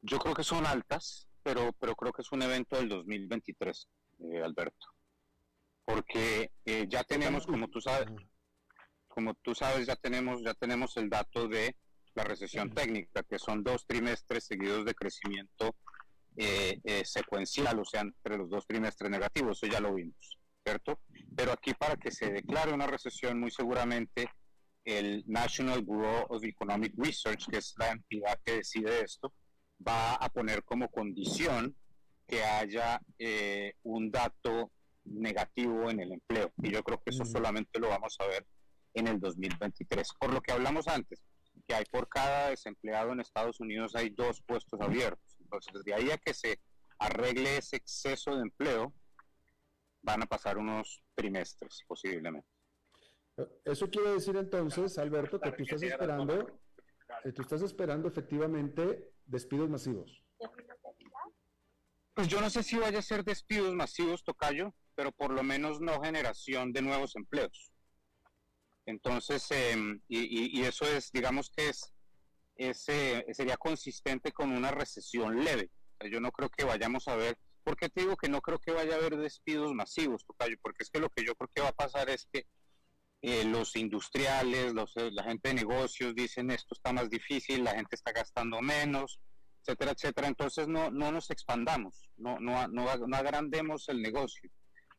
Yo 0.00 0.18
creo 0.18 0.34
que 0.34 0.42
son 0.42 0.66
altas, 0.66 1.28
pero, 1.44 1.72
pero 1.78 1.94
creo 1.94 2.12
que 2.12 2.22
es 2.22 2.32
un 2.32 2.42
evento 2.42 2.76
del 2.76 2.88
2023, 2.88 3.88
Alberto. 4.42 4.88
Porque 5.84 6.50
eh, 6.64 6.86
ya 6.88 7.04
tenemos, 7.04 7.46
como 7.46 7.68
tú 7.68 7.80
sabes, 7.80 8.08
como 9.06 9.34
tú 9.34 9.54
sabes, 9.54 9.86
ya 9.86 9.94
tenemos, 9.94 10.42
ya 10.42 10.54
tenemos 10.54 10.96
el 10.96 11.08
dato 11.08 11.46
de 11.46 11.76
la 12.14 12.24
recesión 12.24 12.70
técnica, 12.70 13.22
que 13.22 13.38
son 13.38 13.62
dos 13.62 13.86
trimestres 13.86 14.46
seguidos 14.46 14.84
de 14.84 14.96
crecimiento 14.96 15.76
eh, 16.36 16.80
eh, 16.82 17.04
secuencial, 17.04 17.78
o 17.78 17.84
sea, 17.84 18.00
entre 18.00 18.36
los 18.36 18.50
dos 18.50 18.66
trimestres 18.66 19.12
negativos, 19.12 19.62
eso 19.62 19.72
ya 19.72 19.78
lo 19.78 19.94
vimos, 19.94 20.37
¿cierto? 20.68 21.00
Pero 21.34 21.52
aquí 21.52 21.72
para 21.72 21.96
que 21.96 22.10
se 22.10 22.30
declare 22.30 22.74
una 22.74 22.86
recesión, 22.86 23.40
muy 23.40 23.50
seguramente 23.50 24.28
el 24.84 25.24
National 25.26 25.82
Bureau 25.82 26.26
of 26.28 26.44
Economic 26.44 26.92
Research, 26.96 27.46
que 27.50 27.58
es 27.58 27.74
la 27.78 27.92
entidad 27.92 28.38
que 28.44 28.56
decide 28.56 29.02
esto, 29.02 29.32
va 29.86 30.14
a 30.14 30.28
poner 30.28 30.62
como 30.64 30.90
condición 30.90 31.74
que 32.26 32.44
haya 32.44 33.00
un 33.82 34.10
dato 34.10 34.72
negativo 35.04 35.88
en 35.90 36.00
el 36.00 36.12
empleo. 36.12 36.52
Y 36.62 36.70
yo 36.70 36.82
creo 36.82 37.00
que 37.02 37.10
eso 37.10 37.24
solamente 37.24 37.78
lo 37.78 37.88
vamos 37.88 38.16
a 38.20 38.26
ver 38.26 38.46
en 38.92 39.06
el 39.06 39.18
2023. 39.18 40.06
Por 40.20 40.34
lo 40.34 40.42
que 40.42 40.52
hablamos 40.52 40.86
antes, 40.86 41.22
que 41.66 41.74
hay 41.74 41.84
por 41.90 42.08
cada 42.08 42.50
desempleado 42.50 43.12
en 43.12 43.20
Estados 43.20 43.58
Unidos 43.60 43.94
hay 43.94 44.10
dos 44.10 44.42
puestos 44.42 44.78
abiertos. 44.80 45.36
Entonces, 45.40 45.72
desde 45.72 45.94
ahí 45.94 46.10
a 46.10 46.18
que 46.18 46.34
se 46.34 46.60
arregle 46.98 47.56
ese 47.56 47.76
exceso 47.76 48.36
de 48.36 48.42
empleo, 48.42 48.92
van 50.02 50.22
a 50.22 50.26
pasar 50.26 50.58
unos 50.58 51.02
trimestres 51.14 51.84
posiblemente. 51.86 52.48
Eso 53.64 53.88
quiere 53.88 54.10
decir 54.10 54.36
entonces, 54.36 54.98
Alberto, 54.98 55.40
que 55.40 55.52
tú 55.52 55.62
estás 55.62 55.82
esperando, 55.82 56.60
que 57.22 57.32
tú 57.32 57.42
estás 57.42 57.62
esperando 57.62 58.08
efectivamente 58.08 59.12
despidos 59.26 59.68
masivos. 59.68 60.22
Pues 62.14 62.26
yo 62.26 62.40
no 62.40 62.50
sé 62.50 62.64
si 62.64 62.76
vaya 62.76 62.98
a 62.98 63.02
ser 63.02 63.22
despidos 63.22 63.72
masivos, 63.74 64.24
Tocayo, 64.24 64.74
pero 64.96 65.12
por 65.12 65.30
lo 65.30 65.44
menos 65.44 65.80
no 65.80 66.02
generación 66.02 66.72
de 66.72 66.82
nuevos 66.82 67.14
empleos. 67.14 67.70
Entonces, 68.86 69.48
em, 69.50 70.00
y, 70.08 70.62
eso 70.62 70.84
es, 70.86 71.12
digamos 71.12 71.50
que 71.50 71.68
es, 71.68 71.92
ese 72.56 73.18
eh, 73.18 73.34
sería 73.34 73.56
consistente 73.56 74.32
con 74.32 74.50
una 74.50 74.72
recesión 74.72 75.44
leve. 75.44 75.70
yo 76.10 76.20
no 76.20 76.32
creo 76.32 76.48
que 76.48 76.64
vayamos 76.64 77.06
a 77.06 77.14
ver, 77.14 77.38
¿por 77.68 77.76
qué 77.76 77.90
te 77.90 78.00
digo 78.00 78.16
que 78.16 78.30
no 78.30 78.40
creo 78.40 78.58
que 78.58 78.72
vaya 78.72 78.94
a 78.94 78.96
haber 78.96 79.18
despidos 79.18 79.74
masivos, 79.74 80.24
Tocayo? 80.24 80.56
Porque 80.62 80.84
es 80.84 80.88
que 80.88 81.00
lo 81.00 81.10
que 81.10 81.22
yo 81.22 81.34
creo 81.34 81.50
que 81.54 81.60
va 81.60 81.68
a 81.68 81.72
pasar 81.72 82.08
es 82.08 82.26
que 82.32 82.46
eh, 83.20 83.44
los 83.44 83.76
industriales, 83.76 84.72
los, 84.72 84.96
eh, 84.96 85.10
la 85.12 85.24
gente 85.24 85.50
de 85.50 85.56
negocios 85.56 86.14
dicen 86.14 86.50
esto 86.50 86.74
está 86.74 86.94
más 86.94 87.10
difícil, 87.10 87.64
la 87.64 87.74
gente 87.74 87.94
está 87.94 88.12
gastando 88.12 88.62
menos, 88.62 89.20
etcétera, 89.60 89.92
etcétera. 89.92 90.28
Entonces 90.28 90.66
no, 90.66 90.90
no 90.90 91.12
nos 91.12 91.30
expandamos, 91.30 92.08
no, 92.16 92.40
no, 92.40 92.66
no, 92.68 92.96
no 92.96 93.16
agrandemos 93.18 93.86
el 93.90 94.00
negocio 94.00 94.50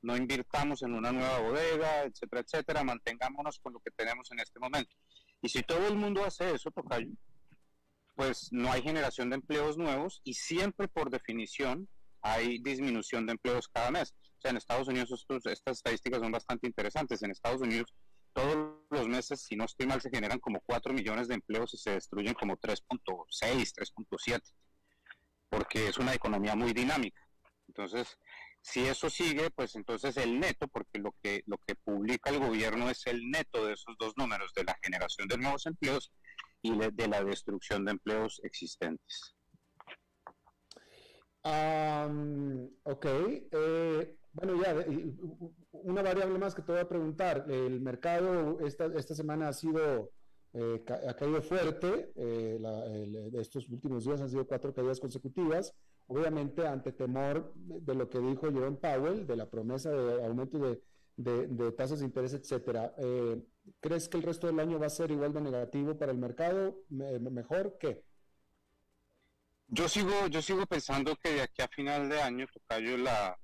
no 0.01 0.15
invirtamos 0.15 0.81
en 0.81 0.93
una 0.93 1.11
nueva 1.11 1.39
bodega, 1.39 2.03
etcétera, 2.03 2.41
etcétera, 2.41 2.83
mantengámonos 2.85 3.59
con 3.59 3.73
lo 3.73 3.81
que 3.81 3.91
tenemos 3.91 4.31
en 4.31 4.39
este 4.39 4.57
momento. 4.57 4.95
Y 5.41 5.49
si 5.49 5.61
todo 5.61 5.85
el 5.89 5.97
mundo 5.97 6.23
hace 6.23 6.53
eso, 6.53 6.71
Tocayo, 6.71 7.11
pues 8.15 8.47
no 8.53 8.71
hay 8.71 8.81
generación 8.81 9.29
de 9.29 9.35
empleos 9.35 9.77
nuevos 9.77 10.21
y 10.23 10.35
siempre 10.35 10.87
por 10.87 11.09
definición 11.09 11.89
hay 12.21 12.59
disminución 12.59 13.25
de 13.25 13.33
empleos 13.33 13.67
cada 13.67 13.91
mes. 13.91 14.13
O 14.37 14.41
sea, 14.41 14.51
en 14.51 14.57
Estados 14.57 14.87
Unidos 14.87 15.25
estas 15.45 15.77
estadísticas 15.77 16.19
son 16.19 16.31
bastante 16.31 16.67
interesantes. 16.67 17.21
En 17.23 17.31
Estados 17.31 17.61
Unidos 17.61 17.93
todos 18.33 18.77
los 18.89 19.07
meses, 19.07 19.41
si 19.41 19.55
no 19.55 19.65
estoy 19.65 19.87
mal, 19.87 20.01
se 20.01 20.09
generan 20.09 20.39
como 20.39 20.61
4 20.61 20.93
millones 20.93 21.27
de 21.27 21.35
empleos 21.35 21.73
y 21.73 21.77
se 21.77 21.91
destruyen 21.91 22.33
como 22.33 22.57
3.6, 22.57 23.73
3.7, 23.73 24.41
porque 25.49 25.87
es 25.87 25.97
una 25.97 26.13
economía 26.13 26.55
muy 26.55 26.73
dinámica. 26.73 27.21
Entonces, 27.67 28.17
si 28.61 28.85
eso 28.85 29.09
sigue, 29.09 29.49
pues 29.51 29.75
entonces 29.75 30.17
el 30.17 30.39
neto, 30.39 30.67
porque 30.67 30.99
lo 30.99 31.15
que, 31.21 31.43
lo 31.45 31.57
que 31.65 31.75
publica 31.75 32.29
el 32.29 32.39
gobierno 32.39 32.89
es 32.89 33.05
el 33.07 33.29
neto 33.29 33.65
de 33.65 33.73
esos 33.73 33.95
dos 33.97 34.13
números, 34.17 34.53
de 34.53 34.63
la 34.63 34.77
generación 34.81 35.27
de 35.27 35.37
nuevos 35.37 35.65
empleos 35.65 36.11
y 36.61 36.77
de, 36.77 37.07
la 37.07 37.23
destrucción 37.23 37.85
de 37.85 37.91
empleos 37.91 38.41
existentes. 38.43 39.35
Ok, 41.43 43.05
eh, 43.05 44.17
bueno, 44.33 44.61
ya, 44.61 44.85
una 45.71 46.01
variable 46.01 46.37
más 46.37 46.55
que 46.55 46.61
te 46.61 46.71
voy 46.71 46.81
a 46.81 46.87
preguntar. 46.87 47.45
El 47.49 47.81
mercado 47.81 48.59
esta, 48.61 48.85
esta 48.85 49.15
semana 49.15 49.49
ha 49.49 49.53
sido, 49.53 50.11
eh, 50.53 50.83
ha 51.07 51.13
caído 51.15 51.41
fuerte, 51.41 52.11
eh, 52.15 53.29
estos 53.33 53.69
últimos 53.69 54.05
días 54.05 54.21
han 54.21 54.29
sido 54.29 54.47
cuatro 54.47 54.73
caídas 54.73 54.99
consecutivas 54.99 55.73
obviamente 56.09 56.67
ante 56.67 56.91
temor 56.91 57.53
de 57.55 57.93
lo 57.93 58.09
que 58.09 58.19
dijo 58.19 58.51
Jerome 58.51 58.77
Powell, 58.77 59.25
de 59.27 59.35
la 59.35 59.49
promesa 59.49 59.91
de 59.91 60.25
aumento 60.25 60.57
de, 61.15 61.71
tasas 61.73 61.99
de 61.99 62.05
interés, 62.05 62.33
etcétera. 62.33 62.93
Eh, 62.97 63.41
¿Crees 63.79 64.09
que 64.09 64.17
el 64.17 64.23
resto 64.23 64.47
del 64.47 64.59
año 64.59 64.79
va 64.79 64.87
a 64.87 64.89
ser 64.89 65.11
igual 65.11 65.33
de 65.33 65.41
negativo 65.41 65.97
para 65.97 66.11
el 66.11 66.17
mercado? 66.17 66.79
¿Mejor 66.89 67.77
qué? 67.79 68.03
Yo 69.71 69.87
sigo, 69.87 70.27
yo 70.27 70.41
sigo 70.41 70.65
pensando 70.65 71.15
que 71.15 71.31
de 71.31 71.41
aquí 71.43 71.61
a 71.61 71.67
final 71.67 72.09
de 72.09 72.21
año, 72.21 72.47
Tocayo, 72.51 72.97
la, 72.97 73.37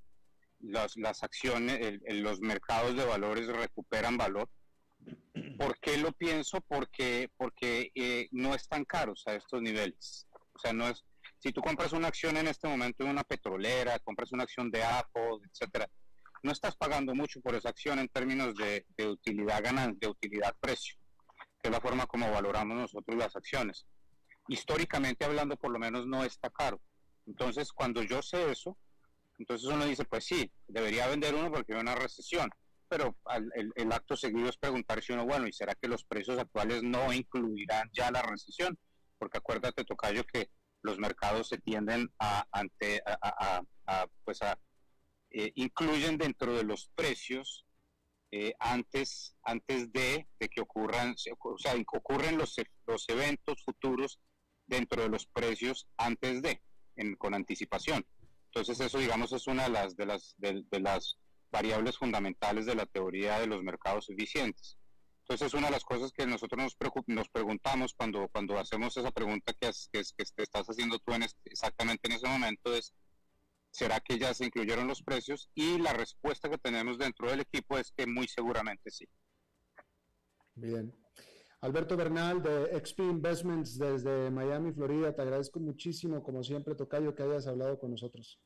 las, 0.60 0.96
las 0.96 1.22
acciones, 1.22 2.00
los 2.06 2.40
mercados 2.40 2.96
de 2.96 3.04
valores 3.04 3.46
recuperan 3.46 4.16
valor. 4.16 4.48
¿Por 5.56 5.78
qué 5.78 5.98
lo 5.98 6.12
pienso? 6.12 6.60
Porque, 6.62 7.30
porque 7.36 7.92
eh, 7.94 8.28
no 8.32 8.54
están 8.54 8.84
caros 8.84 9.22
a 9.26 9.34
estos 9.34 9.62
niveles. 9.62 10.26
O 10.52 10.58
sea, 10.58 10.72
no 10.72 10.88
es, 10.88 11.04
si 11.38 11.52
tú 11.52 11.60
compras 11.60 11.92
una 11.92 12.08
acción 12.08 12.36
en 12.36 12.48
este 12.48 12.66
momento 12.66 13.04
en 13.04 13.10
una 13.10 13.22
petrolera, 13.22 13.98
compras 14.00 14.32
una 14.32 14.42
acción 14.42 14.70
de 14.70 14.82
Apple, 14.82 15.38
etcétera, 15.50 15.88
no 16.42 16.52
estás 16.52 16.76
pagando 16.76 17.14
mucho 17.14 17.40
por 17.40 17.54
esa 17.54 17.68
acción 17.68 17.98
en 17.98 18.08
términos 18.08 18.54
de, 18.56 18.84
utilidad 19.06 19.62
ganancia, 19.62 19.98
de 20.00 20.08
utilidad 20.08 20.56
precio, 20.60 20.96
que 21.62 21.68
es 21.68 21.70
la 21.70 21.80
forma 21.80 22.06
como 22.06 22.30
valoramos 22.30 22.76
nosotros 22.76 23.16
las 23.16 23.36
acciones. 23.36 23.86
Históricamente 24.48 25.24
hablando, 25.24 25.56
por 25.56 25.70
lo 25.70 25.78
menos 25.78 26.06
no 26.06 26.24
está 26.24 26.50
caro. 26.50 26.80
Entonces, 27.26 27.72
cuando 27.72 28.02
yo 28.02 28.22
sé 28.22 28.50
eso, 28.50 28.76
entonces 29.38 29.68
uno 29.68 29.84
dice, 29.84 30.04
pues 30.04 30.24
sí, 30.24 30.50
debería 30.68 31.08
vender 31.08 31.34
uno 31.34 31.50
porque 31.50 31.74
hay 31.74 31.80
una 31.80 31.94
recesión. 31.94 32.50
Pero 32.88 33.16
el, 33.54 33.72
el 33.74 33.92
acto 33.92 34.16
seguido 34.16 34.48
es 34.48 34.56
preguntarse 34.56 35.12
uno, 35.12 35.26
bueno, 35.26 35.48
¿y 35.48 35.52
será 35.52 35.74
que 35.74 35.88
los 35.88 36.04
precios 36.04 36.38
actuales 36.38 36.82
no 36.82 37.12
incluirán 37.12 37.90
ya 37.92 38.10
la 38.10 38.22
recesión? 38.22 38.78
Porque 39.18 39.38
acuérdate, 39.38 39.84
Tocayo, 39.84 40.24
que 40.24 40.50
los 40.82 40.98
mercados 40.98 41.48
se 41.48 41.58
tienden 41.58 42.12
a, 42.18 42.46
ante, 42.52 43.02
a, 43.04 43.62
pues 44.24 44.40
a 44.42 44.58
eh, 45.30 45.52
incluyen 45.56 46.16
dentro 46.16 46.56
de 46.56 46.62
los 46.62 46.88
precios 46.94 47.66
eh, 48.30 48.54
antes, 48.58 49.36
antes 49.42 49.92
de, 49.92 50.28
que 50.38 50.60
ocurran, 50.60 51.14
o 51.40 51.58
sea, 51.58 51.74
ocurren 51.92 52.38
los, 52.38 52.54
los 52.86 53.08
eventos 53.08 53.62
futuros 53.64 54.20
dentro 54.66 55.02
de 55.02 55.08
los 55.08 55.26
precios 55.26 55.86
antes 55.96 56.42
de, 56.42 56.62
con 57.18 57.34
anticipación. 57.34 58.06
Entonces 58.46 58.80
eso, 58.80 58.98
digamos, 58.98 59.32
es 59.32 59.46
una 59.46 59.64
de 59.64 59.70
las, 59.70 59.96
de 59.96 60.06
las, 60.06 60.34
de, 60.38 60.80
las 60.80 61.18
variables 61.50 61.98
fundamentales 61.98 62.66
de 62.66 62.74
la 62.74 62.86
teoría 62.86 63.38
de 63.38 63.46
los 63.46 63.62
mercados 63.62 64.08
eficientes. 64.08 64.78
Entonces, 65.20 65.54
una 65.54 65.66
de 65.66 65.72
las 65.72 65.84
cosas 65.84 66.12
que 66.12 66.24
nosotros 66.24 66.62
nos, 66.62 66.76
nos 67.08 67.28
preguntamos 67.28 67.94
cuando, 67.94 68.28
cuando 68.28 68.58
hacemos 68.58 68.96
esa 68.96 69.10
pregunta 69.10 69.52
que, 69.60 69.70
que, 69.92 70.02
que 70.16 70.24
te 70.24 70.42
estás 70.42 70.66
haciendo 70.68 71.00
tú 71.00 71.12
en 71.14 71.24
exactamente 71.44 72.08
en 72.08 72.12
ese 72.14 72.28
momento 72.28 72.72
es, 72.74 72.94
¿será 73.72 74.00
que 74.00 74.18
ya 74.18 74.32
se 74.32 74.46
incluyeron 74.46 74.86
los 74.86 75.02
precios? 75.02 75.50
Y 75.54 75.78
la 75.78 75.92
respuesta 75.92 76.48
que 76.48 76.58
tenemos 76.58 76.96
dentro 76.96 77.28
del 77.28 77.40
equipo 77.40 77.76
es 77.76 77.90
que 77.90 78.06
muy 78.06 78.28
seguramente 78.28 78.90
sí. 78.90 79.06
Bien. 80.54 80.94
Alberto 81.60 81.96
Bernal 81.96 82.42
de 82.42 82.78
XP 82.78 83.00
Investments 83.00 83.78
desde 83.78 84.30
Miami, 84.30 84.72
Florida, 84.72 85.14
te 85.14 85.22
agradezco 85.22 85.58
muchísimo, 85.58 86.22
como 86.22 86.42
siempre, 86.42 86.74
Tocayo, 86.74 87.14
que 87.14 87.22
hayas 87.22 87.46
hablado 87.46 87.78
con 87.78 87.90
nosotros. 87.90 88.38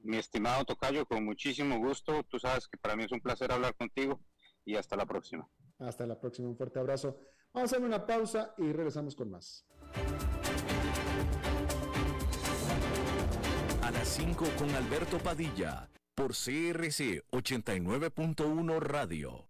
Mi 0.00 0.16
estimado 0.16 0.64
Tocayo, 0.64 1.06
con 1.06 1.24
muchísimo 1.24 1.78
gusto. 1.78 2.22
Tú 2.24 2.38
sabes 2.38 2.66
que 2.66 2.76
para 2.76 2.96
mí 2.96 3.04
es 3.04 3.12
un 3.12 3.20
placer 3.20 3.52
hablar 3.52 3.76
contigo 3.76 4.20
y 4.64 4.74
hasta 4.76 4.96
la 4.96 5.06
próxima. 5.06 5.48
Hasta 5.78 6.06
la 6.06 6.18
próxima, 6.18 6.48
un 6.48 6.56
fuerte 6.56 6.78
abrazo. 6.78 7.20
Vamos 7.52 7.72
a 7.72 7.76
hacer 7.76 7.86
una 7.86 8.06
pausa 8.06 8.54
y 8.58 8.72
regresamos 8.72 9.14
con 9.14 9.30
más. 9.30 9.66
A 13.82 13.90
las 13.90 14.08
5 14.08 14.44
con 14.58 14.70
Alberto 14.70 15.18
Padilla, 15.18 15.90
por 16.14 16.32
CRC 16.32 17.24
89.1 17.30 18.80
Radio. 18.80 19.49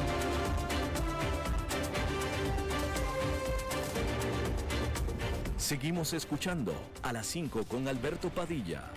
Seguimos 5.71 6.11
escuchando 6.11 6.73
a 7.01 7.13
las 7.13 7.27
5 7.27 7.63
con 7.63 7.87
Alberto 7.87 8.29
Padilla. 8.29 8.91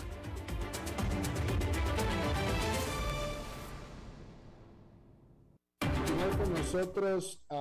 con 6.37 6.53
nosotros. 6.53 7.41
Uh, 7.49 7.55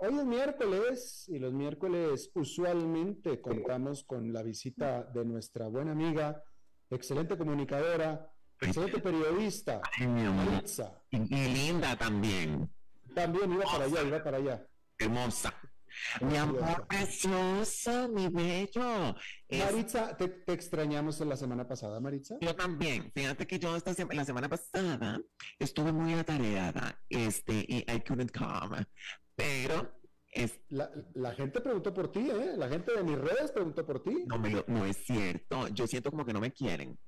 hoy 0.00 0.18
es 0.18 0.24
miércoles 0.26 1.24
y 1.28 1.38
los 1.38 1.52
miércoles 1.52 2.32
usualmente 2.34 3.40
contamos 3.40 4.02
con 4.02 4.32
la 4.32 4.42
visita 4.42 5.04
de 5.04 5.24
nuestra 5.24 5.68
buena 5.68 5.92
amiga, 5.92 6.42
excelente 6.90 7.38
comunicadora, 7.38 8.28
excelente 8.60 8.98
periodista, 8.98 9.80
Maritza. 10.00 11.00
Y, 11.10 11.18
linda 11.28 11.96
también. 11.96 12.68
También 13.14 13.52
iba 13.52 13.62
para 13.62 13.84
allá, 13.84 14.02
iba 14.02 14.24
para 14.24 14.38
allá. 14.38 14.66
Hermosa. 14.98 15.54
Mi 16.20 16.36
amor 16.36 16.86
precioso, 16.86 18.08
mi 18.08 18.28
bello. 18.28 19.14
Maritza, 19.50 20.16
te, 20.16 20.42
extrañamos 20.46 21.20
la 21.20 21.36
semana 21.36 21.66
pasada, 21.66 22.00
Maritza. 22.00 22.36
Yo 22.40 22.54
también. 22.54 23.10
Fíjate 23.14 23.46
que 23.46 23.58
yo 23.58 23.76
esta 23.76 23.94
la 24.12 24.24
semana 24.24 24.48
pasada 24.48 25.20
estuve 25.58 25.92
muy 25.92 26.14
atareada 26.14 27.00
este, 27.08 27.64
y 27.68 27.78
I 27.78 28.00
couldn't 28.06 28.32
come. 28.36 28.86
Pero 29.34 30.00
es... 30.32 30.60
La, 30.68 30.90
la, 31.14 31.32
gente 31.34 31.60
preguntó 31.60 31.92
por 31.94 32.12
ti, 32.12 32.28
¿eh? 32.30 32.54
La 32.56 32.68
gente 32.68 32.92
de 32.94 33.02
mis 33.02 33.18
redes 33.18 33.50
preguntó 33.52 33.84
por 33.86 34.02
ti. 34.02 34.24
No, 34.26 34.38
me 34.38 34.64
no 34.66 34.84
es 34.84 34.96
cierto. 34.98 35.68
Yo 35.68 35.86
siento 35.86 36.10
como 36.10 36.24
que 36.24 36.32
no 36.32 36.40
me 36.40 36.52
quieren. 36.52 36.98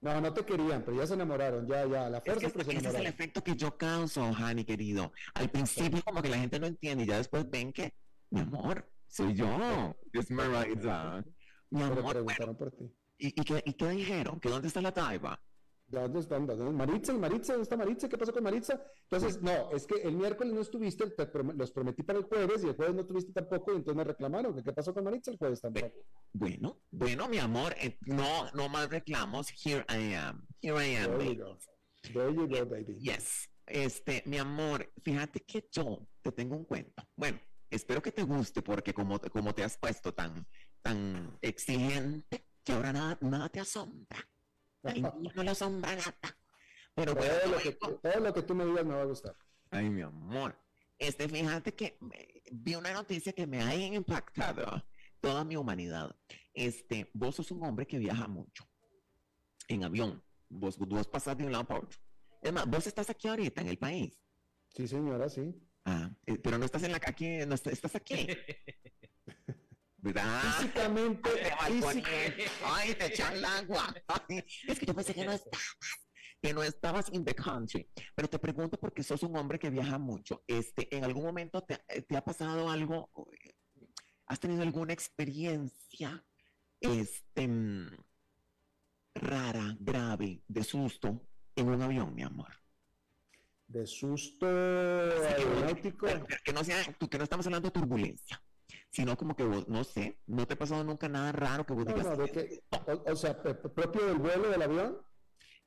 No, 0.00 0.20
no 0.20 0.32
te 0.32 0.44
querían, 0.44 0.84
pero 0.84 0.96
ya 0.96 1.06
se 1.06 1.14
enamoraron, 1.14 1.66
ya, 1.66 1.84
ya, 1.86 2.08
la 2.08 2.20
fuerza 2.20 2.46
es 2.46 2.52
que, 2.52 2.60
Ese 2.60 2.88
es 2.88 2.94
el 2.94 3.06
efecto 3.06 3.42
que 3.42 3.56
yo 3.56 3.76
causo, 3.76 4.22
Hani, 4.22 4.64
querido. 4.64 5.12
Al 5.34 5.50
principio 5.50 6.02
como 6.04 6.22
que 6.22 6.28
la 6.28 6.38
gente 6.38 6.60
no 6.60 6.68
entiende 6.68 7.02
y 7.04 7.06
ya 7.08 7.16
después 7.16 7.50
ven 7.50 7.72
que, 7.72 7.94
mi 8.30 8.40
amor, 8.40 8.88
soy 9.08 9.34
yo, 9.34 9.96
es 10.12 10.30
Marisa. 10.30 11.24
Mi 11.70 11.82
amor, 11.82 12.12
preguntaron 12.12 12.56
por 12.56 12.70
ti. 12.70 12.94
¿Y, 13.18 13.40
y, 13.40 13.44
qué, 13.44 13.62
¿Y 13.64 13.72
qué 13.72 13.88
dijeron? 13.88 14.38
¿Que 14.38 14.48
dónde 14.48 14.68
está 14.68 14.80
la 14.80 14.92
taiba? 14.92 15.40
¿Dónde 15.88 16.20
están? 16.20 16.46
Maritza, 16.76 17.14
Maritza, 17.14 17.54
¿dónde 17.54 17.62
está 17.62 17.76
Maritza? 17.76 18.08
¿Qué 18.10 18.18
pasó 18.18 18.30
con 18.30 18.44
Maritza? 18.44 18.82
Entonces, 19.10 19.40
no, 19.40 19.70
es 19.70 19.86
que 19.86 19.94
el 20.02 20.16
miércoles 20.16 20.52
no 20.52 20.60
estuviste, 20.60 21.10
los 21.56 21.72
prometí 21.72 22.02
para 22.02 22.18
el 22.18 22.26
jueves 22.26 22.62
y 22.62 22.68
el 22.68 22.76
jueves 22.76 22.94
no 22.94 23.00
estuviste 23.00 23.32
tampoco 23.32 23.72
y 23.72 23.76
entonces 23.76 23.96
me 23.96 24.04
reclamaron. 24.04 24.62
¿Qué 24.62 24.72
pasó 24.72 24.92
con 24.92 25.04
Maritza 25.04 25.30
el 25.30 25.38
jueves 25.38 25.62
tampoco? 25.62 25.90
Bueno, 26.34 26.82
bueno, 26.90 27.26
mi 27.28 27.38
amor, 27.38 27.74
eh, 27.80 27.96
no, 28.02 28.50
no 28.52 28.68
más 28.68 28.90
reclamos. 28.90 29.48
Here 29.64 29.82
I 29.88 30.14
am. 30.14 30.46
Here 30.60 30.76
I 30.86 30.96
am, 30.96 31.18
There 31.18 31.34
You 31.34 31.42
go. 31.42 31.58
There 32.12 32.34
you 32.34 32.46
go, 32.46 32.66
baby. 32.66 32.98
Yes. 32.98 33.48
Este, 33.64 34.22
mi 34.26 34.36
amor, 34.36 34.92
fíjate 35.02 35.40
que 35.40 35.68
yo 35.72 36.06
te 36.20 36.32
tengo 36.32 36.54
un 36.54 36.64
cuento. 36.66 37.02
Bueno, 37.16 37.40
espero 37.70 38.02
que 38.02 38.12
te 38.12 38.24
guste 38.24 38.60
porque 38.60 38.92
como, 38.92 39.18
como 39.20 39.54
te 39.54 39.64
has 39.64 39.78
puesto 39.78 40.12
tan, 40.12 40.46
tan 40.82 41.38
exigente 41.40 42.44
que 42.62 42.72
ahora 42.72 42.92
nada, 42.92 43.18
nada 43.22 43.48
te 43.48 43.60
asombra 43.60 44.18
no 45.34 45.42
la 45.42 45.54
sombra 45.54 45.96
Pero 46.94 47.14
todo, 47.14 47.50
lo 47.50 47.58
que, 47.58 47.72
todo 47.72 48.20
lo 48.20 48.34
que 48.34 48.42
tú 48.42 48.54
me 48.54 48.64
digas 48.64 48.84
me 48.84 48.94
va 48.94 49.02
a 49.02 49.06
gustar. 49.06 49.36
Ay, 49.70 49.88
mi 49.90 50.02
amor. 50.02 50.56
Este, 50.98 51.28
fíjate 51.28 51.74
que 51.74 51.98
vi 52.50 52.74
una 52.74 52.92
noticia 52.92 53.32
que 53.32 53.46
me 53.46 53.62
ha 53.62 53.74
impactado 53.74 54.82
toda 55.20 55.44
mi 55.44 55.56
humanidad. 55.56 56.14
Este, 56.54 57.10
vos 57.14 57.36
sos 57.36 57.50
un 57.50 57.62
hombre 57.62 57.86
que 57.86 57.98
viaja 57.98 58.26
mucho 58.26 58.68
en 59.68 59.84
avión. 59.84 60.22
Vos, 60.48 60.78
vos 60.78 61.06
pasas 61.06 61.36
de 61.36 61.44
un 61.44 61.52
lado 61.52 61.64
para 61.64 61.80
otro. 61.80 61.98
Es 62.42 62.52
más, 62.52 62.66
vos 62.66 62.86
estás 62.86 63.10
aquí 63.10 63.28
ahorita 63.28 63.60
en 63.60 63.68
el 63.68 63.78
país. 63.78 64.20
Sí, 64.74 64.88
señora, 64.88 65.28
sí. 65.28 65.54
Ah, 65.84 66.10
eh, 66.26 66.38
pero 66.38 66.58
no 66.58 66.64
estás 66.64 66.82
en 66.82 66.92
la 66.92 67.00
aquí, 67.00 67.38
no 67.46 67.54
estás 67.54 67.94
aquí. 67.94 68.26
¿verdad? 69.98 70.40
Físicamente, 70.58 71.30
Ay, 71.60 72.94
te 72.94 73.06
echan 73.06 73.36
el 73.36 73.44
agua. 73.44 73.94
es 74.66 74.78
que 74.78 74.86
yo 74.86 74.94
pensé 74.94 75.14
que 75.14 75.24
no 75.24 75.32
estabas, 75.32 76.08
que 76.40 76.54
no 76.54 76.62
estabas 76.62 77.08
in 77.12 77.24
the 77.24 77.34
country. 77.34 77.90
Pero 78.14 78.28
te 78.28 78.38
pregunto 78.38 78.78
porque 78.78 79.02
sos 79.02 79.22
un 79.22 79.36
hombre 79.36 79.58
que 79.58 79.70
viaja 79.70 79.98
mucho. 79.98 80.44
Este, 80.46 80.94
¿En 80.96 81.04
algún 81.04 81.24
momento 81.24 81.62
te, 81.62 81.78
te 82.02 82.16
ha 82.16 82.24
pasado 82.24 82.70
algo? 82.70 83.10
¿Has 84.26 84.40
tenido 84.40 84.62
alguna 84.62 84.92
experiencia 84.92 86.24
este, 86.80 87.48
rara, 89.14 89.76
grave, 89.80 90.42
de 90.46 90.64
susto 90.64 91.28
en 91.56 91.68
un 91.68 91.82
avión, 91.82 92.14
mi 92.14 92.22
amor? 92.22 92.54
De 93.66 93.86
susto 93.86 94.46
aeronáutico. 94.46 96.06
Que, 96.44 96.52
no 96.52 96.62
sea, 96.62 96.82
que 96.84 97.18
no 97.18 97.24
estamos 97.24 97.46
hablando 97.46 97.68
de 97.68 97.72
turbulencia 97.72 98.40
sino 98.90 99.16
como 99.16 99.36
que 99.36 99.44
vos, 99.44 99.68
no 99.68 99.84
sé, 99.84 100.18
no 100.26 100.46
te 100.46 100.54
ha 100.54 100.58
pasado 100.58 100.82
nunca 100.84 101.08
nada 101.08 101.32
raro 101.32 101.64
que 101.64 101.74
vos 101.74 101.84
No, 101.84 101.94
digas. 101.94 102.18
no, 102.18 102.24
de 102.24 102.30
que, 102.32 102.64
o, 102.70 103.12
o 103.12 103.16
sea, 103.16 103.40
propio 103.42 104.06
del 104.06 104.18
vuelo 104.18 104.48
del 104.50 104.62
avión. 104.62 104.98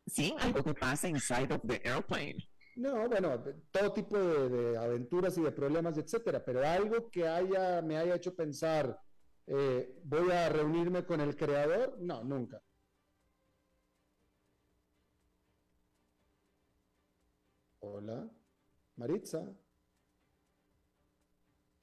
Sí, 0.07 0.33
algo 0.39 0.63
que 0.63 0.73
pasa 0.73 1.07
inside 1.07 1.53
of 1.53 1.61
the 1.67 1.81
airplane. 1.83 2.37
No, 2.75 3.07
bueno, 3.07 3.43
todo 3.71 3.93
tipo 3.93 4.17
de, 4.17 4.49
de 4.49 4.77
aventuras 4.77 5.37
y 5.37 5.41
de 5.41 5.51
problemas, 5.51 5.97
etcétera, 5.97 6.43
pero 6.43 6.65
algo 6.65 7.09
que 7.11 7.27
haya, 7.27 7.81
me 7.81 7.97
haya 7.97 8.15
hecho 8.15 8.33
pensar, 8.35 8.99
eh, 9.45 9.93
voy 10.03 10.31
a 10.31 10.49
reunirme 10.49 11.05
con 11.05 11.21
el 11.21 11.35
creador, 11.35 11.97
no, 11.99 12.23
nunca. 12.23 12.61
Hola, 17.79 18.29
Maritza. 18.95 19.53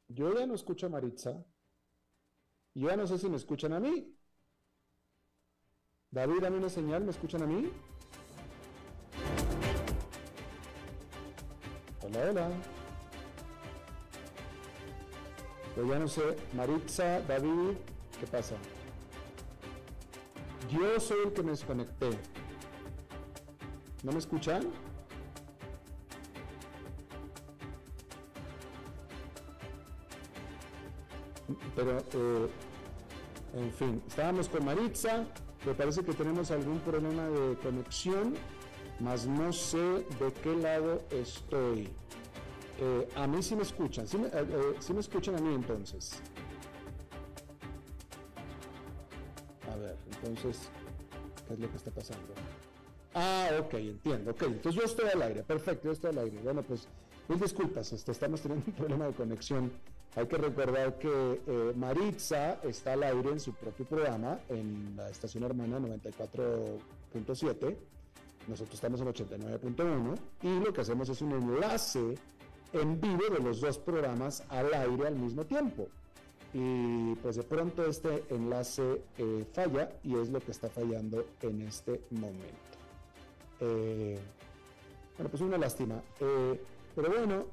Yo 0.09 0.35
ya 0.35 0.47
no 0.47 0.55
escucho 0.55 0.87
a 0.87 0.89
Maritza. 0.89 1.45
Yo 2.75 2.89
ya 2.89 2.97
no 2.97 3.07
sé 3.07 3.19
si 3.19 3.29
me 3.29 3.37
escuchan 3.37 3.73
a 3.75 3.81
mí. 3.81 4.15
David, 6.11 6.41
dame 6.41 6.57
una 6.57 6.71
señal, 6.71 7.05
¿me 7.05 7.11
escuchan 7.11 7.43
a 7.43 7.47
mí? 7.47 7.71
Hola, 12.03 12.31
hola. 12.31 12.51
Yo 15.77 15.87
ya 15.87 15.99
no 15.99 16.09
sé, 16.09 16.37
Maritza, 16.55 17.21
David, 17.21 17.77
¿qué 18.19 18.27
pasa? 18.27 18.57
Yo 20.71 20.99
soy 20.99 21.19
el 21.27 21.33
que 21.35 21.43
me 21.43 21.51
desconecté. 21.51 22.11
¿No 24.03 24.13
me 24.13 24.19
escuchan? 24.19 24.63
Pero, 31.75 31.99
eh, 31.99 32.49
en 33.55 33.73
fin, 33.73 34.03
estábamos 34.07 34.49
con 34.49 34.65
Maritza, 34.65 35.25
me 35.67 35.75
parece 35.75 36.05
que 36.05 36.13
tenemos 36.13 36.51
algún 36.51 36.79
problema 36.81 37.29
de 37.29 37.57
conexión, 37.57 38.35
mas 39.01 39.27
no 39.27 39.53
sé 39.53 39.79
de 39.79 40.33
qué 40.43 40.55
lado 40.57 41.03
estoy. 41.11 41.89
Eh, 42.81 43.09
a 43.17 43.27
mí 43.27 43.43
sí 43.43 43.57
me 43.57 43.63
escuchan, 43.63 44.07
sí 44.07 44.19
me, 44.19 44.29
eh, 44.29 44.33
eh, 44.35 44.75
sí 44.79 44.93
me 44.93 45.01
escuchan 45.01 45.35
a 45.35 45.41
mí 45.41 45.55
entonces. 45.55 46.21
A 49.73 49.77
ver, 49.77 49.97
entonces, 50.07 50.71
¿qué 51.47 51.55
es 51.55 51.61
lo 51.61 51.71
que 51.71 51.77
está 51.77 51.91
pasando? 51.91 52.35
Ah, 53.15 53.51
ok, 53.61 53.75
entiendo, 53.75 54.31
ok, 54.31 54.43
entonces 54.43 54.81
yo 54.81 54.87
estoy 54.87 55.11
al 55.11 55.23
aire, 55.23 55.43
perfecto, 55.43 55.87
yo 55.87 55.93
estoy 55.93 56.11
al 56.11 56.19
aire. 56.19 56.39
Bueno, 56.43 56.63
pues, 56.63 56.87
mil 57.27 57.41
disculpas, 57.41 57.93
este, 57.93 58.13
estamos 58.13 58.41
teniendo 58.41 58.65
un 58.67 58.75
problema 58.75 59.07
de 59.07 59.13
conexión. 59.13 59.73
Hay 60.19 60.27
que 60.27 60.37
recordar 60.37 60.99
que 60.99 61.41
eh, 61.47 61.73
Maritza 61.77 62.55
está 62.65 62.95
al 62.95 63.05
aire 63.05 63.31
en 63.31 63.39
su 63.39 63.53
propio 63.55 63.87
programa, 63.87 64.41
en 64.49 64.97
la 64.97 65.09
estación 65.09 65.45
hermana 65.45 65.79
94.7. 65.79 67.77
Nosotros 68.49 68.75
estamos 68.75 69.01
en 69.01 69.07
89.1 69.07 70.19
y 70.43 70.59
lo 70.59 70.73
que 70.73 70.81
hacemos 70.81 71.09
es 71.09 71.23
un 71.23 71.31
enlace 71.31 72.17
en 72.73 73.01
vivo 73.01 73.27
de 73.31 73.39
los 73.39 73.61
dos 73.61 73.79
programas 73.79 74.43
al 74.49 74.75
aire 74.75 75.07
al 75.07 75.15
mismo 75.15 75.47
tiempo. 75.47 75.87
Y 76.53 77.15
pues 77.23 77.37
de 77.37 77.45
pronto 77.45 77.87
este 77.87 78.25
enlace 78.31 79.01
eh, 79.19 79.45
falla 79.53 79.89
y 80.03 80.17
es 80.17 80.31
lo 80.31 80.41
que 80.41 80.51
está 80.51 80.69
fallando 80.69 81.27
en 81.43 81.63
este 81.63 82.01
momento. 82.11 82.77
Eh, 83.61 84.19
bueno, 85.17 85.31
pues 85.31 85.43
una 85.43 85.59
lástima. 85.59 86.03
Eh, 86.19 86.61
pero 86.97 87.09
bueno, 87.09 87.45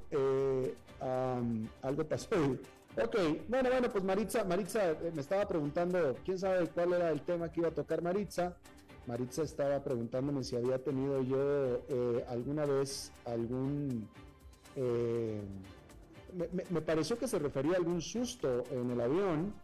algo 1.00 2.04
pasó. 2.04 2.56
Ok, 2.96 3.14
bueno, 3.48 3.68
bueno, 3.68 3.90
pues 3.90 4.02
Maritza, 4.04 4.42
Maritza 4.44 4.92
eh, 4.92 5.12
me 5.14 5.20
estaba 5.20 5.46
preguntando, 5.46 6.16
quién 6.24 6.38
sabe 6.38 6.66
cuál 6.68 6.94
era 6.94 7.10
el 7.10 7.20
tema 7.20 7.50
que 7.50 7.60
iba 7.60 7.68
a 7.68 7.74
tocar 7.74 8.00
Maritza. 8.00 8.56
Maritza 9.06 9.42
estaba 9.42 9.84
preguntándome 9.84 10.42
si 10.42 10.56
había 10.56 10.82
tenido 10.82 11.22
yo 11.22 11.84
eh, 11.88 12.24
alguna 12.28 12.64
vez 12.64 13.12
algún... 13.26 14.08
eh, 14.76 15.42
me, 16.70 16.80
pareció 16.80 17.18
que 17.18 17.28
se 17.28 17.38
refería 17.38 17.74
a 17.74 17.76
algún 17.76 18.00
susto 18.00 18.64
en 18.70 18.90
el 18.90 19.00
avión. 19.00 19.54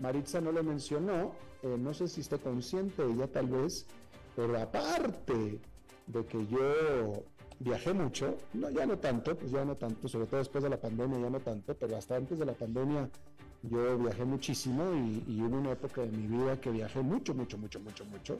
Maritza 0.00 0.40
no 0.40 0.52
lo 0.52 0.62
mencionó, 0.62 1.32
no 1.62 1.94
sé 1.94 2.08
si 2.08 2.20
está 2.20 2.36
consciente, 2.36 3.02
ella 3.02 3.26
tal 3.26 3.46
vez, 3.46 3.86
pero 4.36 4.58
aparte 4.58 5.60
de 6.06 6.26
que 6.26 6.46
yo 6.46 7.24
viajé 7.60 7.92
mucho, 7.92 8.36
no, 8.54 8.70
ya 8.70 8.86
no 8.86 8.98
tanto, 8.98 9.36
pues 9.36 9.52
ya 9.52 9.64
no 9.64 9.76
tanto, 9.76 10.08
sobre 10.08 10.26
todo 10.26 10.38
después 10.38 10.64
de 10.64 10.70
la 10.70 10.80
pandemia 10.80 11.20
ya 11.20 11.30
no 11.30 11.40
tanto, 11.40 11.74
pero 11.74 11.96
hasta 11.96 12.16
antes 12.16 12.38
de 12.38 12.46
la 12.46 12.54
pandemia 12.54 13.08
yo 13.62 13.98
viajé 13.98 14.24
muchísimo 14.24 14.94
y, 14.94 15.24
y 15.28 15.42
hubo 15.42 15.58
una 15.58 15.72
época 15.72 16.00
de 16.00 16.08
mi 16.08 16.26
vida 16.26 16.58
que 16.60 16.70
viajé 16.70 17.02
mucho, 17.02 17.34
mucho, 17.34 17.58
mucho, 17.58 17.78
mucho, 17.78 18.04
mucho. 18.06 18.38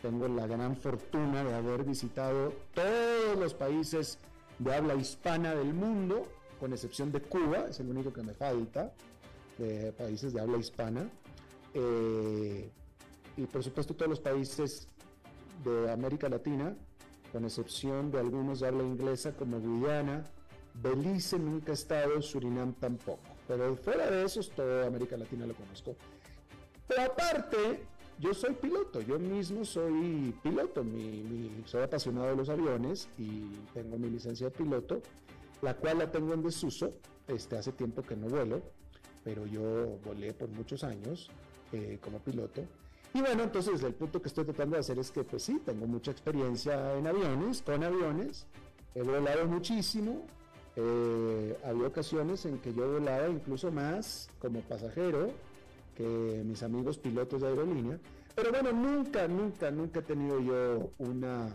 Tengo 0.00 0.28
la 0.28 0.46
gran 0.46 0.76
fortuna 0.76 1.44
de 1.44 1.54
haber 1.54 1.84
visitado 1.84 2.54
todos 2.72 3.38
los 3.38 3.52
países 3.52 4.18
de 4.60 4.74
habla 4.74 4.94
hispana 4.94 5.54
del 5.54 5.74
mundo, 5.74 6.26
con 6.60 6.72
excepción 6.72 7.10
de 7.10 7.20
Cuba, 7.20 7.66
es 7.68 7.80
el 7.80 7.88
único 7.88 8.12
que 8.12 8.22
me 8.22 8.34
falta, 8.34 8.92
de 9.58 9.92
países 9.92 10.32
de 10.32 10.40
habla 10.40 10.58
hispana. 10.58 11.10
Eh, 11.74 12.70
y 13.36 13.46
por 13.46 13.62
supuesto 13.62 13.94
todos 13.94 14.10
los 14.10 14.20
países 14.20 14.88
de 15.64 15.90
América 15.90 16.28
Latina, 16.28 16.74
con 17.32 17.44
excepción 17.44 18.10
de 18.10 18.18
algunos 18.18 18.60
de 18.60 18.68
habla 18.68 18.82
inglesa 18.82 19.32
como 19.36 19.60
Guyana, 19.60 20.24
Belice 20.74 21.38
nunca 21.38 21.72
he 21.72 21.74
estado, 21.74 22.20
Surinam 22.22 22.72
tampoco. 22.74 23.20
Pero 23.48 23.76
fuera 23.76 24.10
de 24.10 24.24
eso, 24.24 24.40
toda 24.54 24.86
América 24.86 25.16
Latina 25.16 25.46
lo 25.46 25.54
conozco. 25.54 25.96
Pero 26.86 27.02
aparte, 27.02 27.84
yo 28.18 28.34
soy 28.34 28.54
piloto, 28.54 29.00
yo 29.00 29.18
mismo 29.18 29.64
soy 29.64 30.34
piloto, 30.42 30.82
mi- 30.84 31.62
soy 31.66 31.82
apasionado 31.82 32.28
de 32.28 32.36
los 32.36 32.48
aviones 32.48 33.08
y 33.18 33.50
tengo 33.74 33.96
mi 33.98 34.08
licencia 34.10 34.46
de 34.48 34.52
piloto, 34.56 35.00
la 35.62 35.74
cual 35.74 35.98
la 35.98 36.10
tengo 36.10 36.34
en 36.34 36.42
desuso, 36.42 36.94
este, 37.28 37.56
hace 37.56 37.72
tiempo 37.72 38.02
que 38.02 38.16
no 38.16 38.28
vuelo, 38.28 38.62
pero 39.24 39.46
yo 39.46 39.98
volé 40.04 40.32
por 40.32 40.48
muchos 40.48 40.82
años 40.84 41.30
eh, 41.72 41.98
como 42.02 42.18
piloto. 42.20 42.62
Y 43.12 43.20
bueno, 43.20 43.42
entonces 43.42 43.82
el 43.82 43.94
punto 43.94 44.22
que 44.22 44.28
estoy 44.28 44.44
tratando 44.44 44.76
de 44.76 44.80
hacer 44.80 44.98
es 44.98 45.10
que 45.10 45.24
pues 45.24 45.42
sí, 45.42 45.60
tengo 45.64 45.86
mucha 45.86 46.12
experiencia 46.12 46.94
en 46.96 47.06
aviones, 47.06 47.60
con 47.62 47.82
aviones, 47.82 48.46
he 48.94 49.02
volado 49.02 49.46
muchísimo, 49.46 50.26
eh, 50.76 51.58
había 51.64 51.88
ocasiones 51.88 52.46
en 52.46 52.58
que 52.58 52.72
yo 52.72 52.92
volaba 52.92 53.28
incluso 53.28 53.72
más 53.72 54.30
como 54.38 54.60
pasajero 54.60 55.32
que 55.96 56.42
mis 56.44 56.62
amigos 56.62 56.98
pilotos 56.98 57.40
de 57.40 57.48
aerolínea, 57.48 57.98
pero 58.36 58.52
bueno, 58.52 58.72
nunca, 58.72 59.26
nunca, 59.26 59.72
nunca 59.72 59.98
he 59.98 60.02
tenido 60.02 60.40
yo 60.40 60.92
una 60.98 61.48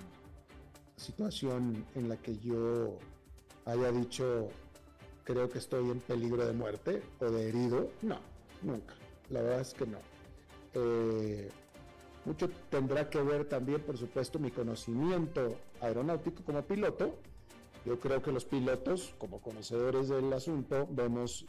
situación 0.98 1.86
en 1.96 2.10
la 2.10 2.18
que 2.18 2.38
yo 2.40 2.98
haya 3.64 3.92
dicho 3.94 4.50
creo 5.24 5.50
que 5.50 5.60
estoy 5.60 5.90
en 5.90 6.02
peligro 6.02 6.46
de 6.46 6.54
muerte 6.54 7.02
o 7.22 7.26
de 7.26 7.48
herido, 7.48 7.90
no, 8.02 8.20
nunca, 8.62 8.94
la 9.30 9.42
verdad 9.42 9.62
es 9.62 9.74
que 9.74 9.86
no. 9.86 10.15
Eh, 10.76 11.50
mucho 12.26 12.50
tendrá 12.70 13.10
que 13.10 13.22
ver 13.22 13.46
también, 13.46 13.82
por 13.82 13.98
supuesto, 13.98 14.40
mi 14.40 14.52
conocimiento 14.52 15.56
aeronáutico 15.80 16.44
como 16.44 16.62
piloto. 16.64 17.16
Yo 17.86 18.00
creo 18.00 18.22
que 18.22 18.32
los 18.32 18.46
pilotos, 18.46 19.14
como 19.20 19.42
conocedores 19.42 20.10
del 20.10 20.34
asunto, 20.34 20.88
vemos 20.90 21.46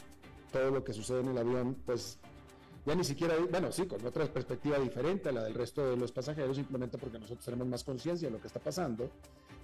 todo 0.53 0.71
lo 0.71 0.85
que 0.85 0.93
sucede 0.93 1.21
en 1.21 1.29
el 1.29 1.39
avión, 1.39 1.77
pues 1.87 2.19
ya 2.85 2.95
ni 2.95 3.05
siquiera, 3.05 3.35
bueno, 3.51 3.73
sí, 3.73 3.87
con 3.87 4.05
otra 4.07 4.27
perspectiva 4.27 4.79
diferente 4.79 5.31
a 5.31 5.33
la 5.33 5.43
del 5.43 5.55
resto 5.55 5.91
de 5.91 5.97
los 5.97 6.13
pasajeros, 6.13 6.57
simplemente 6.57 6.99
porque 6.99 7.19
nosotros 7.19 7.45
tenemos 7.45 7.67
más 7.67 7.83
conciencia 7.83 8.29
de 8.29 8.33
lo 8.33 8.41
que 8.41 8.47
está 8.47 8.61
pasando. 8.61 9.11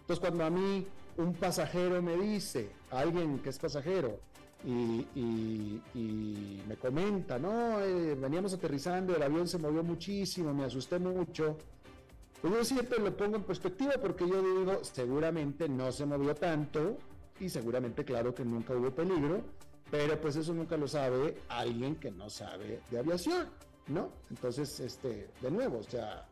Entonces, 0.01 0.19
cuando 0.19 0.45
a 0.45 0.51
mí 0.51 0.87
un 1.19 1.35
pasajero 1.35 2.03
me 2.03 2.17
dice, 2.17 2.71
alguien 2.91 3.39
que 3.39 3.51
es 3.51 3.59
pasajero, 3.59 4.19
y, 4.65 5.07
y- 5.15 5.83
y 5.95 6.63
me 6.69 6.77
comenta, 6.77 7.39
no, 7.39 7.81
eh, 7.81 8.15
veníamos 8.15 8.55
aterrizando, 8.55 9.15
el 9.17 9.23
avión 9.23 9.49
se 9.49 9.59
movió 9.59 9.83
muchísimo, 9.83 10.53
me 10.55 10.65
asusté 10.65 10.99
mucho. 10.99 11.57
Pues 12.41 12.55
yo 12.55 12.65
siempre 12.65 12.99
lo 12.99 13.17
pongo 13.17 13.37
en 13.37 13.45
perspectiva 13.45 13.93
porque 14.01 14.27
yo 14.29 14.41
digo, 14.43 14.83
seguramente 14.85 15.69
no 15.69 15.93
se 15.93 16.07
movió 16.07 16.35
tanto 16.35 16.97
y 17.39 17.49
seguramente, 17.49 18.05
claro, 18.05 18.35
que 18.35 18.45
nunca 18.45 18.75
hubo 18.75 18.91
peligro, 18.91 19.43
pero 19.91 20.21
pues 20.21 20.37
eso 20.37 20.53
nunca 20.53 20.77
lo 20.77 20.89
sabe 20.89 21.37
alguien 21.49 21.97
que 21.97 22.11
no 22.11 22.29
sabe 22.31 22.81
de 22.91 22.99
aviación, 22.99 23.47
¿no? 23.89 24.11
Entonces, 24.31 24.79
este, 24.81 25.29
de 25.41 25.51
nuevo, 25.51 25.79
o 25.79 25.83
sea, 25.85 26.27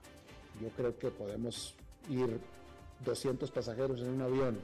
yo 0.61 0.69
creo 0.77 0.97
que 0.99 1.11
podemos 1.11 1.75
ir 2.09 2.41
200 3.05 3.51
pasajeros 3.51 4.01
en 4.03 4.11
un 4.11 4.23
avión 4.23 4.59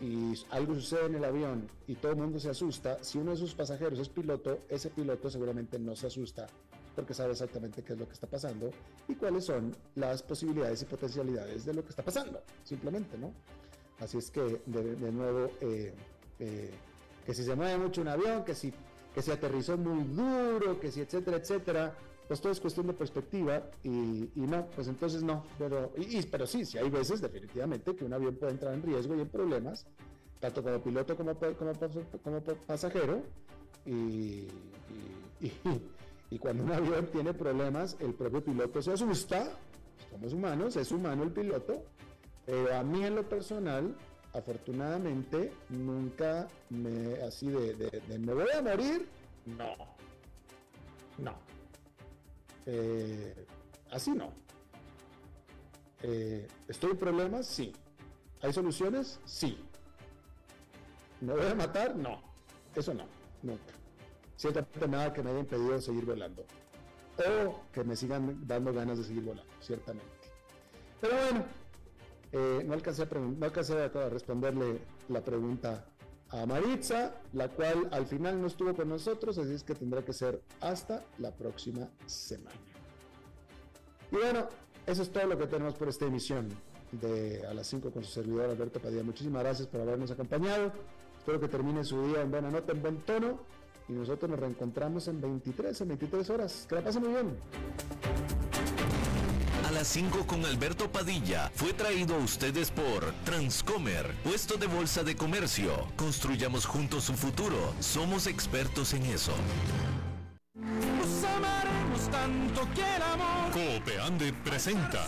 y 0.00 0.34
algo 0.50 0.74
sucede 0.74 1.06
en 1.06 1.16
el 1.16 1.24
avión 1.24 1.68
y 1.86 1.94
todo 1.94 2.12
el 2.12 2.18
mundo 2.18 2.38
se 2.38 2.50
asusta, 2.50 3.02
si 3.02 3.18
uno 3.18 3.30
de 3.30 3.36
esos 3.36 3.54
pasajeros 3.54 3.98
es 3.98 4.08
piloto, 4.08 4.60
ese 4.68 4.90
piloto 4.90 5.30
seguramente 5.30 5.78
no 5.78 5.94
se 5.94 6.06
asusta 6.06 6.46
porque 6.96 7.14
sabe 7.14 7.32
exactamente 7.32 7.82
qué 7.82 7.92
es 7.92 7.98
lo 7.98 8.06
que 8.06 8.14
está 8.14 8.26
pasando 8.26 8.70
y 9.08 9.14
cuáles 9.14 9.44
son 9.44 9.74
las 9.94 10.22
posibilidades 10.22 10.82
y 10.82 10.84
potencialidades 10.86 11.64
de 11.64 11.74
lo 11.74 11.82
que 11.82 11.90
está 11.90 12.02
pasando, 12.02 12.42
simplemente, 12.64 13.16
¿no? 13.16 13.32
Así 14.00 14.18
es 14.18 14.30
que, 14.30 14.60
de, 14.66 14.96
de 14.96 15.12
nuevo, 15.12 15.50
eh, 15.60 15.94
eh, 16.40 16.70
que 17.24 17.34
si 17.34 17.44
se 17.44 17.54
mueve 17.54 17.78
mucho 17.78 18.00
un 18.00 18.08
avión, 18.08 18.44
que 18.44 18.54
si 18.54 18.72
que 19.14 19.22
se 19.22 19.32
aterrizó 19.32 19.76
muy 19.76 20.04
duro, 20.04 20.78
que 20.78 20.90
si 20.90 21.00
etcétera, 21.00 21.38
etcétera, 21.38 21.94
pues 22.30 22.40
todo 22.40 22.52
es 22.52 22.60
cuestión 22.60 22.86
de 22.86 22.92
perspectiva 22.92 23.60
y, 23.82 24.30
no, 24.36 24.64
pues 24.66 24.86
entonces 24.86 25.20
no, 25.20 25.44
pero, 25.58 25.92
pero 26.30 26.46
sí, 26.46 26.64
sí 26.64 26.78
hay 26.78 26.88
veces 26.88 27.20
definitivamente 27.20 27.96
que 27.96 28.04
un 28.04 28.12
avión 28.12 28.36
puede 28.36 28.52
entrar 28.52 28.72
en 28.72 28.84
riesgo 28.84 29.16
y 29.16 29.20
en 29.22 29.28
problemas, 29.28 29.84
tanto 30.38 30.62
como 30.62 30.80
piloto 30.80 31.16
como, 31.16 31.34
como, 31.34 32.40
pasajero, 32.68 33.20
y, 33.84 34.46
y, 36.30 36.38
cuando 36.38 36.62
un 36.62 36.70
avión 36.70 37.08
tiene 37.10 37.34
problemas, 37.34 37.96
el 37.98 38.14
propio 38.14 38.44
piloto 38.44 38.80
se 38.80 38.92
asusta, 38.92 39.50
somos 40.12 40.32
humanos, 40.32 40.76
es 40.76 40.92
humano 40.92 41.24
el 41.24 41.32
piloto, 41.32 41.82
pero 42.46 42.76
a 42.76 42.84
mí 42.84 43.02
en 43.04 43.16
lo 43.16 43.28
personal, 43.28 43.92
afortunadamente, 44.34 45.52
nunca 45.68 46.46
me, 46.68 47.14
así 47.24 47.48
de 47.48 48.00
me 48.20 48.34
voy 48.34 48.46
a 48.56 48.62
morir, 48.62 49.08
no, 49.46 49.74
no. 51.18 51.49
Eh, 52.72 53.46
así 53.90 54.12
no. 54.12 54.32
Eh, 56.02 56.46
¿Estoy 56.68 56.92
en 56.92 56.98
problemas? 56.98 57.46
Sí. 57.46 57.72
¿Hay 58.42 58.52
soluciones? 58.52 59.18
Sí. 59.24 59.58
¿Me 61.20 61.34
voy 61.34 61.46
a 61.46 61.54
matar? 61.56 61.96
No. 61.96 62.22
Eso 62.74 62.94
no. 62.94 63.06
Nunca. 63.42 63.72
Ciertamente 64.36 64.86
nada 64.86 65.12
que 65.12 65.22
me 65.22 65.30
haya 65.30 65.40
impedido 65.40 65.80
seguir 65.80 66.06
volando. 66.06 66.46
O 67.18 67.60
que 67.72 67.82
me 67.82 67.96
sigan 67.96 68.46
dando 68.46 68.72
ganas 68.72 68.98
de 68.98 69.04
seguir 69.04 69.24
volando, 69.24 69.52
ciertamente. 69.60 70.08
Pero 71.00 71.14
bueno, 71.16 71.44
eh, 72.32 72.62
no, 72.64 72.74
no 73.32 73.46
alcancé 73.46 73.72
a 73.72 74.08
responderle 74.08 74.80
la 75.08 75.22
pregunta 75.22 75.89
a 76.30 76.46
Maritza, 76.46 77.14
la 77.32 77.48
cual 77.48 77.88
al 77.90 78.06
final 78.06 78.40
no 78.40 78.46
estuvo 78.46 78.74
con 78.74 78.88
nosotros, 78.88 79.38
así 79.38 79.52
es 79.52 79.64
que 79.64 79.74
tendrá 79.74 80.02
que 80.02 80.12
ser 80.12 80.40
hasta 80.60 81.04
la 81.18 81.32
próxima 81.32 81.88
semana. 82.06 82.56
Y 84.12 84.16
bueno, 84.16 84.48
eso 84.86 85.02
es 85.02 85.10
todo 85.10 85.26
lo 85.26 85.38
que 85.38 85.46
tenemos 85.46 85.74
por 85.74 85.88
esta 85.88 86.06
emisión 86.06 86.48
de 86.92 87.46
A 87.46 87.54
las 87.54 87.66
5 87.68 87.90
con 87.90 88.04
su 88.04 88.10
servidor 88.10 88.50
Alberto 88.50 88.80
Padilla. 88.80 89.02
Muchísimas 89.02 89.42
gracias 89.42 89.68
por 89.68 89.80
habernos 89.80 90.10
acompañado. 90.10 90.72
Espero 91.18 91.38
que 91.38 91.48
termine 91.48 91.84
su 91.84 92.06
día 92.08 92.22
en 92.22 92.30
buena 92.30 92.50
nota, 92.50 92.72
en 92.72 92.82
buen 92.82 92.96
tono. 93.02 93.38
Y 93.88 93.92
nosotros 93.92 94.30
nos 94.30 94.40
reencontramos 94.40 95.08
en 95.08 95.20
23, 95.20 95.80
en 95.80 95.88
23 95.88 96.30
horas. 96.30 96.66
Que 96.68 96.74
la 96.76 96.82
pasen 96.82 97.02
muy 97.02 97.12
bien 97.12 98.39
las 99.80 99.88
5 99.88 100.26
con 100.26 100.44
Alberto 100.44 100.92
Padilla 100.92 101.50
fue 101.54 101.72
traído 101.72 102.14
a 102.16 102.18
ustedes 102.18 102.70
por 102.70 103.14
Transcomer, 103.24 104.14
puesto 104.22 104.58
de 104.58 104.66
bolsa 104.66 105.04
de 105.04 105.16
comercio. 105.16 105.86
Construyamos 105.96 106.66
juntos 106.66 107.04
su 107.04 107.14
futuro. 107.14 107.72
Somos 107.80 108.26
expertos 108.26 108.92
en 108.92 109.06
eso. 109.06 109.32
Nos 110.54 111.24
amaremos 111.24 112.10
tanto 112.10 112.68
que 112.74 112.82
el 112.82 113.02
amor. 113.02 113.40
Presenta 114.44 115.04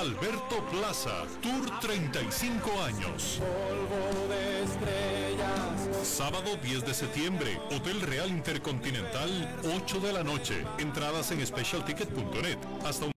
Alberto 0.00 0.64
Plaza, 0.70 1.24
Tour 1.42 1.78
35 1.80 2.82
años. 2.82 3.40
Polvo 3.40 4.28
de 4.28 4.62
estrellas. 4.64 6.06
Sábado 6.06 6.56
10 6.62 6.84
de 6.86 6.94
septiembre, 6.94 7.60
Hotel 7.70 8.00
Real 8.00 8.28
Intercontinental, 8.28 9.54
8 9.76 10.00
de 10.00 10.12
la 10.12 10.22
noche. 10.22 10.64
Entradas 10.78 11.30
en 11.30 11.46
specialticket.net. 11.46 12.58
Hasta 12.84 13.06
un 13.06 13.12